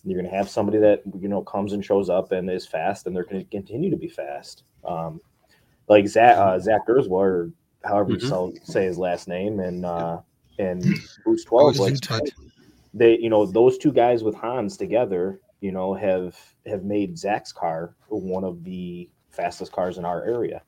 [0.03, 3.07] you're going to have somebody that you know comes and shows up and is fast,
[3.07, 4.64] and they're going to continue to be fast.
[4.84, 5.22] Um,
[5.88, 7.52] like Zach uh, Zach Gerswa, or
[7.84, 8.22] however Mhm.
[8.22, 10.19] you so, say his last name, and uh,
[10.60, 10.84] and
[11.26, 12.34] Boost Oh, 12, like
[12.93, 16.35] they you know those two guys with Hans together, you know, have
[16.65, 20.61] have made Zach's car one of the fastest cars in our area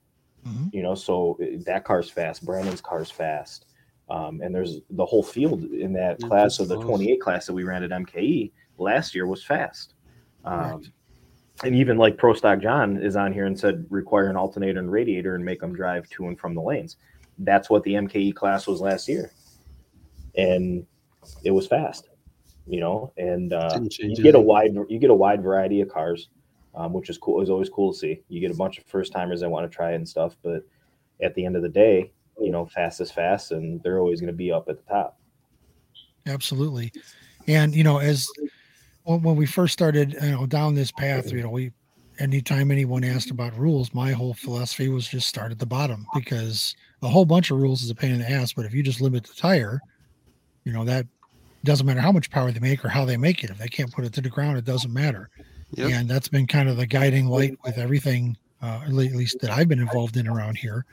[0.47, 0.73] Mhm.
[0.73, 3.65] you know so uh, that car's fast brandon's car's fast
[4.09, 6.87] um, and there's the whole field in that Yeah, class that's of the close.
[6.87, 9.93] 28 class that we ran at mke last year was fast
[10.43, 10.89] um, Correct.
[11.63, 14.91] and even like pro stock john is on here and said require an alternator and
[14.91, 16.97] radiator and make them drive to and from the lanes
[17.39, 19.31] that's what the mke class was last year
[20.35, 20.85] and
[21.45, 22.09] it was fast
[22.67, 25.89] you know and uh, you change get a wide you get a wide variety of
[25.89, 26.29] cars
[26.75, 29.11] um, which is cool is always cool to see you get a bunch of first
[29.11, 30.63] timers that want to try it and stuff but
[31.21, 34.31] at the end of the day you know fast is fast and they're always going
[34.31, 35.19] to be up at the top
[36.27, 36.91] Absolutely.
[37.47, 38.29] And you know, as
[39.03, 41.71] when, when we first started, you know, down this path, you know, we
[42.19, 46.75] anytime anyone asked about rules, my whole philosophy was just start at the bottom because
[47.01, 48.53] a whole bunch of rules is a pain in the ass.
[48.53, 49.81] But if you just limit the tire,
[50.63, 51.05] you know, that
[51.63, 53.49] doesn't matter how much power they make or how they make it.
[53.49, 55.29] If they can't put it to the ground, it doesn't matter.
[55.75, 55.91] Yep.
[55.91, 59.67] And that's been kind of the guiding light with everything, uh, at least that I've
[59.67, 60.85] been involved in around here.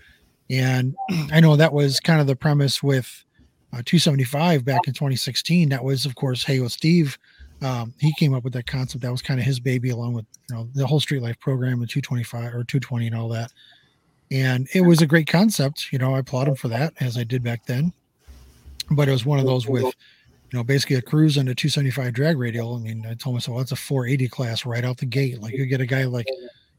[0.48, 0.94] And
[1.32, 3.24] I know that was kind of the premise with
[3.72, 5.68] uh, 275 back in 2016.
[5.68, 7.18] That was, of course, Hey with Steve.
[7.62, 9.02] Um, he came up with that concept.
[9.02, 11.80] That was kind of his baby, along with you know the whole Street Life program
[11.80, 13.52] and 225 or 220 and all that.
[14.30, 15.92] And it was a great concept.
[15.92, 17.92] You know, I applaud him for that, as I did back then.
[18.90, 19.94] But it was one of those with,
[20.50, 22.76] you know, basically a cruise and a 275 drag radial.
[22.76, 25.40] I mean, I told myself, well, that's a 480 class right out the gate.
[25.40, 26.26] Like you get a guy like,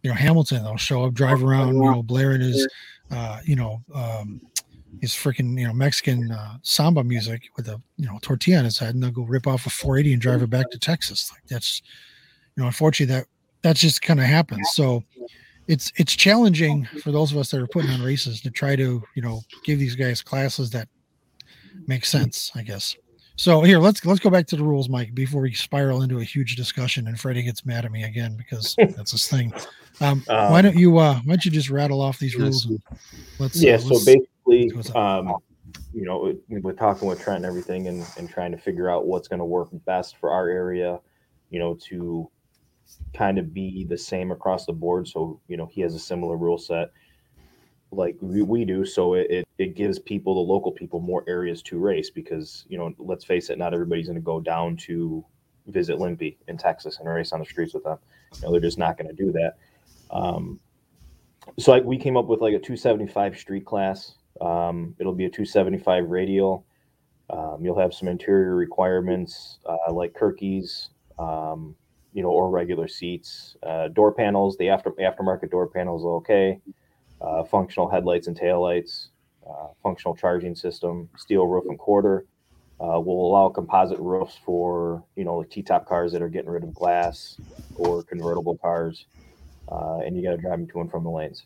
[0.03, 2.67] you know, Hamilton, they'll show up, drive around, you know, blaring his,
[3.11, 4.41] uh, you know, um,
[4.99, 8.77] his freaking you know Mexican uh, samba music with a you know tortilla on his
[8.77, 11.31] head, and they'll go rip off a 480 and drive it back to Texas.
[11.31, 11.81] Like that's
[12.55, 13.25] you know unfortunately that
[13.61, 14.69] that's just kind of happens.
[14.73, 15.03] So
[15.67, 19.01] it's it's challenging for those of us that are putting on races to try to
[19.15, 20.87] you know give these guys classes that
[21.87, 22.95] make sense, I guess.
[23.41, 26.23] So here let's let's go back to the rules, Mike, before we spiral into a
[26.23, 29.51] huge discussion and Freddie gets mad at me again because that's his thing.
[29.99, 32.79] Um, why Um, don't you uh why don't you just rattle off these rules and
[33.39, 35.33] let's yeah uh, so let's- basically um
[35.91, 39.27] you know we're talking with trent and everything and, and trying to figure out what's
[39.27, 40.99] going to work best for our area
[41.49, 42.29] you know to
[43.15, 45.07] kind of be the same across the board.
[45.07, 46.91] So, you know, he has a similar rule set
[47.91, 48.85] like we, we do.
[48.85, 52.77] So it, it, it gives people, the local people, more areas to race because, you
[52.77, 55.23] know, let's face it, not everybody's going to go down to
[55.67, 57.99] visit Limpy in Texas and race on the streets with them.
[58.35, 59.53] You know, they're just not going to do that.
[60.09, 60.59] Um,
[61.59, 64.15] so we came up with like a 275 street class.
[64.41, 66.65] Um, it'll be a 275 radial.
[67.29, 70.89] Um, you'll have some interior requirements uh, like Kirkeys,
[71.19, 71.75] um,
[72.13, 73.55] you know, or regular seats.
[73.61, 76.59] Uh, door panels, the after aftermarket door panels, are okay.
[77.21, 79.09] Uh, functional headlights and taillights,
[79.51, 82.25] uh, functional charging system, steel roof and quarter.
[82.79, 86.63] Uh, will allow composite roofs for you know like T-top cars that are getting rid
[86.63, 87.37] of glass
[87.75, 89.05] or convertible cars,
[89.71, 91.45] uh, and you got to drive them to and from the lanes.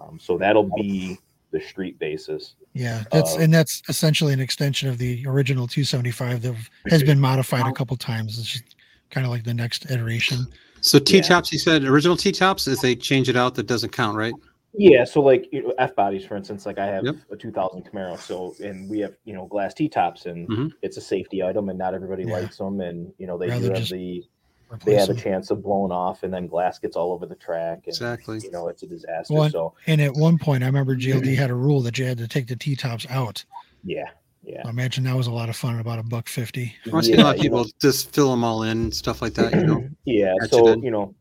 [0.00, 1.18] Um, so that'll be
[1.50, 2.54] the street basis.
[2.72, 6.54] Yeah, that's Uh, and that's essentially an extension of the original 275 that
[6.88, 8.38] has been modified a couple times.
[8.38, 8.76] It's just
[9.10, 10.46] kind of like the next iteration.
[10.82, 12.68] So T tops, you said original T tops.
[12.68, 14.34] If they change it out, that doesn't count, right?
[14.78, 17.16] Yeah, so like you know, F bodies, for instance, like I have Yep.
[17.32, 20.72] a 2000 Camaro, so and we have you know glass T tops, and Mhm.
[20.82, 22.32] it's a safety item, and not everybody Yeah.
[22.32, 24.24] likes them, and you know they Rather do have the
[24.84, 27.36] they Replace have a chance of blowing off, and then glass gets all over the
[27.36, 28.40] track, and Exactly.
[28.40, 29.34] you know it's a disaster.
[29.34, 32.18] Well, so And at one point, I remember GLD had a rule that you had
[32.18, 33.44] to take the T tops out.
[33.84, 34.10] yeah,
[34.42, 36.74] yeah, I imagine that was a lot of fun, about a buck fifty.
[36.92, 39.22] I've seen a lot of you know, people just fill them all in and stuff
[39.22, 39.54] like that.
[39.54, 40.82] You know, yeah Patch so in.
[40.82, 41.14] you know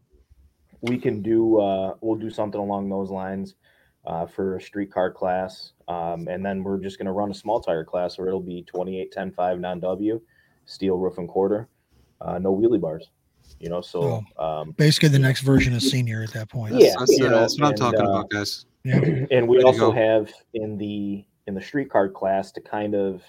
[0.81, 3.55] we can do uh we'll do something along those lines
[4.05, 7.33] uh for a street car class um and then we're just going to run a
[7.33, 10.21] small tire class where it'll be 28 10 5 non w
[10.65, 11.67] steel roof and quarter
[12.21, 13.09] uh no wheelie bars
[13.59, 16.75] you know so um Basically, the next version is senior at that point.
[16.75, 18.65] Yeah, that's, you know, that's what I'm and, talking uh, about, guys.
[18.83, 18.95] Yeah.
[19.31, 19.91] and we Way also go.
[19.91, 23.23] have in the in the street car class to kind of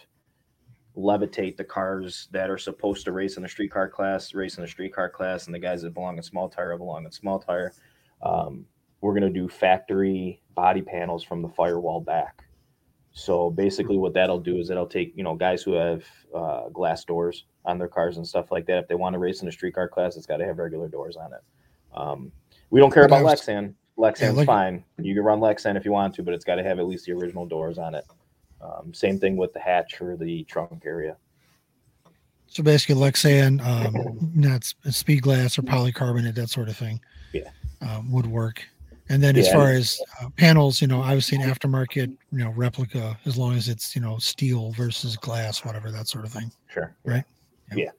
[0.96, 4.62] levitate the cars that are supposed to race in the street car class race in
[4.62, 7.38] the street car class and the guys that belong in small tire belong in small
[7.38, 7.72] tire.
[8.22, 8.64] Um,
[9.02, 12.44] we're going to do factory body panels from the firewall back.
[13.12, 16.04] So basically what that'll do is it'll take you know guys who have
[16.34, 19.42] uh, glass doors on their cars and stuff like that if they want to race
[19.42, 21.40] in a street car class it's got to have regular doors on it.
[21.94, 22.32] Um,
[22.70, 23.74] we don't care about lexan.
[23.98, 24.84] Lexan's Yeah, like- fine.
[24.98, 27.04] You can run lexan if you want to but it's got to have at least
[27.06, 28.04] the original doors on it
[28.66, 31.16] um, same thing with the hatch or the trunk area
[32.48, 37.00] So basically, Lexan, um, not speed glass or polycarbonate, that sort of thing.
[37.32, 37.50] Yeah.
[37.82, 38.64] um, would work.
[39.08, 42.50] And then as Yeah, far as uh, panels, you know, obviously an aftermarket, you know,
[42.50, 46.50] replica, as long as it's you know steel versus glass, whatever that sort of thing.
[46.68, 46.96] Sure.
[47.04, 47.24] Right.
[47.74, 47.90] Yeah.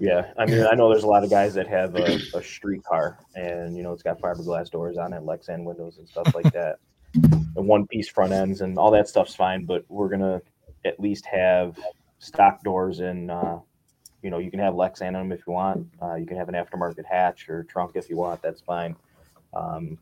[0.00, 0.32] Yeah.
[0.38, 0.68] I mean, Yeah.
[0.68, 3.82] I know there's a lot of guys that have a, a street car and, you
[3.82, 6.78] know, it's got fiberglass doors on it, Lexan windows and stuff like that.
[7.16, 10.42] And one piece front ends and all that stuff's fine, but we're to
[10.84, 11.78] at least have
[12.18, 13.58] stock doors and, uh,
[14.22, 15.86] you know, you can have Lexan in them if you want.
[16.02, 18.42] Uh, you can have an aftermarket hatch or trunk if you want.
[18.42, 18.96] That's fine.
[19.54, 19.98] Um,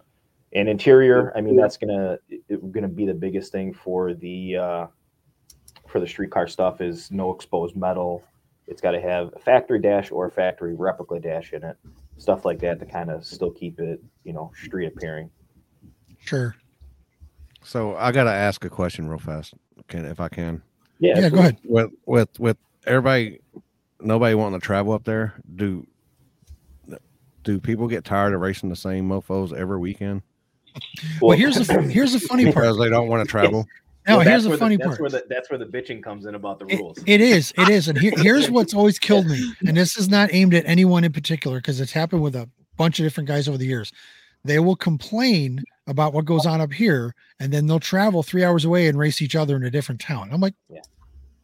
[0.52, 4.86] and interior, I mean, that's gonna it, gonna be the biggest thing for the uh,
[5.88, 8.22] for the streetcar stuff is no exposed metal.
[8.66, 11.76] It's got to have a factory dash or a factory replica dash in it,
[12.18, 15.30] stuff like that to kind of still keep it, you know, street appearing.
[16.18, 16.56] Sure.
[17.64, 19.54] So I got to ask a question real fast,
[19.88, 20.62] can if I can.
[21.00, 21.58] Yeah, Yeah, go ahead.
[21.64, 23.40] With with with everybody,
[24.00, 25.34] nobody wanting to travel up there.
[25.56, 25.86] Do
[27.42, 30.22] do people get tired of racing the same mofo's every weekend
[31.20, 32.54] Well, here's the here's the funny part.
[32.56, 33.66] because they don't want to travel?
[34.06, 35.00] Now, Well, here's that's the where funny that's part.
[35.00, 36.98] Where the, that's where the bitching comes in about the It- rules.
[37.06, 37.52] it is.
[37.58, 37.88] It is.
[37.88, 39.52] And here, here's what's always killed me.
[39.66, 42.98] And this is not aimed at anyone in particular because it's happened with a bunch
[42.98, 43.92] of different guys over the years.
[44.44, 48.64] They will complain about what goes on up here and then they'll travel three hours
[48.64, 50.30] away and race each other in a different town.
[50.32, 50.80] I'm like, Yeah.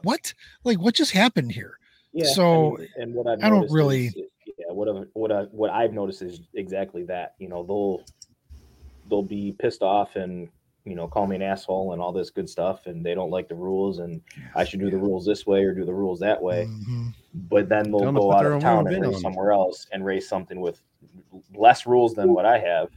[0.02, 0.32] what?
[0.64, 1.78] Like, what just happened here?
[2.12, 2.24] Yeah.
[2.24, 4.14] I So, mean, and what I've I don't really- is-
[4.58, 7.34] yeah, what I've, what I what I've noticed is exactly that.
[7.38, 8.04] You know, they'll
[9.08, 10.48] they'll be pissed off and
[10.84, 13.48] you know call me an asshole and all this good stuff, and they don't like
[13.48, 14.20] the rules, and
[14.54, 16.66] I should do the rules this way or do the rules that way.
[16.68, 17.14] Mhm.
[17.34, 20.60] But then they'll go out of town little and race somewhere else and race something
[20.60, 20.80] with
[21.54, 22.88] less rules than what I have,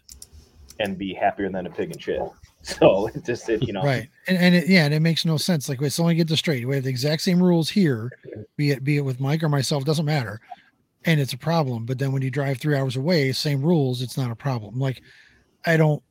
[0.79, 2.21] and be happier than a pig in shit.
[2.65, 4.07] So it just it, you know Right.
[4.25, 5.67] And, and it, yeah, and it makes no sense.
[5.67, 6.65] Like, wait, so let me get this straight.
[6.65, 8.09] We have the exact same rules here,
[8.55, 10.39] be it be it with Mike or myself, doesn't matter.
[11.03, 11.85] And it's a problem.
[11.85, 14.79] But then when you drive three hours away, same rules, it's not a problem.
[14.79, 15.01] Like,
[15.65, 16.01] I don't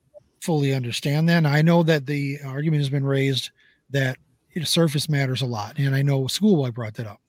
[0.43, 1.39] fully understand that.
[1.39, 3.51] And I know that the argument has been raised
[3.89, 4.18] that
[4.64, 5.78] surface matters a lot.
[5.78, 7.20] And I know Schoolboy brought that up.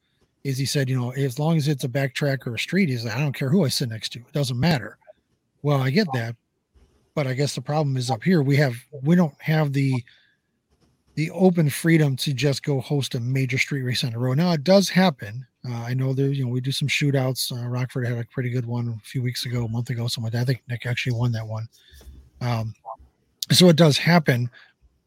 [0.44, 3.06] Is he said, you know, as long as it's a backtrack or a street, he's
[3.06, 4.98] like, I don't care who I sit next to, it doesn't matter.
[5.62, 6.36] Well, I get that,
[7.16, 10.04] but I guess the problem is up here we have we don't have the
[11.16, 14.38] the open freedom to just go host a major street race on the road.
[14.38, 15.46] Now it does happen.
[15.68, 17.52] Uh, I know there, you know, we do some shootouts.
[17.52, 20.26] Uh, Rockford had a pretty good one a few weeks ago, a month ago, something
[20.26, 20.42] like that.
[20.42, 21.70] I think Nick actually won that one.
[22.42, 22.74] Um,
[23.52, 24.50] so it does happen,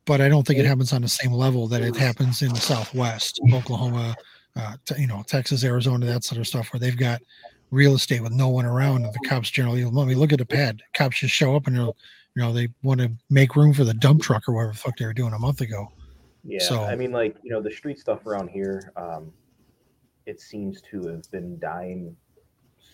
[0.06, 2.60] but I don't think it happens on the same level that it happens in the
[2.60, 4.14] Southwest, Oklahoma,
[4.54, 7.20] uh, you know, Texas, Arizona, that sort of stuff, where they've got
[7.70, 10.46] real estate with no one around, and the cops generally let me look at the
[10.46, 10.82] pad.
[10.94, 11.96] Cops just show up and they'll,
[12.34, 14.96] you know, they want to make room for the dump truck or whatever the fuck
[14.96, 15.88] they were doing a month ago.
[16.44, 19.32] Yeah, So- I mean, like you know, the street stuff around here, um,
[20.26, 22.16] it seems to have been dying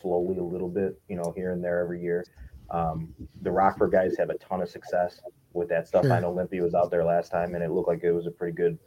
[0.01, 2.24] slowly a little bit, you know, here and there every year.
[2.70, 3.12] Um,
[3.43, 5.20] the Rockford guys have a ton of success
[5.53, 6.07] with that stuff.
[6.07, 8.31] I know Limpy was out there last time, and it looked like it was a
[8.31, 8.78] pretty good,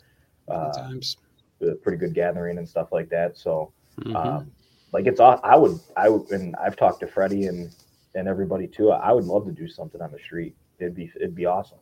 [0.48, 1.18] uh, Times.
[1.62, 3.38] a pretty good gathering and stuff like that.
[3.38, 4.16] So, Mhm.
[4.16, 4.52] um,
[4.92, 7.74] like it's aw- I would I would and I've talked to Freddie and
[8.16, 8.92] and everybody too.
[8.92, 10.56] I would love to do something on the street.
[10.80, 11.78] It'd be it'd be awesome.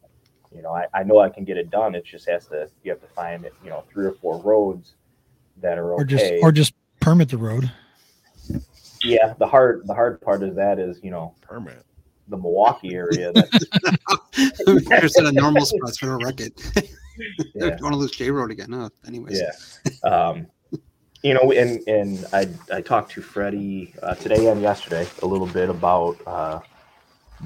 [0.55, 1.95] You know, I, I know I can get it done.
[1.95, 4.93] It just has to you have to find it, you know three or four roads
[5.61, 6.01] that are okay.
[6.01, 7.71] Or just or just permit the road.
[9.03, 11.83] yeah, the hard the hard part of that is you know Permit.
[12.27, 13.31] the Milwaukee area.
[13.33, 13.59] That's,
[14.87, 16.53] There's a normal spots for the record.
[17.55, 17.77] Yeah.
[17.81, 18.71] Want to lose J Road again?
[18.71, 19.41] No, anyways.
[19.41, 20.09] Yeah.
[20.09, 20.47] Um,
[21.23, 25.47] you know, and and I I talked to Freddie uh, today and yesterday a little
[25.47, 26.59] bit about uh,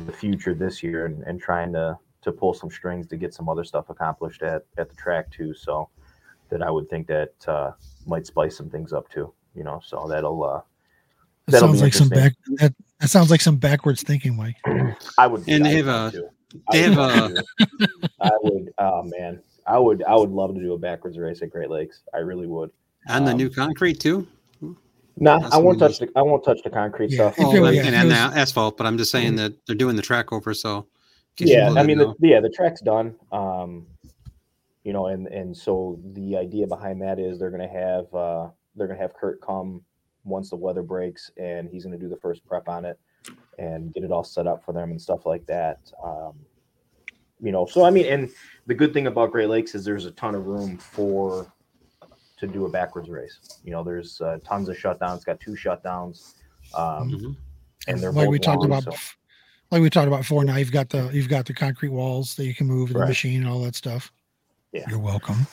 [0.06, 3.48] the future this year and, and trying to to pull some strings to get some
[3.48, 5.54] other stuff accomplished at at the track too.
[5.54, 5.90] So
[6.50, 7.72] that I would think that uh,
[8.06, 9.32] might spice some things up too.
[9.56, 10.62] You know, so that'll uh,
[11.46, 14.56] That That'll sounds like some back that, that sounds like some backwards thinking, Mike.
[15.18, 15.44] I would.
[15.48, 16.32] And they I'd have a-
[16.72, 17.44] they have love to.
[18.22, 18.74] I would.
[18.80, 20.04] Oh man, I would.
[20.04, 22.02] I would love to do a backwards race at Great Lakes.
[22.14, 22.72] I really would.
[23.08, 24.28] And the Um, new concrete too.
[25.20, 26.10] Nah, I won't touch the.
[26.16, 27.40] I won't touch the concrete Yeah, stuff.
[27.40, 30.02] If Well, and, yeah, and, the asphalt, but I'm just saying that they're doing the
[30.02, 30.54] track over.
[30.54, 30.88] So,
[31.40, 33.86] yeah i mean the, yeah the track's done um
[34.84, 38.50] you know and and so the idea behind that is they're going to have uh
[38.76, 39.82] they're going to have kurt come
[40.24, 43.00] once the weather breaks and he's going to do the first prep on it
[43.60, 46.34] and get it all set up for them and stuff like that um
[47.40, 48.30] you know so i mean and
[48.66, 51.52] the good thing about great lakes is there's a ton of room for
[52.38, 56.36] to do a backwards race you know there's uh, tons of shutdowns got two shutdowns
[56.76, 57.36] um Mhm.
[57.88, 59.00] and they're like both we talked long, about so-
[59.72, 62.46] like we talked about before now you've got the you've got the concrete walls that
[62.46, 63.10] you can move in the Right.
[63.10, 64.12] machine and all that stuff
[64.72, 64.86] Yeah.
[64.90, 65.48] you're welcome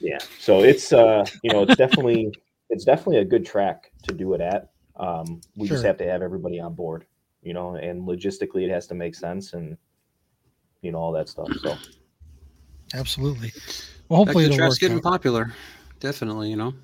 [0.00, 0.18] Yeah.
[0.38, 2.32] So it's uh you know it's definitely
[2.70, 4.70] it's definitely a good track to do it at.
[4.96, 7.04] Um we just have to have everybody on board,
[7.42, 9.76] you know, and logistically it has to make sense and
[10.82, 11.48] you know all that stuff.
[11.62, 11.76] So
[12.94, 13.52] absolutely
[14.08, 15.02] well hopefully the it'll track's work getting out.
[15.02, 15.52] popular.
[16.00, 16.74] Definitely, you know.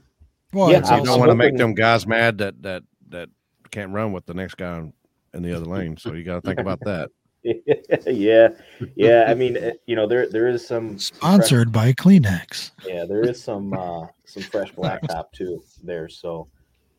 [0.52, 3.28] well Yeah, it's You I'm- don't want to make them guys mad that that that
[3.70, 4.92] can't run with the next guy in,
[5.34, 5.96] in the other lane.
[5.96, 7.10] So you got to think about that.
[8.06, 8.48] yeah.
[8.96, 13.04] Yeah, I mean, you know, there there is some some fresh- sponsored by kleenex yeah,
[13.04, 16.48] there is some uh some fresh blacktop too there, so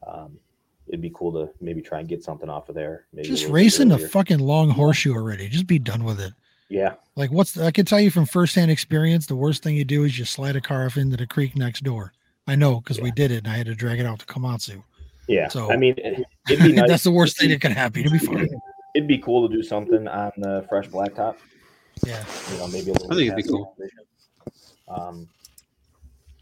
[0.06, 0.38] um
[0.88, 3.08] it'd be cool to maybe try and get something off of there.
[3.12, 6.34] Maybe just little bit racing the fucking long horseshoe already just be done with it
[6.70, 6.96] Yeah.
[7.16, 10.04] like what's the, i can tell you from firsthand experience the worst thing you do
[10.04, 12.12] is you slide a car off into the creek next door
[12.48, 14.82] i know because we did it and i had to drag it out to komatsu
[15.28, 15.48] Yeah.
[15.48, 16.90] So- I mean, it, it'd be nice.
[16.90, 18.48] that's the worst thing that can happen it'll be fine
[18.96, 21.36] It'd be cool to do something on the fresh blacktop.
[22.06, 23.12] yeah You know, maybe a little.
[23.12, 23.76] I think it'd be cool.
[24.88, 25.28] Um,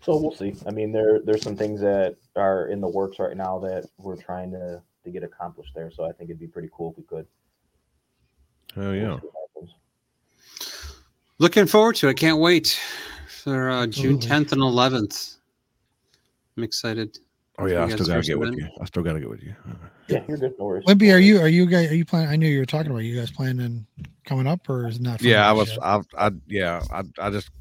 [0.01, 0.53] so we'll see.
[0.67, 4.17] I mean, there there's some things that are in the works right now that we're
[4.21, 5.89] trying to to get accomplished there.
[5.89, 7.25] So I think it'd be pretty cool if we could.
[8.75, 9.01] Hell We'll yeah.
[9.01, 9.42] see what happens.
[11.39, 12.17] Looking forward to it.
[12.17, 12.79] Can't wait
[13.27, 15.37] for uh, June 10th and 11th.
[16.57, 17.17] I'm excited.
[17.59, 18.71] Oh yeah, I still gotta are get with submitting?
[18.71, 18.81] you.
[18.81, 19.55] I still gotta get with you.
[20.07, 20.53] Yeah, you're good.
[20.57, 20.85] No worries.
[20.87, 22.29] Limpy, are you are you guys are you planning?
[22.29, 23.85] I knew you were talking about you guys planning
[24.25, 25.21] coming up, or is it not?
[25.21, 25.77] Yeah, I was.
[25.81, 26.81] I, I yeah.
[26.91, 27.51] I, I just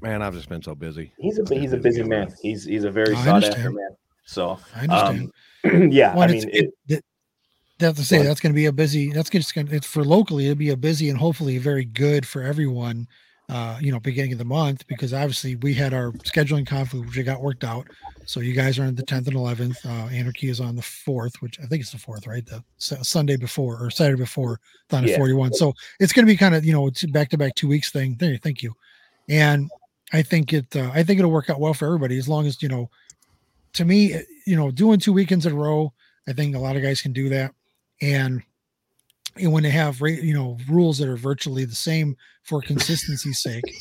[0.00, 1.12] man, I've just been so busy.
[1.18, 2.32] He's a he's a busy man.
[2.40, 3.90] He's he's a very I sought after man.
[4.24, 5.32] So I understand.
[5.64, 7.04] um, yeah, Well, I mean, it, it,
[7.88, 9.10] that's to say that's going to be a busy.
[9.12, 9.68] That's just going.
[9.68, 10.46] to It's for locally.
[10.46, 13.06] It'll be a busy and hopefully very good for everyone.
[13.50, 17.26] Uh, you know, beginning of the month because obviously we had our scheduling conflict which
[17.26, 17.86] got worked out.
[18.24, 19.84] So you guys are on the 10th and 11th.
[19.84, 22.46] Uh, Anarchy is on the 4th, which I think it's the 4th, right?
[22.46, 25.18] The Su- Sunday before or Saturday before Thunder Yeah.
[25.18, 25.52] 41.
[25.52, 27.90] So it's going to be kind of you know it's back to back two weeks
[27.90, 28.16] thing.
[28.18, 28.72] There, thank you.
[29.28, 29.70] And
[30.10, 30.74] I think it.
[30.74, 32.88] Uh, I think it'll work out well for everybody as long as you know.
[33.74, 35.92] To me, you know, doing two weekends in a row,
[36.26, 37.52] I think a lot of guys can do that.
[38.02, 38.42] And
[39.36, 43.64] and when they have you know rules that are virtually the same for consistency's sake.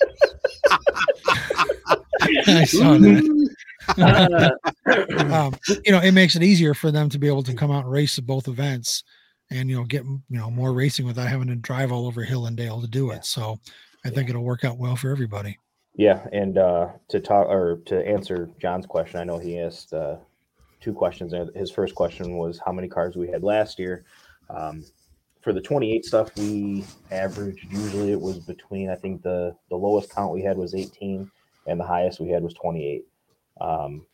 [2.47, 3.43] I saw that.
[5.31, 7.83] um, you know, it makes it easier for them to be able to come out
[7.83, 9.03] and race at both events,
[9.49, 12.45] and you know, get you know more racing without having to drive all over hill
[12.45, 13.25] and dale to do it.
[13.25, 13.59] So,
[14.05, 15.57] I think it'll work out well for everybody.
[15.95, 20.15] Yeah, and uh, to talk or to answer John's question, I know he asked uh,
[20.83, 21.47] two questions there.
[21.55, 24.03] His first question was how many cars we had last year.
[24.49, 24.83] Um,
[25.41, 30.13] for the 28 stuff, we averaged usually it was between I think the the lowest
[30.13, 31.29] count we had was 18,
[31.67, 33.05] and the highest we had was 28.
[33.59, 34.05] Um,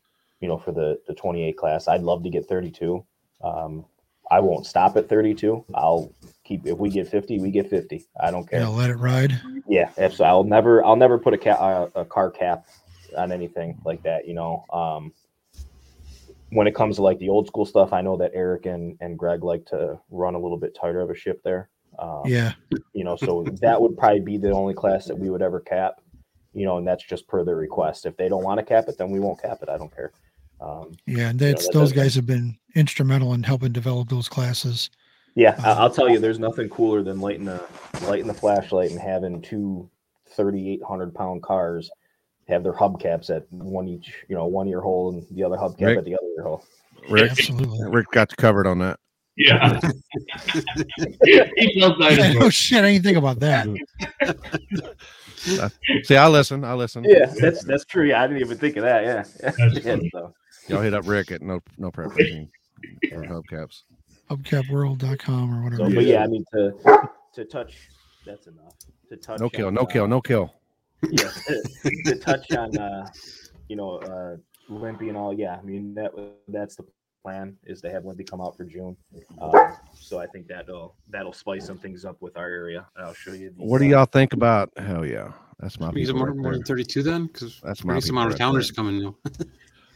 [0.41, 3.03] you know, for the the 28 class, I'd love to get 32.
[3.43, 3.85] Um,
[4.31, 5.65] I won't stop at 32.
[5.73, 6.13] I'll
[6.43, 8.05] keep if we get 50, we get 50.
[8.21, 8.61] I don't care.
[8.61, 9.39] Yeah, let it ride.
[9.67, 10.25] Yeah, absolutely.
[10.25, 12.67] I'll never, I'll never put a cap, a, a car cap
[13.17, 14.27] on anything like that.
[14.27, 15.13] You know, um,
[16.51, 19.17] when it comes to like the old school stuff, I know that Eric and and
[19.17, 21.69] Greg like to run a little bit tighter of a ship there.
[21.97, 22.53] Um, Yeah.
[22.93, 26.01] you know, so that would probably be the only class that we would ever cap.
[26.53, 28.05] You know, and that's just per their request.
[28.05, 29.69] If they don't want to cap it, then we won't cap it.
[29.69, 30.11] I don't care.
[30.61, 34.27] Um, Yeah, and you know, that those guys have been instrumental in helping develop those
[34.27, 34.89] classes.
[35.35, 37.61] Yeah, I- I'll tell you, there's nothing cooler than lighting a
[38.07, 39.89] lighting the flashlight and having two
[40.35, 41.89] 3,800 pound cars
[42.49, 45.85] have their hubcaps at one each, you know, one ear hole and the other hubcap
[45.85, 45.97] Rick?
[45.99, 46.65] at the other ear hole.
[47.09, 47.89] Rick, Absolutely.
[47.89, 48.99] Rick got you covered on that.
[49.37, 49.79] Yeah.
[51.25, 52.37] he knows that.
[52.41, 53.67] oh shit, I didn't think about that.
[56.03, 56.65] See, I listen.
[56.65, 57.05] I listen.
[57.07, 58.05] Yeah, that's that's true.
[58.05, 59.03] Yeah, I didn't even think of that.
[59.03, 59.23] Yeah,
[59.81, 59.97] yeah.
[60.11, 60.33] So,
[60.67, 62.49] Y'all hit up Rick at no no prep racing
[63.13, 63.83] or hubcaps.
[64.29, 65.89] Hubcapworld.com or whatever.
[65.89, 67.89] so but yeah, I mean to to touch.
[68.25, 68.73] That's enough.
[69.07, 69.39] To touch.
[69.39, 70.53] No kill, on, no uh, kill, no kill.
[71.09, 71.63] Yeah, to,
[72.05, 73.07] to touch on uh,
[73.67, 74.35] you know uh,
[74.67, 75.33] Limpy and all.
[75.33, 76.11] Yeah, I mean that
[76.47, 76.85] that's the
[77.23, 78.95] plan is to have Limpy come out for June.
[79.41, 82.85] Um, so I think that'll that'll spice some things up with our area.
[82.95, 83.49] And I'll show you.
[83.49, 84.69] The, What do uh, y'all think about?
[84.77, 85.89] Hell yeah, that's my.
[85.89, 87.25] We get more, right more than 32 then?
[87.27, 87.99] Because That's my.
[87.99, 88.75] some people out of right towners there.
[88.75, 89.15] coming now.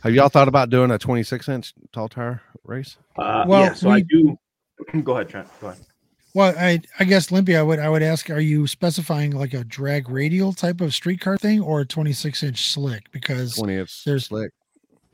[0.03, 2.97] Have y'all thought about doing a 26 inch tall tire race?
[3.17, 4.37] Uh, Well, yeah, so I we- do.
[5.03, 5.47] Go ahead, Trent.
[5.61, 5.79] Go ahead.
[6.35, 9.63] Well, I I guess Limpy, I would I would ask, are you specifying like a
[9.63, 13.11] drag radial type of streetcar thing or a 26 inch slick?
[13.11, 14.51] Because 20 inch there's- slick.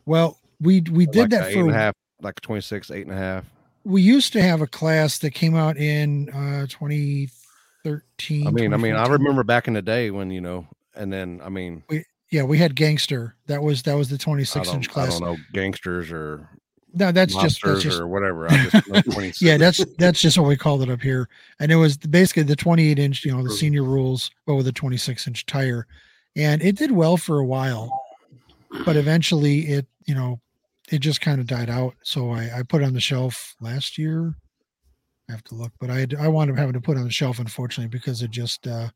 [0.06, 3.06] well, we we did like that eight and for a half, like a 26, eight
[3.08, 3.46] and a half.
[3.84, 8.48] we used to have a class that came out in uh 2013.
[8.48, 11.42] I mean, I mean, I remember back in the day when you know, and then
[11.44, 13.36] I mean, we, Yeah, we had gangster.
[13.48, 15.20] That was that was the 26 inch don't, I class.
[15.20, 16.48] don't know, gangsters or
[16.94, 18.48] No, that's just that's just or whatever.
[18.48, 21.30] Just yeah, that's that's just what we called it up here.
[21.60, 24.72] And it was basically the 28 inch, you know, the senior rules, but with a
[24.72, 25.86] 26 inch tire.
[26.36, 27.90] And it did well for a while,
[28.86, 30.40] but eventually it, you know,
[30.92, 31.94] it just kind of died out.
[32.04, 34.36] So I, I put it on the shelf last year.
[35.28, 37.06] I have to look, but I had, I wound up having to put it on
[37.06, 38.90] the shelf, unfortunately, because it just uh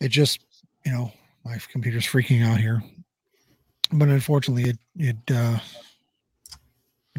[0.00, 0.40] it just,
[0.86, 1.12] you know,
[1.44, 2.82] my computer's freaking out here.
[3.92, 5.58] But unfortunately it it uh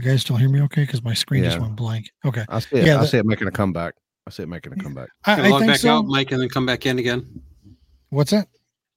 [0.03, 0.81] you guys still hear me okay?
[0.81, 2.11] Because my screen just went blank.
[2.25, 2.45] Okay.
[2.49, 2.85] I see it.
[2.85, 3.95] Yeah, I the- see it making a comeback.
[4.27, 5.09] I see it making a comeback.
[5.25, 5.97] Gotta I, I log think back so.
[5.97, 7.41] out, Mike, and then come back in again.
[8.09, 8.47] What's that?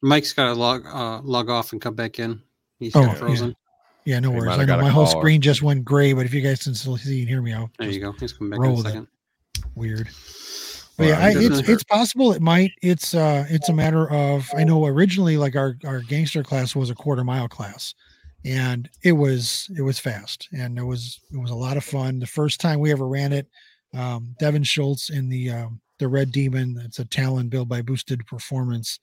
[0.02, 2.42] Mike's got to log uh, log off and come back in.
[2.78, 3.14] He's Oh, got yeah.
[3.14, 3.56] frozen.
[4.04, 4.58] Yeah, no worries.
[4.58, 6.74] I know my whole call or- screen just went gray, but if you guys can
[6.74, 8.12] still see and hear me out, There you go.
[8.12, 8.88] He's coming back roll in a with it.
[8.90, 9.08] second.
[9.74, 10.08] weird.
[10.96, 12.72] But Well, yeah, I, it's just- it's possible it might.
[12.82, 16.90] It's uh it's a matter of I know originally like our our gangster class was
[16.90, 17.94] a quarter mile class,
[18.44, 22.18] and it was it was fast and it was it was a lot of fun.
[22.18, 23.46] The first time we ever ran it,
[23.94, 26.80] um, Devin Schultz in the um, the Red Demon.
[26.84, 28.98] It's a Talon built by Boosted Performance,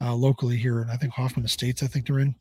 [0.00, 1.82] uh, locally here, I think Hoffman Estates.
[1.82, 2.34] I think they're in,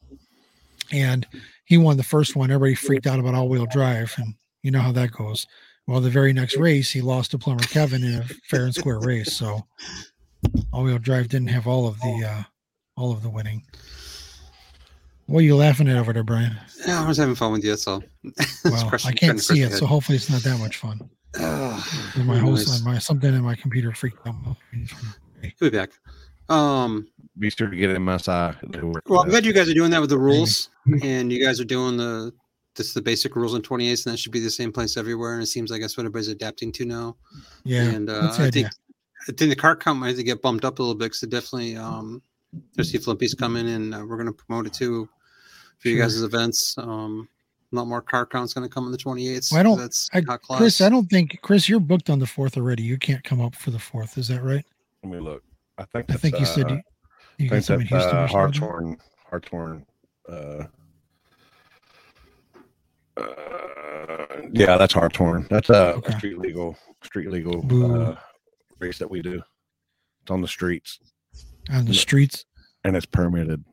[0.92, 1.28] and
[1.66, 2.52] he won the first one.
[2.52, 5.46] Everybody freaked out about all wheel drive, and you know how that goes.
[5.88, 9.00] Well, the very next race, he lost to Plumber Kevin in a fair and square
[9.00, 9.34] race.
[9.34, 9.66] So
[10.72, 12.44] all wheel drive didn't have all of the uh
[12.96, 13.64] all of the winning.
[15.32, 16.58] What are you laughing at over there, Brian?
[16.86, 17.70] Yeah, I was having fun with you.
[17.70, 18.04] That's all.
[18.66, 21.10] Well, crushing- I can't see it, so hopefully it's not that much fun.
[21.40, 21.84] Ugh,
[22.26, 22.84] My whole nice.
[22.84, 24.36] my something in my computer freaked out.
[25.42, 25.92] He'll be back.
[26.50, 27.08] Um,
[27.40, 28.74] Be sure to get MSI.
[28.74, 30.70] They work well, I'm glad you guys are doing that with the rules,
[31.02, 32.34] and you guys are doing the
[32.76, 35.36] this the basic rules in 28, and that should be the same place everywhere.
[35.36, 37.16] And it seems like that's what everybody's adapting to now.
[37.64, 40.66] Yeah, and uh, I think I think the car count might have to get bumped
[40.66, 42.22] up a little bit because it definitely um
[42.76, 45.08] there's Flippy's coming and uh, we're going to promote it too
[45.82, 46.76] for you guys' events.
[46.78, 47.28] Um,
[47.74, 49.52] a lot more car counts going to come in the 28th.
[49.52, 50.60] Well, I don't- That's I, hot class.
[50.60, 52.84] Chris, I don't think Chris, you're booked on the fourth already.
[52.84, 54.18] You can't come up for the fourth.
[54.18, 54.66] Is that right?
[55.04, 55.44] Let me look.
[55.78, 56.12] I think.
[56.12, 56.82] I think you that's, said uh, you,
[57.38, 58.16] you I got think some in Houston.
[58.18, 58.38] uh, or something?
[58.38, 58.98] Hartshorn.
[59.30, 59.86] Hartshorn.
[60.30, 60.64] Uh,
[63.18, 65.48] uh, yeah, that's Hartshorn.
[65.50, 66.14] That's a, Okay.
[66.14, 68.02] a street legal, street legal Boo.
[68.02, 68.16] uh,
[68.80, 69.42] race that we do.
[70.24, 71.00] It's on the streets
[71.72, 72.46] on the streets.
[72.84, 73.64] and it's permitted.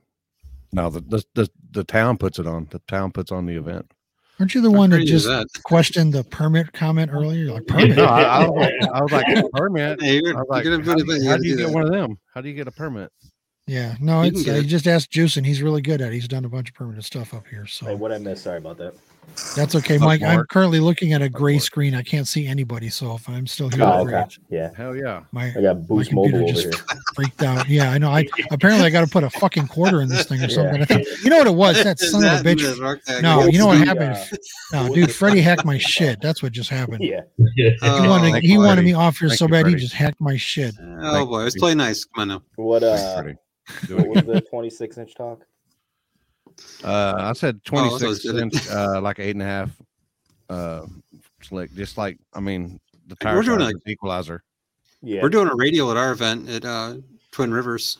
[0.72, 2.68] Now the the the, the town puts it on.
[2.70, 3.90] The town puts on the event.
[4.40, 5.48] Aren't you the one that just that?
[5.64, 7.44] questioned the permit comment earlier?
[7.44, 7.96] You're like permit.
[7.96, 10.00] No, I, I, was like, I was like permit.
[10.00, 11.82] Hey, you're, I was like, how do you, you how gotta do you get one
[11.82, 12.18] of them?
[12.32, 13.10] How do you get a permit?
[13.66, 14.62] Yeah, no, You it's get I it.
[14.62, 16.08] just asked Juice, and he's really good at.
[16.12, 16.14] it.
[16.14, 17.64] He's done a bunch of permanent stuff up here.
[17.64, 18.44] Hey, So what I missed?
[18.44, 18.94] Sorry about that.
[19.54, 20.22] That's okay, Fuck Mike.
[20.22, 21.94] I'm currently looking at a gray screen.
[21.94, 24.24] I can't see anybody, so if I'm still here, Oh, okay.
[24.50, 24.70] Yeah.
[24.76, 25.22] Hell yeah.
[25.32, 26.98] My I got my Boost computer Mobile over just here.
[27.14, 27.68] freaked out.
[27.68, 28.10] Yeah, I know.
[28.10, 30.54] I apparently I got to put a fucking quarter in this thing or Yeah.
[30.54, 30.82] something.
[30.82, 31.82] I think you know what it was.
[31.84, 32.62] That Is son of a bitch.
[32.74, 34.38] the Mark that No, you know what to- happened?
[34.72, 36.20] No, dude, Freddie hacked my shit.
[36.20, 37.02] That's what just happened.
[37.02, 37.20] Yeah.
[37.56, 40.20] He Oh, wanted he wanted me off here Thank so you, bad he just hacked
[40.20, 40.74] my shit.
[41.00, 42.04] Oh boy, let's play nice.
[42.04, 42.42] Come on now.
[42.56, 43.22] What uh
[43.88, 45.40] what was the 26 inch talk?
[46.84, 48.42] Uh, I said Oh, that 26 good.
[48.42, 49.70] inch, uh, like eight and a half,
[50.48, 50.86] uh,
[51.42, 54.42] slick, just like, I mean, the We're tire doing size like- equalizer.
[55.02, 55.22] Yeah.
[55.22, 56.96] We're doing a radio at our event at uh,
[57.30, 57.98] Twin Rivers.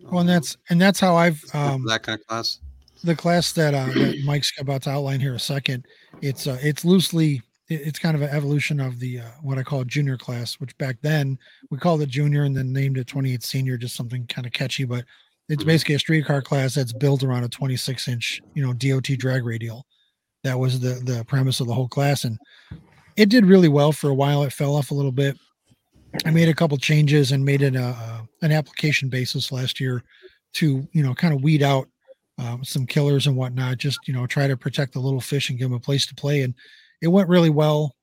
[0.00, 2.58] Well, and that's and that's how I've um that kind of class.
[3.04, 5.86] the class that uh that Mike's about to outline here a second.
[6.20, 9.82] It's uh it's loosely it's kind of an evolution of the uh, what I call
[9.84, 11.38] junior class, which back then
[11.70, 14.84] we called it junior and then named it 28 senior, just something kind of catchy.
[14.84, 15.06] But
[15.48, 15.66] it's Mhm.
[15.66, 19.86] basically a streetcar class that's built around a 26 inch, you know, DOT drag radial.
[20.42, 22.38] That was the the premise of the whole class, and
[23.16, 24.42] it did really well for a while.
[24.44, 25.36] It fell off a little bit.
[26.24, 30.02] I made a couple changes and made it a, a an application basis last year
[30.54, 31.88] to you know kind of weed out
[32.38, 33.78] um, some killers and whatnot.
[33.78, 36.14] Just you know try to protect the little fish and give them a place to
[36.14, 36.54] play, and
[37.00, 37.94] it went really well.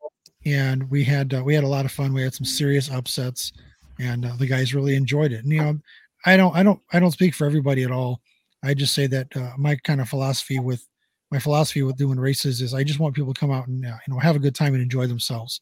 [0.46, 2.14] And we had uh, we had a lot of fun.
[2.14, 3.52] We had some serious upsets,
[4.00, 5.44] and uh, the guys really enjoyed it.
[5.44, 5.80] And you know,
[6.26, 8.22] I don't I don't I don't speak for everybody at all.
[8.64, 10.88] I just say that uh, my kind of philosophy with
[11.31, 13.98] my philosophy with doing races is I just want people to come out and uh,
[14.07, 15.61] you know have a good time and enjoy themselves.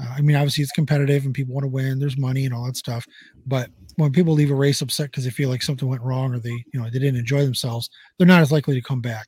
[0.00, 1.98] Uh, I mean, obviously it's competitive and people want to win.
[1.98, 3.04] There's money and all that stuff,
[3.46, 6.38] but when people leave a race upset because they feel like something went wrong or
[6.38, 9.26] they you know they didn't enjoy themselves, they're not as likely to come back.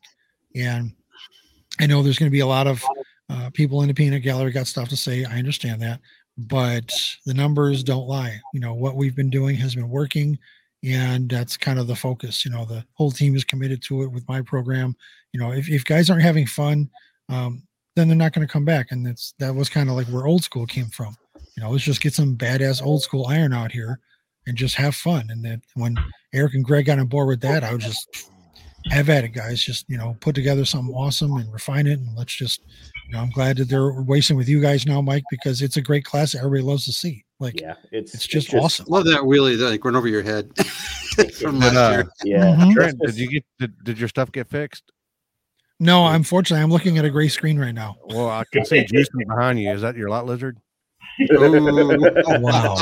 [0.54, 0.92] And
[1.78, 2.84] I know there's going to be a lot of
[3.28, 5.24] uh, people in the peanut gallery got stuff to say.
[5.24, 6.00] I understand that,
[6.38, 6.92] but
[7.26, 8.40] the numbers don't lie.
[8.54, 10.38] You know what we've been doing has been working,
[10.84, 12.44] and that's kind of the focus.
[12.44, 14.96] You know the whole team is committed to it with my program.
[15.32, 16.90] You know if, if guys aren't having fun,
[17.28, 17.62] um,
[17.96, 20.26] then they're not going to come back, and that's that was kind of like where
[20.26, 21.16] old school came from.
[21.56, 24.00] You know let's just get some badass old school iron out here
[24.46, 25.28] and just have fun.
[25.30, 25.96] And then when
[26.32, 28.30] Eric and Greg got on board with that, I was just
[28.86, 29.62] have at it, guys.
[29.62, 32.62] Just you know, put together something awesome and refine it, and let's just.
[33.06, 35.82] You know, I'm glad that they're racing with you guys now, Mike, because it's a
[35.82, 37.24] great class everybody loves to see.
[37.40, 38.86] Like, Yeah, it's it's just awesome.
[38.88, 40.54] Love that wheelie that like went over your head
[41.40, 41.90] from last Did, uh,
[42.24, 42.36] year.
[42.38, 42.54] Yeah.
[42.56, 42.72] Mhm.
[42.74, 44.84] Trent, did you get, did, did your stuff get fixed?
[45.80, 47.96] No, unfortunately, I'm looking at a gray screen right now.
[48.04, 49.70] Well, I can see juicing behind you.
[49.72, 50.58] Is that your lot lizard?
[51.32, 52.76] Oh, wow.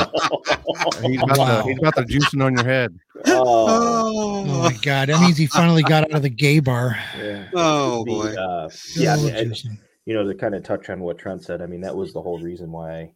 [1.01, 1.61] He's about, Wow.
[1.61, 2.97] to, he's about to juicing on your head.
[3.27, 6.97] Oh Oh, my god, that means he finally got out of the gay bar.
[7.17, 7.47] Yeah.
[7.53, 8.33] oh The, boy.
[8.41, 9.61] uh, yeah, I mean, and,
[10.05, 12.21] you know, to kind of touch on what Trent said, I mean, that was the
[12.21, 13.11] whole reason why,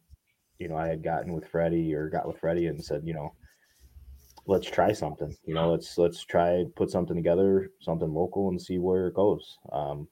[0.58, 3.34] you know, I had gotten with Freddie or got with Freddie and said, you know,
[4.46, 5.34] let's try something.
[5.44, 9.58] You know, let's let's try put something together, something local, and see where it goes.
[9.72, 10.08] Um,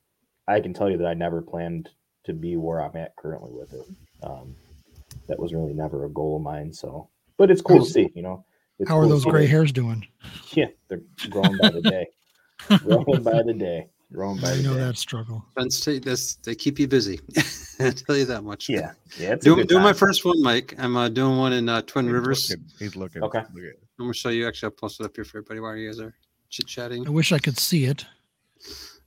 [0.48, 1.90] I can tell you that I never planned
[2.24, 3.86] to be where I'm at currently with it.
[4.23, 4.55] Um,
[5.28, 6.73] that was really never a goal of mine.
[6.73, 8.10] So, but it's cool to see.
[8.14, 8.44] You know,
[8.78, 10.06] it's How are cool to those gray hairs doing?
[10.55, 11.01] Yeah, they're
[11.31, 12.06] growing by the day.
[12.78, 13.86] growing by the day.
[14.12, 14.80] Growing by I know day.
[14.80, 15.44] that struggle.
[15.55, 17.20] Friends take this, they keep you busy.
[17.80, 18.68] I tell you that much.
[18.68, 19.32] Yeah, yeah.
[19.32, 20.74] It's Doing, doing my first one, Mike.
[20.78, 22.51] I'm uh, doing one in uh, Twin He's Rivers.
[22.51, 22.64] looking.
[22.78, 23.22] He's looking.
[23.22, 23.39] Okay.
[23.55, 24.47] Look at- I'm gonna show you.
[24.48, 26.14] Actually, I'll post it up here for everybody while you guys are
[26.51, 27.06] chit chatting.
[27.06, 28.05] I wish I could see it.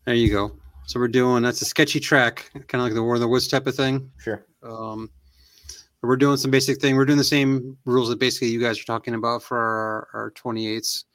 [0.06, 0.58] There you go.
[0.86, 3.48] So we're doing that's a sketchy track, kind of like the War of the Woods
[3.48, 4.10] type of thing.
[4.18, 4.46] Sure.
[4.64, 5.10] Um,
[6.02, 6.96] we're doing some basic thing.
[6.96, 10.32] We're doing the same rules that basically you guys are talking about for our, our
[10.32, 11.06] 28s,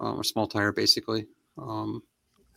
[0.00, 1.26] um, a small tire basically.
[1.58, 2.02] Um,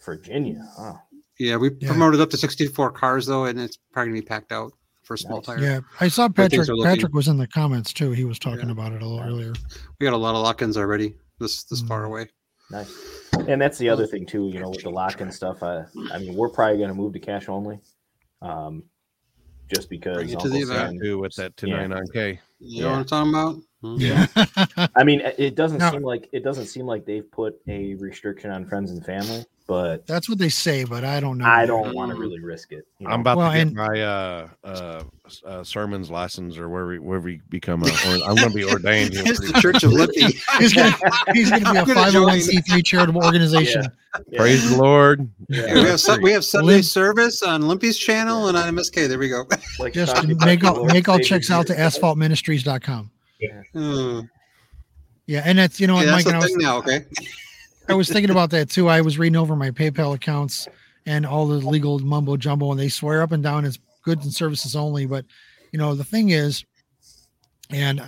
[0.06, 0.64] Virginia.
[0.78, 0.94] Huh.
[1.40, 1.90] yeah, we Yeah.
[1.90, 4.74] promoted up to 64 cars though, and it's probably gonna be packed out
[5.04, 5.46] for a small Nice.
[5.46, 5.60] tire.
[5.60, 6.68] Yeah, I saw Patrick.
[6.68, 8.12] looking- Patrick was in the comments too.
[8.12, 8.72] He was talking Yeah.
[8.74, 9.54] about it a little earlier.
[10.00, 11.16] We got a lot of lock-ins already.
[11.40, 12.08] This this far Mm.
[12.08, 12.30] away.
[12.70, 13.28] Nice.
[13.48, 15.62] And that's the other thing too, you know, with the lock and stuff.
[15.64, 17.80] I, I mean, we're probably going to move to cash only,
[18.42, 18.84] um,
[19.74, 20.16] just because.
[20.18, 20.90] Bring it to the Uncle event.
[20.92, 22.36] Sam- Too with that Yeah.
[22.62, 22.68] 299K.
[22.70, 23.56] You know what I'm talking about?
[23.82, 23.96] Hmm.
[23.98, 24.28] Yeah.
[24.96, 28.52] I mean, it doesn't Now- seem like it doesn't seem like they've put a restriction
[28.52, 31.46] on friends and family, but That's what they say, but I don't know.
[31.46, 32.86] I don't want to really risk it.
[33.00, 33.14] You know?
[33.14, 35.04] I'm about Well, to get and- my uh, uh,
[35.46, 37.88] uh, sermons license or wherever we where we become a.
[37.88, 39.14] Or I'm going to be ordained.
[39.14, 40.22] Here It's the Church of Limpy.
[40.60, 40.96] He's gonna
[41.34, 42.38] be a I'm gonna join.
[42.38, 43.84] 501c3 charitable organization.
[44.28, 44.38] Yeah.
[44.38, 45.30] Praise the Lord.
[45.48, 45.74] Yeah.
[45.74, 49.08] we have some, we have Sunday Lim- service on Limpy's channel and on MSK.
[49.08, 49.46] There we go.
[49.80, 52.51] Like Just Kentucky make all make all checks out to Asphalt asphaltministries.com.
[53.74, 54.22] Hmm.
[55.28, 56.78] Yeah, and that's you know what, Okay, that's Mike, and the I was thing now.
[56.78, 57.06] Okay.
[57.90, 58.90] I was thinking about that too.
[58.90, 60.68] I was reading over my PayPal accounts
[61.06, 64.34] and all the legal mumbo jumbo, and they swear up and down it's goods and
[64.34, 65.06] services only.
[65.06, 65.26] But
[65.72, 66.64] you know, the thing is,
[67.70, 68.02] and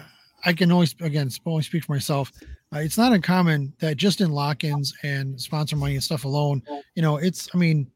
[0.46, 2.32] I can always again only speak for myself.
[2.74, 6.62] Uh, it's not uncommon that just in lock-ins and sponsor money and stuff alone,
[6.96, 7.90] you know, it's I mean,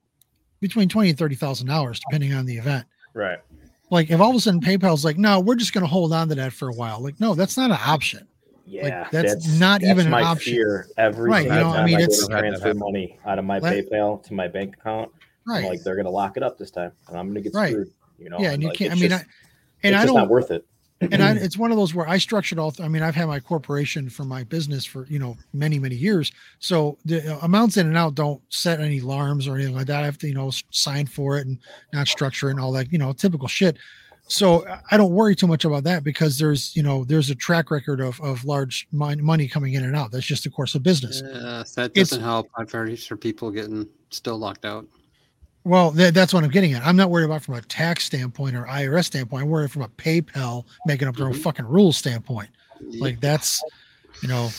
[0.60, 2.86] between twenty and thirty thousand dollars, depending on the event.
[3.14, 3.40] Right.
[3.90, 6.28] Like if all of a sudden PayPal's like, no, we're just going to hold on
[6.30, 7.02] to that for a while.
[7.02, 8.28] Like, no, that's not an option.
[8.66, 10.54] Yeah, that's not even an my option.
[10.54, 13.40] fear every Right, you single know, I time mean, I, it's- to transfer money out
[13.40, 15.10] of my Let- PayPal to my bank account.
[15.48, 15.64] Right.
[15.64, 17.70] I'm like they're gonna lock it up this time, and I'm gonna get Right.
[17.72, 17.92] screwed.
[18.20, 18.40] You know.
[18.40, 18.92] yeah, and you like, can't.
[18.92, 19.28] I mean, just- I,
[19.84, 20.66] and it's I just don't not worth it.
[21.02, 22.74] And I, it's one of those where I structured all.
[22.82, 26.32] I mean, I've had my corporation for my business for you know many many years.
[26.60, 30.02] So the uh, amounts in and out don't set any alarms or anything like that.
[30.04, 31.58] I have to you know sign for it and
[31.94, 33.78] not structure it and all that you know typical shit.
[34.30, 37.36] So I- I don't worry too much about that because there's you know there's a
[37.36, 40.12] track record of of large mon- money coming in and out.
[40.12, 41.22] That's just the course of business.
[41.24, 42.50] Yeah, that doesn't help.
[42.58, 44.86] I've heard for people getting still locked out.
[45.68, 46.86] Well, th- that's what I'm getting at.
[46.86, 49.44] I'm not worried about from a tax standpoint or IRS standpoint.
[49.44, 51.42] I'm worried from a PayPal making up their own mm-hmm.
[51.42, 52.50] fucking rules standpoint.
[53.00, 53.62] Like that's,
[54.22, 54.50] you know,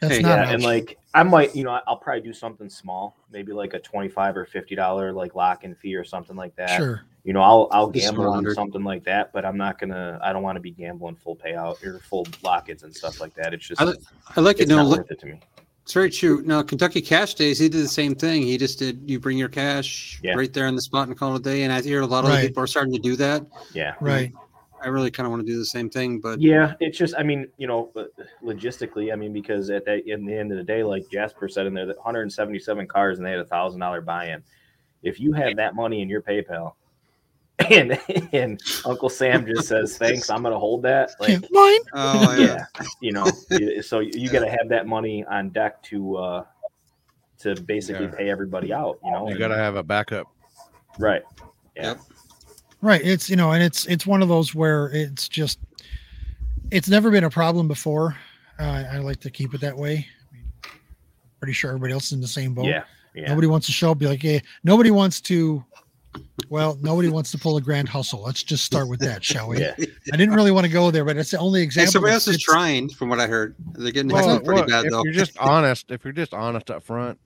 [0.00, 0.38] that's Hey, not.
[0.38, 3.74] yeah, an and like I might, you know, I'll probably do something small, maybe like
[3.74, 6.76] a twenty-five or fifty dollar like lock-in fee or something like that.
[6.76, 7.02] Sure.
[7.24, 10.18] You know, I'll I'll gamble on something like that, but I'm not gonna.
[10.22, 13.54] I don't want to be gambling full payout or full lock-ins and stuff like that.
[13.54, 13.92] It's just, I,
[14.36, 14.62] I like it.
[14.62, 15.40] it's No, look, worth it to me.
[15.84, 16.42] It's very true.
[16.46, 18.40] Now, Kentucky Cash Days, he did the same thing.
[18.40, 19.02] He just did.
[19.04, 20.32] You bring your cash Yeah.
[20.34, 21.62] right there on the spot and call it a day.
[21.64, 22.46] And I hear a lot of Right.
[22.46, 23.44] people are starting to do that.
[23.74, 23.94] Yeah.
[24.00, 24.32] right.
[24.82, 27.22] I really kind of want to do the same thing, but Yeah, it's just, I
[27.22, 28.08] mean, you know, but
[28.42, 31.66] logistically, I mean, because at that, in the end of the day, like Jasper said
[31.66, 34.42] in there, that 177 cars and they had a thousand dollar buy-in.
[35.02, 36.72] If you have that money in your PayPal,
[37.70, 37.98] and
[38.32, 41.12] and Uncle Sam just says thanks, I'm gonna hold that.
[41.20, 41.78] Like, Mine.
[41.94, 43.26] oh yeah, yeah, you know,
[43.80, 46.44] so you got to have that money on deck to uh
[47.38, 48.12] to basically Yeah.
[48.16, 48.98] pay everybody out.
[49.04, 50.26] You know, You got to have a backup.
[50.98, 51.22] right.
[51.76, 51.82] Yeah.
[51.90, 52.00] Yep.
[52.82, 53.00] Right.
[53.04, 55.58] It's you know, and it's it's one of those where it's just
[56.72, 58.16] it's never been a problem before.
[58.58, 60.06] Uh, I like to keep it that way.
[60.30, 60.52] I mean,
[61.38, 62.66] pretty sure everybody else is in the same boat.
[62.66, 62.84] Yeah.
[63.14, 63.28] Yeah.
[63.28, 65.64] Nobody wants to show up, be like, hey, nobody wants to.
[66.50, 68.22] Well, nobody wants to pull a grand hustle.
[68.22, 69.58] Let's just start with that, shall we?
[69.60, 69.74] Yeah.
[70.12, 71.92] I didn't really want to go there, but it's the only Hey, example.
[71.92, 73.56] somebody else is trying, from what I heard.
[73.72, 75.02] They're getting Well, pretty look, bad if though.
[75.04, 77.18] you're just honest, if you're just honest up front,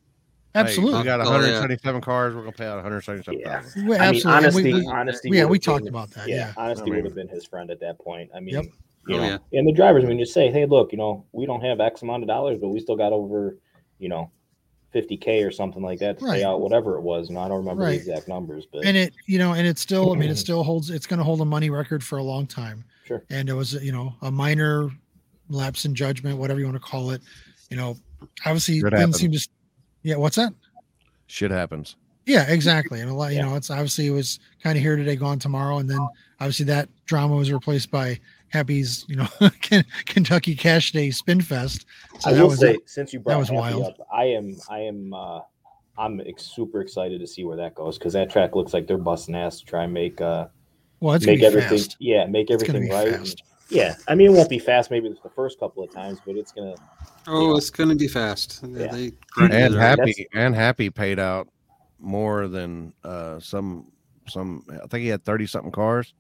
[0.54, 0.98] hey, Absolutely.
[1.00, 1.30] we got Oh, yeah.
[1.30, 2.34] 177 cars.
[2.34, 3.40] We're gonna pay out 177.
[3.40, 3.62] Yeah.
[3.76, 4.32] We- I mean, absolutely.
[4.32, 5.30] Honesty, we- we- honesty.
[5.32, 6.28] yeah, we have talked been- about that.
[6.28, 6.52] Yeah, Yeah.
[6.56, 8.30] honesty would have been his friend at that point.
[8.34, 8.64] I mean, Yep.
[9.08, 9.58] you Oh, know, yeah.
[9.58, 12.02] and the drivers, I mean, just say, hey, look, you know, we don't have X
[12.02, 13.56] amount of dollars, but we still got over,
[13.98, 14.30] you know,
[14.94, 16.38] 50k or something like that to Right.
[16.38, 17.28] pay out whatever it was.
[17.28, 17.90] And I don't remember Right.
[18.02, 20.38] the exact numbers, but and it you know and it still i mean it mm-hmm.
[20.38, 23.22] still holds it's going to hold a money record for a long time Sure.
[23.30, 24.88] and it was you know a minor
[25.50, 27.20] lapse in judgment whatever you want to call it
[27.70, 27.96] you know
[28.46, 29.48] obviously Shit didn't seem to
[30.02, 30.52] yeah what's that
[31.26, 31.96] Shit happens.
[32.26, 33.46] yeah exactly and a lot you Yeah.
[33.46, 36.00] know it's obviously it was kind of here today gone tomorrow and then
[36.40, 38.18] obviously that drama was replaced by
[38.50, 39.28] happy's you know
[40.06, 41.84] kentucky cash day spin fest
[42.20, 43.84] so I that will was say, since you brought that was Happy wild.
[43.86, 45.40] up, I am, I am, uh,
[45.96, 48.98] I'm ex- super excited to see where that goes because that track looks like they're
[48.98, 50.46] busting ass to try and make, uh,
[51.00, 53.08] well it's make everything, fast yeah, make everything right.
[53.08, 53.34] and-
[53.70, 56.52] yeah, I mean, it won't be fast, maybe the first couple of times, but it's
[56.52, 56.74] gonna.
[57.26, 58.60] Oh, it's going to be fast.
[58.66, 58.86] Yeah.
[58.86, 61.48] they- And That's- happy and happy paid out
[61.98, 63.92] more than uh, some
[64.26, 64.64] some.
[64.72, 66.14] I think he had 30 something cars,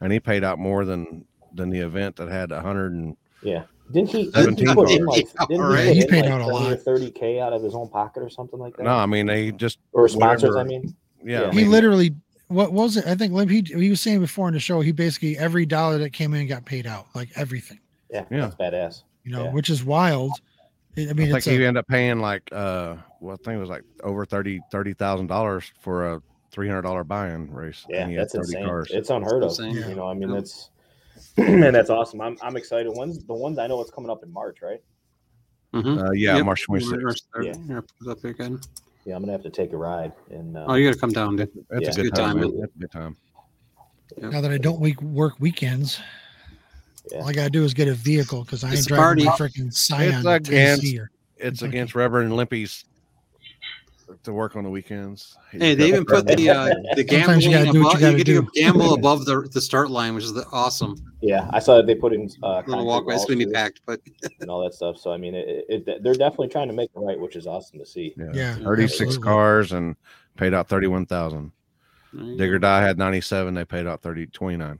[0.00, 1.24] and he paid out more than
[1.58, 3.64] than the event that had 100 and Yeah.
[3.90, 6.82] Didn't he, didn't he put in like, didn't he, He paid in out a like
[6.84, 7.00] 20 or lot.
[7.14, 8.82] 30K out of his own pocket or something like that?
[8.82, 10.94] no, I mean they just Or sponsors, whatever- I mean.
[11.24, 11.40] yeah.
[11.42, 11.46] Yeah.
[11.48, 12.14] I he mean, literally
[12.48, 14.90] what was it i think Lim, he, he was saying before in the show he
[14.90, 17.78] basically every dollar that came in got paid out like everything
[18.10, 18.40] Yeah, Yeah.
[18.40, 19.02] that's badass.
[19.24, 19.52] you know Yeah.
[19.52, 20.32] which is wild
[20.96, 23.44] i I I mean think it's he a, ended up paying like uh, well, I
[23.44, 27.52] think it was like over thirty thirty thousand dollars for a three hundred dollar buy-in
[27.52, 27.84] race.
[27.88, 28.64] Yeah, and he had that's insane.
[28.64, 28.88] cars.
[28.90, 29.50] It's unheard of.
[29.50, 29.74] Insane.
[29.74, 30.36] You know, I mean, Yeah.
[30.36, 30.70] that's
[31.36, 32.20] and that's awesome.
[32.20, 32.90] I'm I'm excited.
[32.94, 34.80] One's the ones I know it's coming up in March, right?
[35.74, 36.08] Mhm.
[36.08, 36.44] Uh, yeah, Yep.
[36.46, 37.16] March 26th.
[37.42, 37.52] Yeah.
[37.68, 38.58] Yeah, up again.
[39.04, 40.12] Yeah, I'm gonna have to take a ride.
[40.30, 41.50] And uh, Oh, you got to come down, dude.
[41.70, 41.90] That's Yeah.
[41.90, 42.24] a good, Good time.
[42.32, 42.50] time, man.
[42.50, 42.60] man.
[42.60, 43.16] That's a good time.
[44.16, 46.00] now that i don't week, work weekends
[47.12, 47.18] Yeah.
[47.18, 49.32] all i gotta do is get a vehicle because i It's ain't a driving my
[49.32, 50.94] freaking scion It's against-
[51.36, 52.84] It's against Reverend Limpy's
[54.22, 55.36] to work on the weekends.
[55.50, 56.66] Hey, they even put the uh,
[56.96, 58.00] the Sometimes you gotta do above.
[58.00, 60.96] you You, get to gamble above the the start line, which is the, awesome.
[61.20, 63.14] yeah, I saw that they put in uh, Little concrete walkway.
[63.14, 64.00] It's going to be packed, but
[64.40, 64.96] and all that stuff.
[64.98, 67.78] So I mean, it, it, they're definitely trying to make it right, which is awesome
[67.78, 68.14] to see.
[68.16, 69.96] yeah, Yeah, 36 cars and
[70.36, 71.52] paid out 31,000.
[72.12, 72.68] There Digger go.
[72.68, 73.52] Die had 97.
[73.54, 74.78] They paid out 30, 29.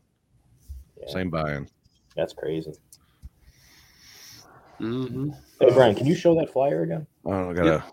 [1.01, 1.69] Yeah, Same buy-in.
[2.17, 2.73] that's crazy.
[4.81, 5.31] Mm-hmm.
[5.61, 7.07] Hey Brian, can you show that flyer again?
[7.25, 7.85] Oh, I got a,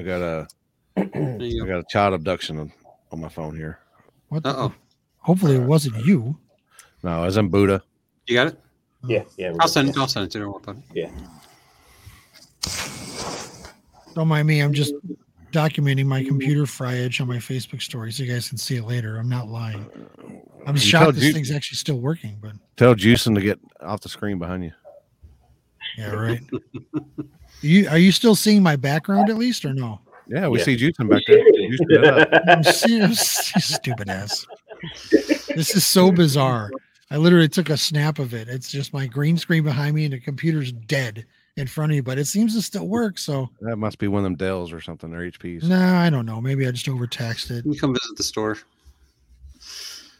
[0.00, 0.48] I got a,
[0.96, 1.72] There you I go.
[1.74, 2.72] got a child abduction on,
[3.12, 3.80] on my phone here.
[4.28, 4.72] what the- Uh-oh.
[5.18, 6.38] hopefully it wasn't you
[7.02, 7.82] No, I was in Buddha.
[8.26, 8.60] You got it?
[9.06, 9.52] Yeah, yeah.
[9.60, 9.98] I'll send it.
[9.98, 10.44] I'll send it to you.
[10.44, 10.76] Don't worry about.
[10.94, 11.10] Yeah,
[14.14, 14.92] don't mind me i'm just
[15.52, 19.18] documenting my computer fryage on my Facebook story, so you guys can see it later.
[19.18, 19.84] I'm not lying.
[20.64, 24.00] I'm You shocked this Ju- thing's actually still working, but Tell Juicing to get off
[24.00, 24.70] the screen behind you.
[25.98, 26.40] Yeah, right.
[27.60, 30.00] you are you still seeing my background at least or no?
[30.28, 30.64] Yeah, we Yeah.
[30.64, 31.38] see Juicing back there.
[31.44, 32.42] Juicing it.
[32.48, 34.46] I'm you stupid ass.
[35.56, 36.70] This is so bizarre.
[37.10, 38.48] I literally took a snap of it.
[38.48, 41.26] It's just my green screen behind me and the computer's dead
[41.56, 43.18] in front of me, but it seems to still work.
[43.18, 45.64] So That must be one of them Dells or something, or HPs.
[45.64, 46.40] nah, I don't know.
[46.40, 47.66] Maybe I just overtaxed it.
[47.66, 48.56] You come visit the store.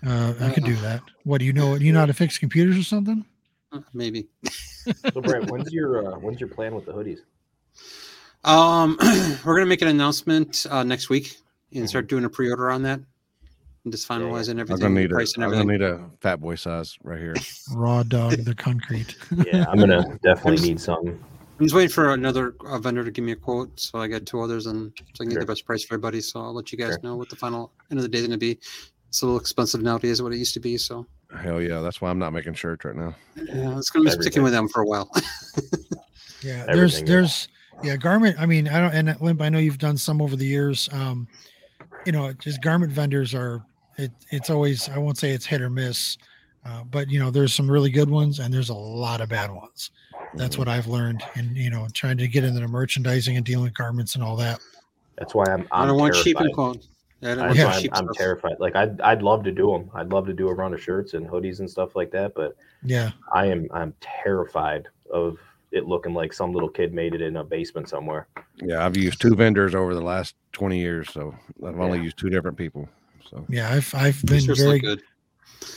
[0.05, 1.03] Uh, I could do that.
[1.25, 1.79] What do you know?
[1.79, 3.25] Do you know how to fix computers or something?
[3.73, 4.29] Uh, Maybe.
[5.13, 7.21] So Brent, when's your uh, when's your plan with the hoodies?
[8.45, 8.97] Um,
[9.45, 11.37] we're gonna make an announcement uh, next week
[11.75, 13.01] and start doing a pre-order on that.
[13.85, 16.41] And just finalizing I'm everything, gonna need a, price and I'm gonna need a fat
[16.41, 17.37] boy size right here.
[17.75, 19.17] Raw dog, the concrete.
[19.47, 21.07] Yeah, I'm gonna definitely need some.
[21.59, 24.25] I'm just waiting for another uh, vendor to give me a quote, so I got
[24.25, 25.41] two others, and so I can get Sure.
[25.43, 26.23] the best price for everybody.
[26.23, 27.01] So I'll let you guys Sure.
[27.03, 28.59] know what the final end of the day is going to be.
[29.09, 30.79] It's a little expensive nowadays, what it used to be.
[30.79, 31.07] So
[31.39, 33.15] Hell yeah, that's why I'm not making shirts right now.
[33.37, 35.11] yeah, it's going to be sticking with them for a while.
[36.43, 37.49] Yeah, there's Everything, there's
[37.83, 38.37] yeah, garment.
[38.41, 40.89] I mean, I don't and Limp, I know you've done some over the years.
[40.91, 41.29] Um,
[42.07, 43.63] you know, just garment vendors are
[43.99, 46.17] it, it's always I won't say it's hit or miss,
[46.65, 49.51] uh, but you know, there's some really good ones and there's a lot of bad
[49.51, 49.91] ones.
[50.35, 50.61] That's Mm-hmm.
[50.61, 53.75] what I've learned, and you know, trying to get into the merchandising and dealing with
[53.75, 54.61] garments and all that.
[55.19, 55.69] That's why I'm.
[55.73, 56.87] I I'm don't want cheap and quote.
[57.21, 57.65] Yeah, I don't That's want Yeah.
[57.67, 58.57] why I'm, cheap I'm terrified.
[58.59, 59.91] Like I'd I'd love to do them.
[59.95, 62.35] I'd love to do a run of shirts and hoodies and stuff like that.
[62.35, 65.39] But Yeah, I am I'm terrified of
[65.73, 68.27] it looking like some little kid made it in a basement somewhere.
[68.57, 71.35] Yeah, I've used two vendors over the last 20 years, so
[71.65, 72.89] I've only used two different people.
[73.31, 75.03] So yeah, I've I've These been very good.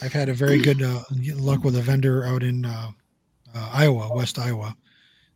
[0.01, 1.03] I've had a very good uh,
[1.35, 2.89] luck with a vendor out in uh,
[3.53, 4.75] uh, Iowa, West Iowa,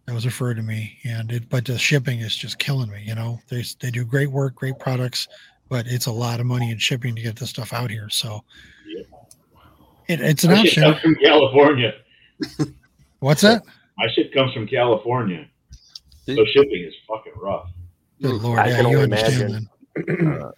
[0.05, 3.03] that was referred to me, and it but the shipping is just killing me.
[3.05, 5.27] You know, they they do great work, great products,
[5.69, 8.10] but it's a lot of money in shipping to get this stuff out here.
[8.10, 8.44] So
[8.88, 9.03] Yeah.
[10.07, 10.84] it, it's an My option.
[10.84, 11.94] comes from California.
[13.19, 13.64] What's that?
[13.98, 15.48] My shit comes from California.
[16.26, 17.69] So shipping is fucking rough.
[18.22, 19.69] Good lord, I yeah, can you only understand imagine.
[20.35, 20.52] then.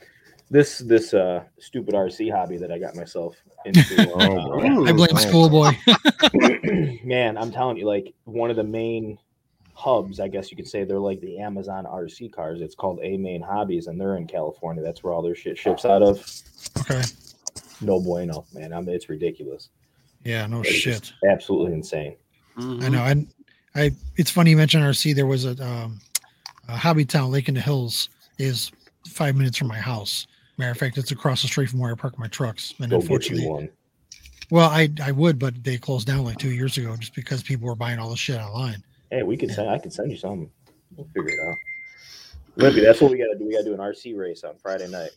[0.50, 3.82] this this uh stupid RC hobby that I got myself into.
[4.16, 5.72] Oh, uh, I blame schoolboy.
[7.04, 9.18] man, I'm telling you, like one of the main
[9.84, 12.62] hubs, I guess you could say they're like the Amazon RC cars.
[12.62, 14.84] It's called A Main Hobbies, and they're in California.
[14.84, 16.18] That's where all their shit ships out of.
[16.80, 17.02] okay,
[17.82, 18.74] No bueno, man.
[18.74, 19.70] I mean, it's ridiculous.
[20.26, 21.14] yeah, no It's shit.
[21.28, 22.16] absolutely insane.
[22.58, 22.84] Mhm.
[22.84, 23.04] I know.
[23.06, 23.28] And
[23.76, 25.16] I, it's funny you mentioned RC.
[25.16, 26.00] There was a, um,
[26.68, 28.72] a hobby town, Lake in the Hills, is
[29.08, 30.28] five minutes from my house.
[30.58, 32.74] Matter of fact, it's across the street from where I park my trucks.
[32.80, 33.70] And Go get unfortunately, you one.
[34.52, 37.66] well, I I would, but they closed down like two years ago just because people
[37.68, 38.84] were buying all the shit online.
[39.12, 39.70] Hey, we could send.
[39.70, 40.50] I could send you some.
[40.96, 41.56] We'll figure it out.
[42.56, 43.46] Limpy, that's what we gotta do.
[43.46, 45.12] We gotta do an RC race on Friday night.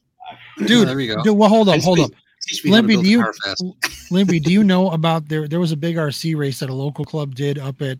[0.66, 1.22] Dude, there we go.
[1.22, 2.10] dude, well, hold up, hold me- up.
[2.46, 3.64] Teach me how to Limpy, do you car fast.
[4.10, 5.48] Limpy, do you know about there?
[5.48, 7.98] There was a big RC race that a local club did up at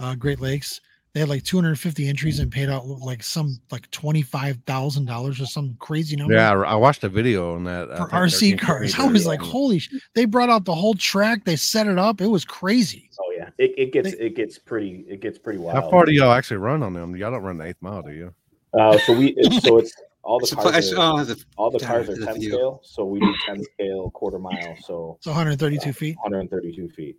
[0.00, 0.80] uh, Great Lakes.
[1.14, 5.40] They had like 250 entries and paid out like some like twenty five thousand dollars
[5.40, 6.34] or some crazy number.
[6.34, 7.86] yeah, I I watched a video on that.
[7.96, 8.98] For RC cars.
[8.98, 9.78] I was like, holy!
[9.78, 9.94] Sh-.
[10.16, 11.44] They brought out the whole track.
[11.44, 12.20] They set it up.
[12.20, 13.10] It was crazy.
[13.20, 15.76] Oh yeah, it, it gets it gets pretty it gets pretty wild.
[15.84, 17.14] How far do y'all actually run on them?
[17.14, 18.34] Y'all don't run the eighth mile, do you?
[18.76, 20.92] Uh, so we so it's all the cars.
[20.92, 24.40] are- oh, the- all the cars are 10 scale, so we do 10 scale quarter
[24.40, 26.16] mile, so It's 132 feet.
[26.24, 27.16] 132 feet.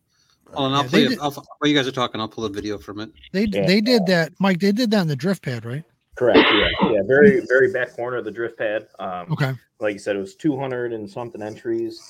[0.53, 1.09] Oh, and I'll Yeah, play it.
[1.09, 3.11] did- I'll, while you guys are talking, I'll pull a video from it.
[3.31, 3.65] They Yeah.
[3.65, 4.59] they did that, Mike.
[4.59, 5.83] They did that in the drift pad, right?
[6.15, 6.39] Correct.
[6.53, 6.91] Yeah.
[6.91, 7.01] Yeah.
[7.07, 8.87] Very, very back corner of the drift pad.
[8.99, 9.53] Um, Okay.
[9.79, 12.01] Like you said, it was 200 and something entries.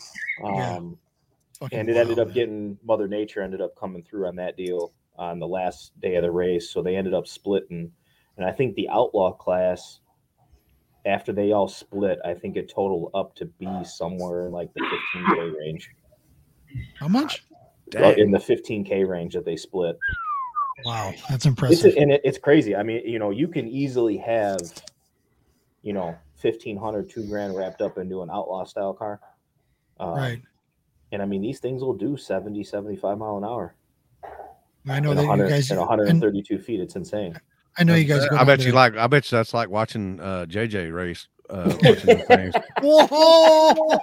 [0.44, 0.76] Yeah.
[0.76, 0.98] Um,
[1.60, 2.34] Fucking and it ended up man.
[2.36, 6.22] getting Mother Nature ended up coming through on that deal on the last day of
[6.24, 6.70] the race.
[6.70, 7.92] So they ended up splitting.
[8.38, 10.02] And I think the outlaw class,
[11.06, 14.82] after they all split, I think it totaled up to be somewhere in like the
[14.82, 15.90] 15K range.
[17.00, 17.45] How much?
[17.94, 19.98] Well, in the 15K range that they split.
[20.84, 21.96] Wow, that's It's impressive.
[21.98, 22.76] and it, it's crazy.
[22.76, 24.60] I mean, you know, you can easily have,
[25.84, 29.22] you know, 1500, two grand wrapped up into an outlaw style car.
[30.00, 30.42] Um, right.
[31.12, 33.76] And I mean, these things will do 70, 75 mile an hour.
[34.88, 35.72] I know and that you 100 guys.
[35.72, 36.80] and and 132 feet.
[36.82, 37.40] It's insane.
[37.78, 38.28] I know you guys.
[38.28, 38.96] Go I bet you the- like.
[38.98, 41.28] I bet you that's like watching uh, JJ race.
[41.50, 42.54] Uh, watching the things.
[42.82, 44.00] Whoa!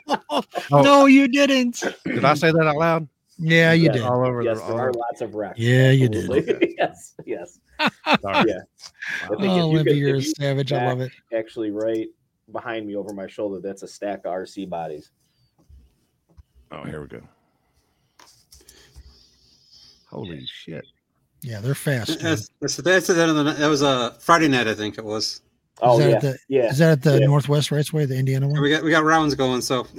[0.83, 1.83] No, you didn't.
[2.05, 3.09] Did I say that out loud?
[3.39, 3.95] Yeah, you Yes.
[3.95, 4.03] did.
[4.03, 4.67] All over Yes, the.
[4.67, 5.59] there all are lots of wrecks.
[5.59, 6.29] Yeah, you did.
[6.79, 7.59] Yes, yes.
[8.21, 8.51] Sorry.
[8.51, 8.59] Yeah.
[9.25, 10.73] I think Oh, you Limpy, could- you're a if savage.
[10.73, 11.13] I love it.
[11.37, 12.09] Actually, right
[12.53, 15.11] behind me over my shoulder, that's a stack of RC bodies.
[16.71, 17.21] Oh, here we go.
[20.11, 20.85] Holy shit!
[21.41, 22.09] Yeah, they're fast.
[22.09, 22.21] dude.
[22.21, 23.57] That's, that's, that's the end of the night.
[23.59, 25.41] That was a Friday night, I think it was.
[25.81, 26.67] Oh that yeah, at the- yeah.
[26.71, 27.27] Is that at the Yeah.
[27.27, 28.61] Northwest Raceway, the Indiana one?
[28.61, 29.87] We got we got rounds going, so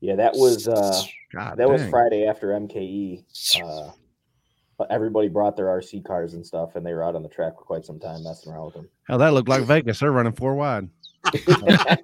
[0.00, 1.02] Yeah, that was uh
[1.32, 1.88] God that was.
[1.88, 3.24] Friday after MKE.
[3.62, 3.90] Uh,
[4.90, 7.64] everybody brought their RC cars and stuff, and they were out on the track for
[7.64, 8.88] quite some time messing around with them.
[9.08, 10.00] Hell, that looked like Vegas.
[10.00, 10.88] They're running four wide.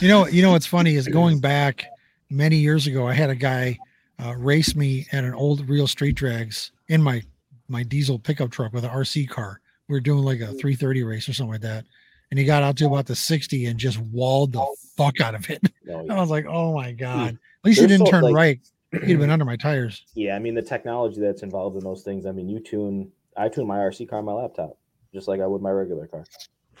[0.00, 1.84] You know, you know what's funny is going back
[2.30, 3.76] many years ago, I had a guy
[4.24, 7.22] uh, race me at an old real street drags in my
[7.68, 9.60] my diesel pickup truck with an RC car.
[9.88, 11.84] We were doing like a 330 race or something like that,
[12.30, 14.74] and he got out to about the 60 and just walled the oh.
[14.96, 15.62] fuck out of it.
[15.84, 17.34] No, oh, I was like, oh my god!
[17.34, 18.60] At least he didn't so, turn like- right.
[18.92, 20.04] He'd have been under my tires.
[20.14, 22.26] yeah, I mean the technology that's involved in those things.
[22.26, 24.76] I mean, you tune, I tune my RC car on my laptop,
[25.14, 26.24] just like I would my regular car.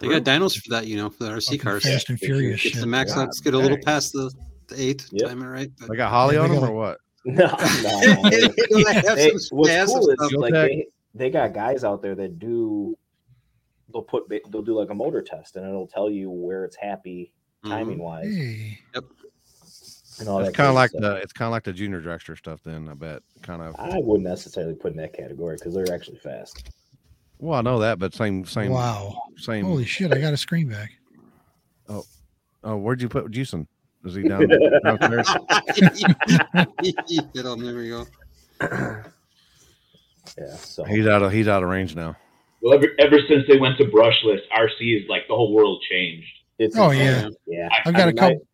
[0.00, 1.82] they got dynos for that, you know, for the RC Fucking cars.
[1.84, 2.80] Fast and They Furious Get shit.
[2.80, 3.84] the max God out, let's get a little dang.
[3.84, 4.28] past the,
[4.66, 5.28] the eighth Yep.
[5.28, 5.70] time, right?
[5.78, 6.98] But They got Holley on them or what?
[7.24, 7.50] No, no.
[8.30, 12.14] They have what's they have some cool is like they, they got guys out there
[12.14, 12.96] that do
[13.92, 17.32] they'll put they'll do like a motor test and it'll tell you where it's happy
[17.64, 17.68] Mhm.
[17.70, 18.78] timing wise Hey,
[20.18, 21.00] and all It's kind of like stuff.
[21.02, 22.60] the it's kind of like the junior dragster stuff.
[22.64, 23.74] Then I bet kind of.
[23.78, 26.70] I wouldn't necessarily put in that category because they're actually fast.
[27.38, 29.18] Well, I know that, but same same wow!
[29.38, 29.64] same.
[29.64, 30.12] Holy shit!
[30.12, 30.90] I got a screen back.
[31.88, 32.04] Oh,
[32.64, 33.66] oh, where'd you put Jason?
[34.04, 34.46] Is he down
[34.84, 35.26] downstairs?
[37.34, 38.06] Get on, there we go.
[40.38, 42.16] Yeah, so He's out of he's out of range now.
[42.62, 46.28] Well, ever, ever since they went to brushless, RC is like the whole world changed.
[46.58, 47.34] it's Oh, insane.
[47.46, 47.68] yeah.
[47.86, 48.46] I've got a I mean, I- couple.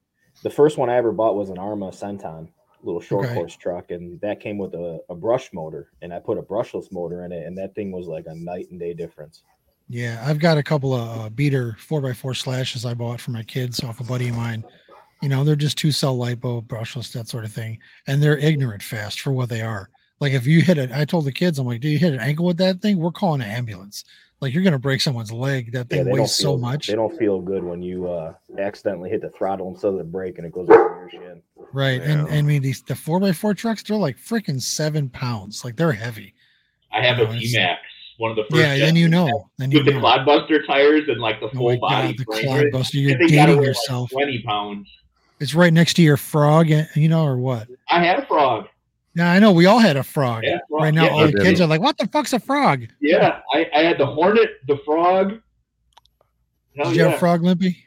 [0.45, 2.49] the first one I ever bought was an Arrma Senton,
[2.85, 3.35] little short Okay.
[3.35, 6.93] course truck, and that came with a, a brush motor, and I put a brushless
[6.93, 9.43] motor in it, and that thing was like a night and day difference.
[9.89, 13.31] Yeah, I've got a couple of uh, beater four x four slashes I bought for
[13.33, 14.65] my kids off a buddy of mine.
[15.23, 18.83] You know, they're just two cell lipo, brushless, that sort of thing, and they're ignorant
[18.83, 19.89] fast for what they are.
[20.21, 22.21] Like if you hit it, I told the kids, I'm like, do you hit an
[22.21, 22.99] ankle with that thing?
[22.99, 24.05] We're calling an ambulance.
[24.41, 25.73] Like you're gonna break someone's leg.
[25.73, 28.35] That thing they don't weighs so feel, much, They don't feel good when you uh,
[28.59, 31.43] accidentally hit the throttle instead of the brake, and it goes over your shin.
[31.73, 32.01] right?
[32.03, 32.27] And, Yeah.
[32.29, 35.65] and I mean these the four x four trucks, they're like freaking seven pounds.
[35.65, 36.35] Like they're heavy.
[36.93, 37.77] I have No, a VMAX,
[38.19, 38.57] one of the first.
[38.63, 39.51] Yeah, then you know.
[39.59, 40.01] Then you With the know.
[40.01, 42.45] clodbuster tires and like the Oh full my body god, the frame.
[42.47, 42.99] clod buster!
[42.99, 44.11] You're That thing gotta dating weigh, like, yourself.
[44.11, 44.89] Twenty pounds.
[45.41, 47.69] It's right next to your frog, and you know, or what?
[47.91, 48.69] I had a frog.
[49.17, 49.51] Yeah, I know.
[49.51, 50.45] We all had a frog.
[50.45, 50.83] Yeah, frog.
[50.83, 53.67] Right now, Yeah, all the kids are like, "What the fuck's a frog?" Yeah, I,
[53.75, 55.41] I had the hornet, the frog.
[56.77, 57.09] Hell Did you yeah.
[57.09, 57.79] have a frog, Limpy?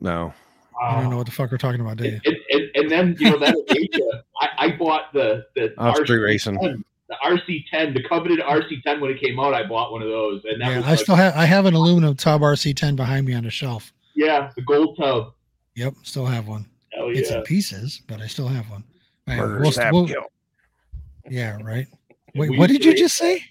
[0.00, 0.34] No,
[0.82, 2.20] I don't know what the fuck we're talking about, do you?
[2.24, 6.18] and, and, and then you know that Asia, I, I bought the the Oh, street
[6.18, 6.56] racing.
[6.58, 9.54] RC10, the RC10, the coveted RC10 when it came out.
[9.54, 11.36] I bought one of those, and that Yeah, was I like, still have.
[11.36, 13.92] I have an aluminum tub RC10 behind me on the shelf.
[14.16, 15.34] yeah, the gold tub.
[15.76, 16.66] Yep, still have one.
[16.92, 18.82] Hell It's in pieces, but I still have one.
[19.26, 20.24] Man, murder, we'll- stab, we'll- kill.
[21.28, 21.86] Yeah, right.
[22.34, 23.42] Wait, We what did you just say?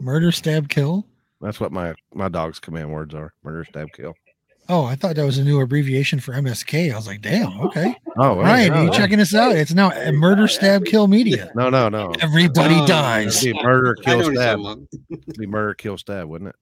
[0.00, 1.06] Murder, stab, kill.
[1.40, 4.14] That's what my my dog's command words are: murder, stab, kill.
[4.70, 6.92] Oh, I thought that was a new abbreviation for MSK.
[6.92, 7.94] I was like, damn, okay.
[8.18, 8.92] Oh, well, Ryan, no, are you no.
[8.92, 9.56] checking us out?
[9.56, 11.50] It's now murder, stab, kill media.
[11.54, 12.12] No, no, no.
[12.20, 13.42] Everybody Oh, dies.
[13.44, 14.60] It'd be murder, I kill, stab.
[15.10, 16.56] It'd be murder, kill, stab, wouldn't it?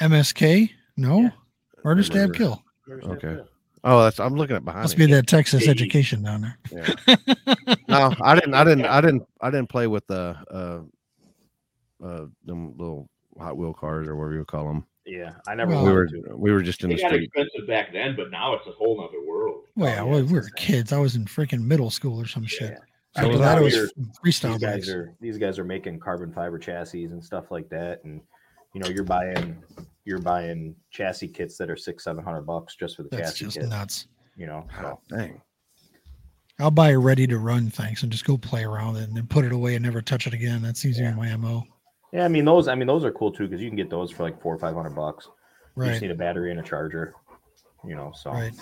[0.00, 0.70] MSK?
[0.96, 1.30] No.
[1.84, 2.34] Murder, stab, Murder.
[2.34, 2.62] kill.
[3.04, 3.38] Okay.
[3.88, 4.82] Oh, that's I'm looking at behind.
[4.82, 5.06] Must me.
[5.06, 6.58] be that Texas education down there.
[7.88, 8.54] No, I didn't.
[8.54, 8.84] I didn't.
[8.84, 9.22] I didn't.
[9.40, 13.08] I didn't play with the uh, uh, them little
[13.38, 14.84] Hot Wheel cars or whatever you call them.
[15.04, 15.70] Yeah, I never.
[15.70, 16.22] Well, we were to.
[16.36, 17.30] we were just in They the got street.
[17.32, 19.62] expensive back then, but now it's a whole other world.
[19.76, 20.92] Well, yeah, yeah, well, we were kids.
[20.92, 22.76] I was in freaking middle school or some shit.
[23.14, 23.92] So I mean, after that, it was
[24.22, 24.88] freestyle These guys bikes.
[24.88, 28.20] are these guys are making carbon fiber chassis and stuff like that, and
[28.76, 29.56] you know you're buying
[30.04, 33.44] you're buying chassis kits that are six seven hundred bucks just for the That's chassis
[33.46, 33.68] just kit.
[33.70, 34.06] nuts.
[34.36, 35.40] You know, Oh, so dang.
[36.60, 39.16] I'll buy a ready to run things and just go play around with it and
[39.16, 40.60] then put it away and never touch it again.
[40.60, 41.64] That seems to be my MO.
[42.12, 44.10] yeah, I mean those I mean those are cool too because you can get those
[44.10, 45.26] for like four or five hundred bucks.
[45.76, 46.02] You just Right.
[46.02, 47.14] need a battery and a charger.
[47.82, 48.52] You know, so Right.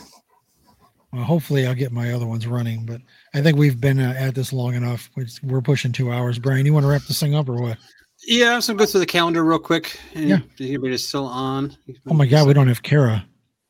[1.12, 3.00] Well, hopefully I'll get my other ones running, but
[3.34, 5.10] I think we've been uh, at this long enough.
[5.16, 6.38] We're- We're pushing two hours.
[6.38, 7.78] Brian, you want to wrap this thing up or what?
[8.26, 9.98] Yeah, so go through the calendar real quick.
[10.14, 10.38] And Yeah.
[10.60, 11.76] Everybody's still on.
[12.08, 13.26] Oh my God, we don't have Kara.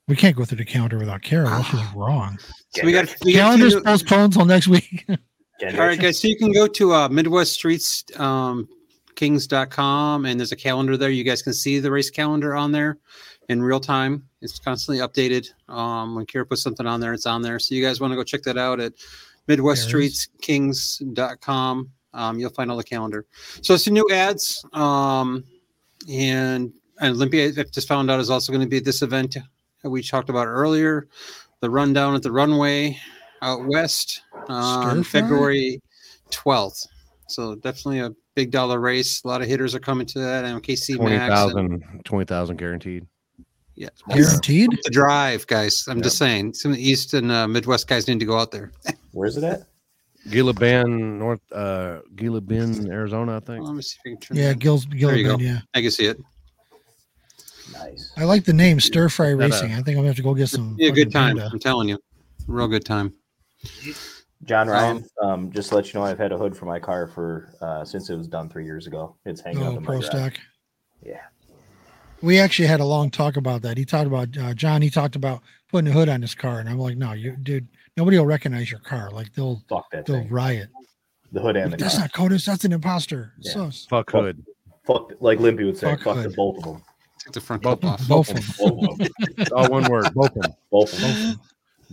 [0.06, 1.46] We can't go through the calendar without Kara.
[1.46, 2.38] That shit is wrong.
[2.76, 5.04] So we got we got Calendar's two- postponed till next week.
[5.08, 5.18] All
[5.78, 6.20] right, guys.
[6.20, 8.68] So you can go to uh, Midwest Streets um,
[9.14, 11.10] Kings.com and there's a calendar there.
[11.10, 12.98] You guys can see the race calendar on there
[13.48, 14.28] in real time.
[14.42, 15.48] It's constantly updated.
[15.68, 17.58] Um, when Kara puts something on there, it's on there.
[17.58, 18.92] So you guys want to go check that out at
[19.48, 20.20] Midwest There it is.
[20.22, 21.90] Streets Kings.com.
[22.14, 23.26] Um, you'll find all the calendar.
[23.62, 24.64] So some new ads.
[24.72, 25.44] Um,
[26.08, 29.36] and, and Olympia, I just found out, is also going to be this event
[29.82, 31.08] that we talked about earlier.
[31.60, 32.98] The rundown at the runway
[33.42, 35.20] out west Stir on fry?
[35.20, 35.82] February
[36.30, 36.86] 12th.
[37.28, 39.22] So definitely a big dollar race.
[39.24, 40.44] A lot of hitters are coming to that.
[40.44, 42.02] MKC 20,000 Max.
[42.04, 43.06] 20,000 guaranteed.
[43.76, 44.70] Yeah, Guaranteed.
[44.84, 45.84] The drive, guys.
[45.88, 46.54] I'm just saying.
[46.54, 48.70] Some of the East and uh, Midwest guys need to go out there.
[49.12, 49.66] Where's it at?
[50.30, 53.64] Gila Bend, North uh Gila Bend, Arizona, I think.
[53.64, 55.38] Let me see if I can turn Yeah, that- Gil's There you go.
[55.38, 55.60] yeah.
[55.74, 56.18] I can see it.
[57.72, 58.12] Nice.
[58.16, 59.72] I like the name Stir Fry uh, Racing.
[59.72, 60.76] I think I'm gonna have to go get some.
[60.78, 61.36] Yeah, good time.
[61.36, 61.50] Panda.
[61.52, 61.98] I'm telling you,
[62.46, 63.12] real good time.
[64.44, 67.06] John Ryan, um, just to let you know, I've had a hood for my car
[67.06, 69.16] for uh, since it was done three years ago.
[69.24, 70.34] It's hanging up Oh, in my pro stock.
[71.02, 71.22] Yeah.
[72.20, 73.78] We actually had a long talk about that.
[73.78, 74.82] He talked about uh, John.
[74.82, 77.68] He talked about putting a hood on his car, and I'm like, no, you, dude,
[77.96, 79.10] nobody will recognize your car.
[79.10, 80.28] Like they'll Fuck that they'll thing.
[80.30, 80.68] riot.
[81.32, 82.02] The hood and the That's car.
[82.04, 82.44] not Kotas.
[82.46, 83.32] That's an imposter.
[83.40, 83.52] Yeah.
[83.52, 84.44] So Fuck hood.
[84.86, 86.82] Fuck, like Limpy would say, Fuck fuck, the both of them.
[87.24, 88.08] Take the front Both, cap off.
[88.08, 88.44] both of them.
[88.44, 88.76] them.
[88.76, 89.08] Both of them.
[89.38, 90.12] It's all one word.
[90.14, 90.52] Both of them.
[90.70, 91.40] Both of them.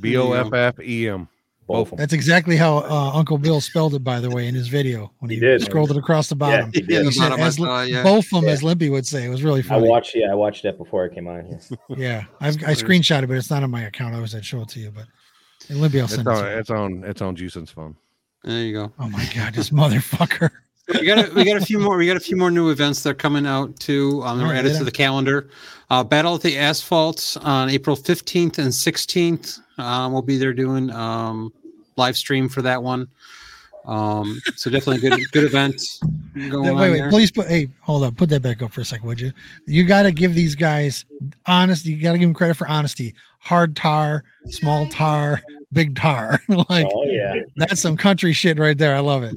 [0.02, 1.28] B O F F E M.
[1.68, 1.98] Both of them.
[2.00, 5.30] That's exactly how uh, Uncle Bill spelled it, by the way, in his video when
[5.30, 5.62] he, He did.
[5.62, 6.70] scrolled it across the bottom.
[6.74, 7.06] he did.
[7.06, 8.04] He said, as, saw, yeah.
[8.04, 8.52] Both of them, Yeah.
[8.52, 9.24] as Limpy would say.
[9.26, 9.78] It was really funny.
[9.78, 9.90] I funny.
[9.90, 10.16] watched.
[10.16, 11.60] Yeah, I watched that before I came on here.
[11.98, 14.14] Yeah, I've, I screenshot it, but it's not on my account.
[14.16, 15.06] I was going to show it to you, but
[15.70, 17.96] and Limpy will It's send it on it's on it's on Juson's phone.
[18.44, 18.92] There you go.
[19.00, 20.50] Oh my god, this motherfucker!
[21.00, 23.04] we got a, we got a few more we got a few more new events
[23.04, 24.22] that are coming out too.
[24.24, 25.50] Um, they're All right, added to the calendar.
[25.90, 29.60] Uh, Battle at the Asphalt on April fifteenth and sixteenth.
[29.78, 31.54] Um, we'll be there doing um,
[31.98, 33.08] live stream for that one.
[33.86, 35.82] Um, so definitely a good good event
[36.50, 37.10] going wait, on wait, there.
[37.10, 37.48] please put.
[37.48, 39.32] Hey, hold on, put that back up for a second, would you?
[39.66, 41.06] You got to give these guys
[41.48, 41.92] honesty.
[41.92, 43.16] You got to give them credit for honesty.
[43.40, 45.42] Hard tar, small tar,
[45.74, 46.40] big tar.
[46.70, 47.36] like oh yeah.
[47.56, 48.96] that's some country shit right there.
[48.96, 49.36] I love it.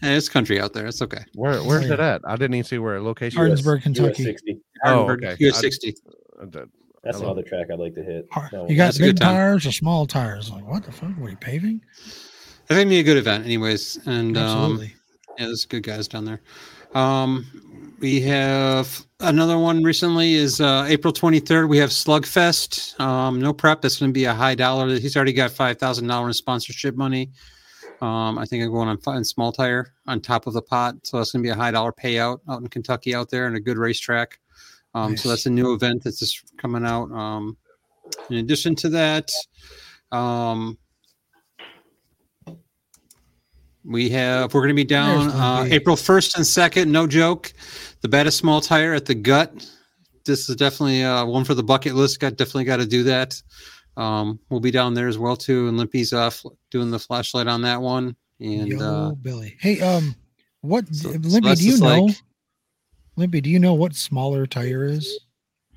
[0.00, 0.86] Hey, it's country out there.
[0.86, 1.24] It's okay.
[1.34, 1.94] Where where's yeah.
[1.94, 2.22] it at?
[2.24, 3.36] I didn't even see where location.
[3.36, 3.60] Hard- is.
[3.60, 4.24] Hardinsburg, US Kentucky.
[4.24, 4.60] 60.
[4.84, 5.46] Oh, Hardenberg, okay.
[5.46, 5.94] US I- sixty.
[6.40, 6.68] Uh, that-
[7.02, 7.32] That's Hello.
[7.32, 8.28] another track I'd like to hit.
[8.52, 10.50] No, You got that's a good big tires or small tires?
[10.50, 11.10] Like what the fuck?
[11.18, 11.82] What are you paving?
[12.70, 13.98] I think it'd be a good event, anyways.
[14.06, 14.94] And um, Absolutely.
[15.38, 16.40] Yeah, there's good guys down there.
[16.94, 17.46] Um,
[18.00, 21.68] we have another one recently is uh, April 23rd.
[21.68, 22.98] We have Slugfest.
[23.00, 23.80] Um, no prep.
[23.80, 24.88] That's going to be a high dollar.
[24.98, 27.30] He's already got five thousand dollars in sponsorship money.
[28.00, 30.94] Um, I think I'm going on in small tire on top of the pot.
[31.02, 33.56] So that's going to be a high dollar payout out in Kentucky out there and
[33.56, 34.38] a good racetrack.
[34.94, 37.10] Um, So that's a new event that's just coming out.
[37.10, 37.56] Um,
[38.30, 39.30] in addition to that,
[40.12, 40.78] um,
[43.84, 46.88] we have we're going to be down uh, April 1st and 2nd.
[46.88, 47.52] No joke.
[48.00, 49.52] The baddest small tire at the gut.
[50.24, 52.20] This is definitely uh, one for the bucket list.
[52.20, 53.40] Got definitely got to do that.
[53.96, 57.46] Um, we'll be down there as well too, and Limpy's uh, fl- doing the flashlight
[57.48, 58.14] on that one.
[58.40, 59.56] And Yo, uh, Billy.
[59.58, 60.14] Hey, um,
[60.60, 61.48] what so- so Limpy?
[61.48, 62.04] that's do you know?
[62.04, 62.16] like-
[63.16, 65.18] Limpy, do you know what smaller tire is?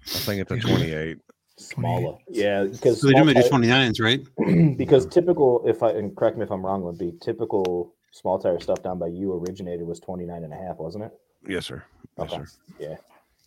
[0.06, 1.18] I think it's a 28.
[1.62, 2.18] Smaller.
[2.30, 4.78] Yeah, because so they do small do tire- 29s, right?
[4.78, 8.60] because typical if I and correct me if I'm wrong, would be typical small tire
[8.60, 11.12] stuff down by you originated was 29 and a half, wasn't it?
[11.48, 11.84] Yes, sir.
[12.18, 12.44] Yes, Okay.
[12.44, 12.48] sir.
[12.80, 12.96] Yeah.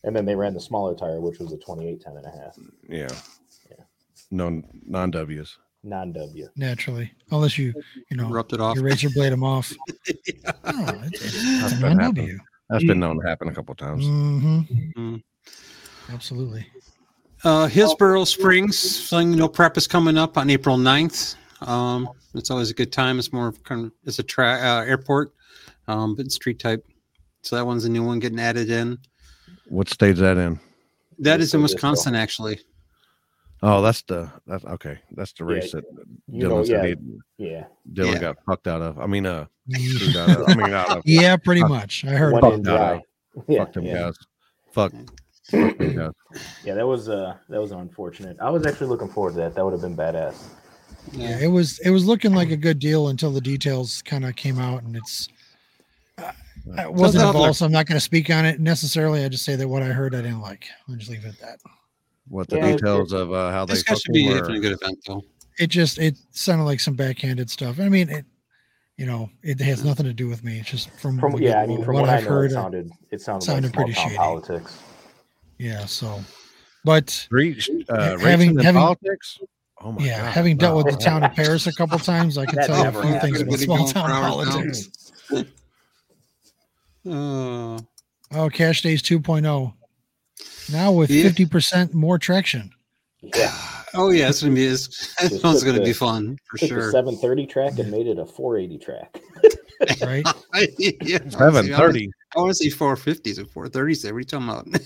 [0.05, 2.57] And then they ran the smaller tire, which was a 28, 10 and a half.
[2.89, 3.09] Yeah.
[3.71, 3.85] Yeah.
[4.31, 5.59] No non W's.
[5.87, 6.49] Non W.
[6.57, 7.75] Naturally, unless you,
[8.11, 8.75] you know, Rubbed it off.
[8.77, 9.71] you razor blade them off.
[10.67, 12.39] Oh, it's, it's, it's a been non-W.
[12.71, 14.05] That's been known to happen a couple times.
[14.07, 15.15] Mm-hmm.
[15.15, 15.23] Mm.
[16.11, 16.67] Absolutely.
[17.45, 21.37] Uh, Hillsborough Springs, Fling No Prep is coming up on April 9th.
[21.67, 23.19] Um, it's always a good time.
[23.19, 25.33] It's more of kind of it's a tra- uh, airport,
[25.87, 26.85] um, but street type.
[27.43, 28.99] So that one's a new one getting added in.
[29.69, 30.59] What state's that in?
[31.19, 31.91] That is in Disco Disco.
[31.91, 32.61] Wisconsin, actually.
[33.63, 34.99] Oh, that's the that's okay.
[35.13, 35.85] That's the Yeah, race that
[36.29, 36.95] You Dylan know, yeah, he
[37.39, 37.65] yeah.
[37.93, 38.19] Dylan Yeah.
[38.21, 38.99] got fucked out of.
[38.99, 39.47] I mean, uh,
[40.17, 40.49] out of.
[40.49, 41.03] I mean, out of.
[41.07, 42.05] Yeah, pretty much.
[42.05, 42.33] I heard.
[42.33, 43.03] One About in Fuck.
[43.49, 43.99] Yeah, fuck them yeah.
[43.99, 44.17] guys.
[44.73, 44.93] Fuck.
[45.51, 46.13] Fuck them guys.
[46.65, 48.37] yeah, that was uh that was unfortunate.
[48.41, 49.55] I was actually looking forward to that.
[49.55, 50.43] That would have been badass.
[51.13, 51.79] yeah, it was.
[51.81, 54.97] It was looking like a good deal until the details kind of came out, and
[54.97, 55.29] it's.
[56.19, 56.33] Uh,
[56.79, 57.37] I wasn't out there.
[57.41, 59.23] involved, so I'm not going to speak on it necessarily.
[59.25, 60.65] I just say that what I heard, I didn't like.
[60.89, 61.59] I'll just leave it at that.
[62.29, 64.33] What the Yeah, it- details of uh, how they This guy fucked should be him
[64.33, 65.23] or- definitely a good event, though.
[65.59, 67.79] It just it sounded like some backhanded stuff.
[67.81, 68.25] I mean, it.
[68.97, 70.61] You know, it has nothing to do with me.
[70.61, 72.53] It's just from, From the yeah, I mean from what, I I've know, heard.
[72.53, 74.17] it sounded it sounded, sounded like pretty town shady.
[74.17, 74.79] politics.
[75.65, 76.23] Yeah, so,
[76.85, 79.39] but Reach, uh, Having- having- politics.
[79.81, 80.85] Oh my yeah, God, having dealt no.
[80.85, 83.21] with the town of Paris a couple times, I can tell you a never few
[83.21, 85.13] things about small town politics.
[87.07, 87.79] Uh,
[88.33, 89.75] Oh, Cash Days 2.0.
[90.73, 91.29] Now with Yeah.
[91.29, 92.71] 50% more traction.
[93.21, 93.55] Yeah,
[93.95, 94.89] oh yeah, it's gonna be it's,
[95.21, 96.91] Just it's gonna took be fun for sure.
[96.91, 99.21] 730 track and made it a 480 track.
[100.03, 100.25] Right?
[100.79, 102.11] yeah, Seven thirty.
[102.37, 104.49] I want to see 450s and 430s every time.
[104.49, 104.83] are you talking about?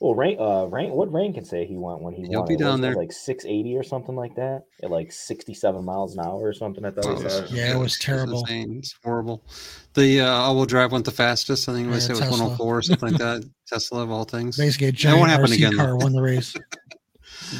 [0.00, 0.92] Well, rain, uh, rain.
[0.92, 2.48] What rain can say he went when he He'll won?
[2.48, 2.94] be down there.
[2.94, 6.54] like six eighty or something like that, at like sixty seven miles an hour or
[6.54, 6.84] something.
[6.86, 7.50] I thought he said.
[7.50, 8.40] Yeah, it was terrible.
[8.40, 8.76] insane.
[8.78, 9.44] It's horrible.
[9.92, 11.68] The uh, all-wheel drive went the fastest.
[11.68, 13.44] I think it was, Yeah, it was 104 or something like that.
[13.66, 14.56] Tesla of all things.
[14.56, 15.76] Basically, a That won't happen RC again.
[15.76, 15.96] car though.
[15.96, 16.54] won the race.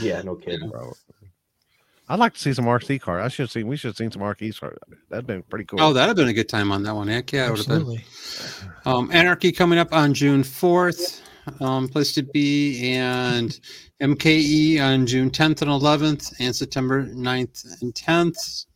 [0.00, 0.68] Yeah, no kidding.
[0.70, 0.92] Bro.
[2.08, 3.20] I'd like to see some RC car.
[3.20, 3.66] I should have seen.
[3.66, 4.76] We should have seen some RC car.
[5.08, 5.80] That'd been pretty cool.
[5.80, 7.08] Oh, that'd have been a good time on that one.
[7.08, 7.76] Heck yeah, it would have been.
[7.78, 8.04] Absolutely.
[8.84, 11.20] Um, Anarchy coming up on June 4th,
[11.60, 13.58] um, place to be, and
[14.00, 18.66] MKE on June 10th and 11th, and September 9th and 10th.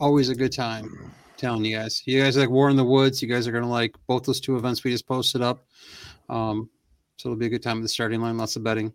[0.00, 1.12] Always a good time.
[1.36, 3.20] Telling you guys, you guys like War in the Woods.
[3.20, 5.66] You guys are gonna like both those two events we just posted up.
[6.28, 6.70] Um,
[7.16, 8.38] so it'll be a good time at the starting line.
[8.38, 8.92] Lots of betting,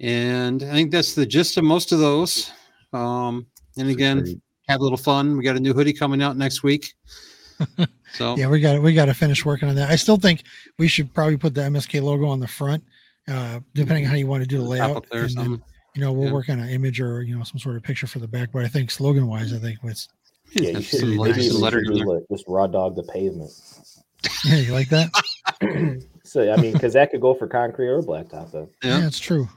[0.00, 2.50] and I think that's the gist of most of those.
[2.92, 3.46] Um,
[3.78, 5.36] and again, have a little fun.
[5.36, 6.94] We got a new hoodie coming out next week.
[8.12, 9.88] So Yeah, we got we got to finish working on that.
[9.90, 10.42] I still think
[10.78, 12.82] we should probably put the MSK logo on the front,
[13.28, 14.96] uh, depending on how you want to do the layout.
[14.96, 15.62] up there and then,
[15.94, 16.32] you know, we'll Yeah.
[16.32, 18.50] work on an image or you know some sort of picture for the back.
[18.52, 20.08] But I think slogan wise, I think it's
[20.52, 23.50] Yeah, you should maybe letters- some letters should do just raw dog the pavement.
[24.44, 25.10] yeah, you like that?
[26.24, 28.68] So I mean, because that could go for concrete or blacktop though.
[28.84, 29.06] Yeah, Yeah.
[29.08, 29.48] it's true.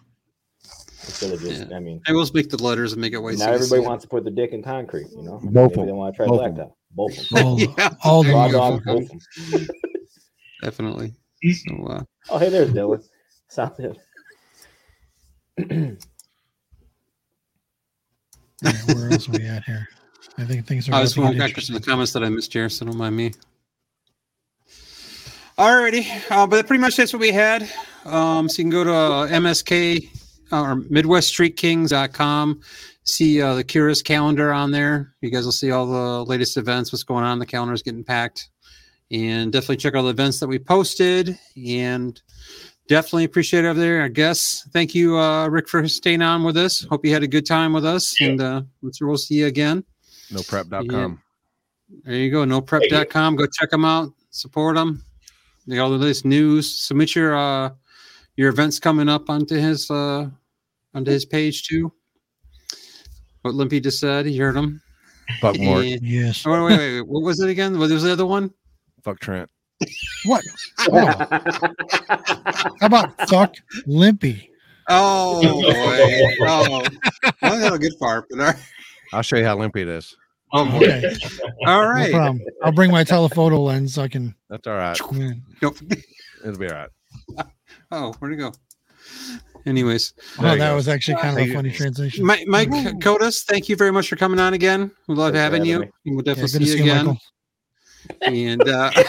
[1.06, 3.38] Instead of just, I mean, I will speak the letters and make it white.
[3.38, 3.88] so now you everybody see it.
[3.88, 5.08] wants to put the dick in concrete.
[5.16, 6.72] You know, Both maybe they want to try Both blacktop.
[6.96, 7.46] Both of them.
[7.46, 7.90] All, Yeah.
[8.04, 9.68] all the Raw dog, both of them.
[10.62, 11.14] Definitely.
[11.52, 13.04] So, uh, Oh, hey, there's Dylan.
[13.50, 13.98] Sounds good.
[15.60, 15.68] All
[18.72, 19.90] right, where else are we at here?
[20.38, 20.94] I think things are.
[20.96, 22.54] I was about to going get back to some of the comments that I missed
[22.54, 23.34] here, so don't mind me.
[25.58, 27.70] Alrighty, uh, but pretty much that's what we had.
[28.06, 30.10] Um, so you can go to uh, MSK
[30.52, 32.62] uh, or MidwestStreetKings.com,
[33.04, 35.14] see uh, the Curious calendar on there.
[35.22, 37.40] You guys will see all the latest events, what's going on.
[37.40, 38.50] The calendar is getting packed,
[39.12, 41.38] and definitely check out the events that we posted.
[41.56, 42.22] And
[42.88, 44.04] definitely appreciate it over there.
[44.04, 46.84] I guess thank you, uh, Rick, for staying on with us.
[46.84, 49.84] Hope you had a good time with us, and uh, we'll see you again.
[50.32, 51.22] NoPrep.com.
[52.04, 52.44] There you go.
[52.44, 53.36] NoPrep.com.
[53.36, 54.12] Go check them out.
[54.32, 55.04] Support them.
[55.68, 56.74] They got all the latest news.
[56.74, 57.72] Submit your uh
[58.36, 60.30] your events coming up onto his uh
[60.94, 61.92] onto his page too.
[63.44, 64.82] What Limpy just said, you heard him.
[65.40, 65.86] Fuck Mort.
[65.86, 66.44] And- Yes.
[66.46, 67.08] Oh, wait, wait, wait.
[67.08, 67.78] What was it again?
[67.78, 68.52] What was the other one?
[69.04, 69.50] Fuck Trent.
[70.26, 70.44] What?
[70.90, 71.06] Oh,
[72.80, 73.54] how about fuck
[73.86, 74.50] Limpy?
[74.90, 76.46] Oh, boy.
[76.48, 76.82] oh,
[77.42, 78.56] well, that'll get far, but all right.
[79.12, 80.16] I'll show you how limpy it is.
[80.54, 80.86] Oh, boy.
[80.86, 81.16] Okay,
[81.66, 82.42] All no problem.
[82.64, 84.34] I'll bring my telephoto lens so I can.
[84.50, 84.98] That's all right.
[85.62, 85.78] Nope.
[86.46, 86.90] It'll be all right.
[87.92, 88.52] Oh, where'd it go?
[89.66, 90.76] Anyways, There Oh, that go.
[90.76, 91.54] was actually kind of a you.
[91.54, 92.26] funny transition.
[92.26, 94.92] Mike, Mike Kotas, thank you very much for coming on again.
[95.08, 95.80] We love Thanks having having you.
[96.06, 96.14] me.
[96.16, 97.06] We'll definitely good to see see you you, again.
[97.06, 97.20] Michael.
[98.22, 98.92] And uh,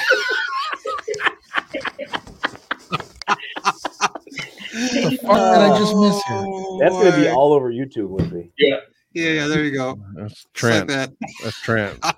[4.72, 6.44] the fuck did I just miss here?
[6.80, 8.52] That's gonna be all over YouTube, Lindsay.
[8.58, 8.76] Yeah,
[9.12, 9.98] yeah, yeah, there you go.
[10.16, 10.88] That's Just like Trent.
[10.88, 11.10] that.
[11.42, 11.98] That's Trent.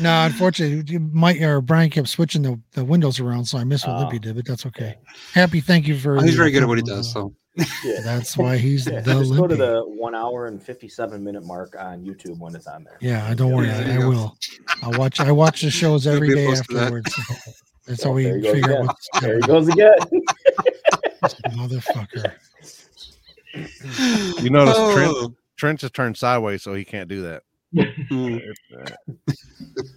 [0.00, 3.94] No, unfortunately, Mike or Brian kept switching the, the windows around, so I missed what
[3.94, 4.00] Oh.
[4.00, 4.96] Limpy did, but that's okay.
[5.32, 6.18] Happy, thank you for.
[6.18, 7.12] Oh, he's very good at what he does.
[7.12, 7.32] So
[7.84, 8.00] Yeah.
[8.02, 11.44] That's why he's Yeah, the just go to the one hour and fifty seven minute
[11.44, 12.96] mark on YouTube when it's on there.
[13.00, 14.36] Yeah, I don't worry, Yeah, I, you I will.
[14.82, 15.20] I watch.
[15.20, 16.82] I watch the shows You'll every be day opposed to that.
[16.84, 17.14] afterwards.
[17.86, 18.82] That's Oh, how we there you go figure again.
[18.82, 19.94] out what's There he going goes again.
[21.56, 22.32] motherfucker.
[24.42, 25.34] You notice Trent Oh.
[25.56, 27.42] Trent just turned sideways, so he can't do that.
[28.08, 28.36] Hmm.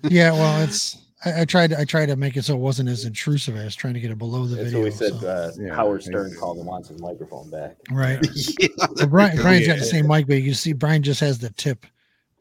[0.04, 0.98] Yeah, well, it's.
[1.26, 1.74] I, I tried.
[1.74, 3.56] I tried to make it so it wasn't as intrusive.
[3.56, 4.80] I was trying to get it below the That's video.
[4.80, 5.20] what we said.
[5.20, 5.76] so- Uh, Yeah.
[5.76, 7.76] Howard Stern called and wants his microphone back.
[7.92, 8.20] right.
[8.60, 9.44] yeah, Well, Brian, go.
[9.44, 11.86] Brian's got the same mic, but you see, Brian just has the tip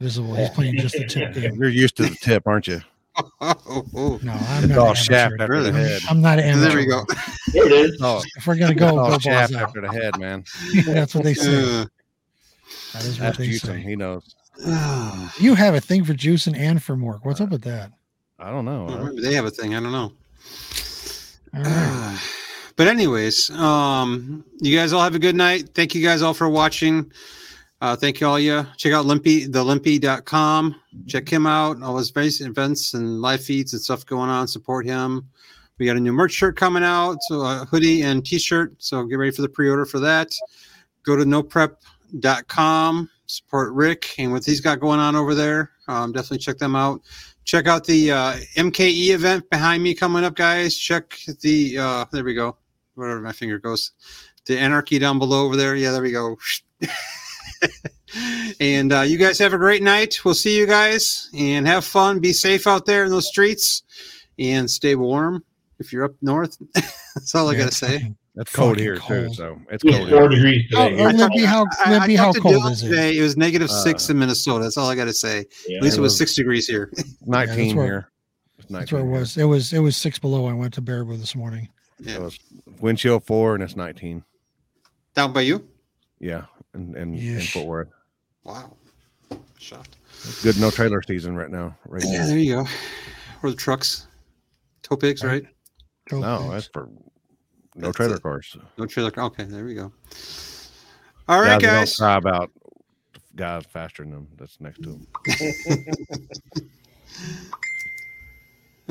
[0.01, 0.35] visible.
[0.35, 1.55] He's playing just the tip game.
[1.57, 2.81] You're used to the tip, aren't you?
[3.41, 4.79] No, I'm It's not.
[4.79, 5.43] all an shaft amateur.
[5.43, 5.89] after the Really?
[5.91, 6.03] head.
[6.09, 6.69] I'm not an amateur.
[6.69, 7.05] There we go.
[7.53, 7.99] There it is.
[8.01, 9.63] Oh, If we're gonna it's go, all go shaft out.
[9.63, 10.45] after the head, man.
[10.87, 11.81] That's what they say.
[11.83, 11.85] Uh,
[12.95, 13.67] That is what That's they juicing.
[13.67, 13.81] say.
[13.83, 14.35] He knows.
[15.41, 17.21] You have a thing for juicing and for Mork.
[17.25, 17.93] What's up with that?
[18.41, 18.87] I don't know.
[18.87, 19.75] Well, maybe they have a thing.
[19.75, 20.13] I don't know.
[21.55, 22.19] All right.
[22.77, 25.75] But anyways, um, you guys all have a good night.
[25.75, 27.13] Thank you guys all for watching.
[27.83, 30.77] Uh, thank you all Yeah, Check out Limpy, thelimpy.com.
[31.07, 31.83] Check him out.
[31.83, 34.49] All his base events and live feeds and stuff going on.
[34.49, 35.29] Support him.
[35.79, 38.75] We got a new merch shirt coming out, so a hoodie and t-shirt.
[38.79, 40.35] So get ready for the pre-order for that.
[41.05, 43.11] Go to noprep.com.
[43.27, 45.71] Support Rick and what he's got going on over there.
[45.87, 47.01] Um, definitely check them out.
[47.45, 50.77] Check out the uh, MKE event behind me coming up, guys.
[50.77, 52.57] Check the uh, there we go.
[52.95, 53.93] Wherever my finger goes,
[54.47, 55.75] the anarchy down below over there.
[55.75, 56.37] Yeah, there we go.
[58.61, 60.25] and uh, you guys have a great night.
[60.25, 62.21] We'll see you guys and have fun.
[62.21, 63.83] Be safe out there in those streets
[64.39, 65.45] and stay warm
[65.79, 66.57] if you're up north.
[66.75, 68.15] That's all I Yeah, gotta say.
[68.37, 69.29] Fucking It's cold here cold.
[69.29, 70.09] too, so it's It cold.
[70.09, 70.29] four here.
[70.29, 70.83] degrees today.
[70.83, 71.09] oh, here.
[71.11, 72.89] Limpy, how I, I how cold is it?
[72.89, 73.19] today.
[73.19, 74.65] It was negative six Uh, in Minnesota.
[74.65, 75.45] That's all I got to say.
[75.69, 75.79] Yeah.
[75.79, 76.93] At least it it was was- six degrees here.
[77.27, 78.11] Nineteen where- here.
[78.59, 79.21] It's That's where it 19 here.
[79.21, 79.37] was.
[79.37, 80.47] It was it was six below.
[80.47, 81.69] I went to Baraboo this morning.
[81.99, 82.17] Yeah.
[82.17, 82.39] It was
[82.81, 84.23] wind chill four, and it's nineteen.
[85.15, 85.67] Down by you?
[86.21, 86.45] Yeah,
[86.75, 87.53] and and in Yeesh.
[87.53, 87.89] Fort Worth.
[88.45, 88.77] Wow.
[89.59, 89.97] Shocked.
[90.43, 91.77] Good no trailer season right now.
[91.87, 92.27] Right Yeah, now.
[92.27, 92.67] there you go.
[93.43, 94.07] Or the trucks.
[94.83, 95.45] Tow pigs, right?
[96.09, 96.51] Go No, Pigs.
[96.53, 96.89] that's for
[97.83, 98.23] no trailer it.
[98.23, 98.57] cars.
[98.79, 99.11] No trailer.
[99.11, 99.27] Cars.
[99.33, 99.93] Okay, there we go.
[101.29, 102.51] All right, Guys that don't cry about
[103.37, 104.29] guys faster than them.
[104.39, 105.07] That's next to them.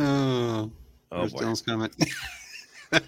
[0.01, 0.71] Oh,
[1.11, 1.39] Oh there's boy.
[1.41, 1.93] Dylan's comment.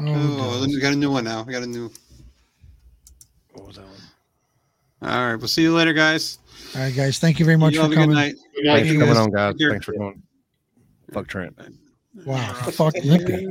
[0.00, 0.04] Oh,
[0.62, 1.42] oh, we got a new one now.
[1.42, 1.90] We got a new.
[3.52, 5.10] What was that one?
[5.10, 6.38] All right, we'll see you later, guys.
[6.76, 7.18] All right, guys.
[7.18, 8.14] Thank you very much you for have a good coming.
[8.16, 8.34] night.
[8.64, 9.24] Thanks for you, coming guys.
[9.24, 9.54] on, guys.
[9.58, 10.22] Thanks for coming.
[11.12, 11.58] Fuck Trent.
[12.24, 13.46] Wow, fuck Limpy.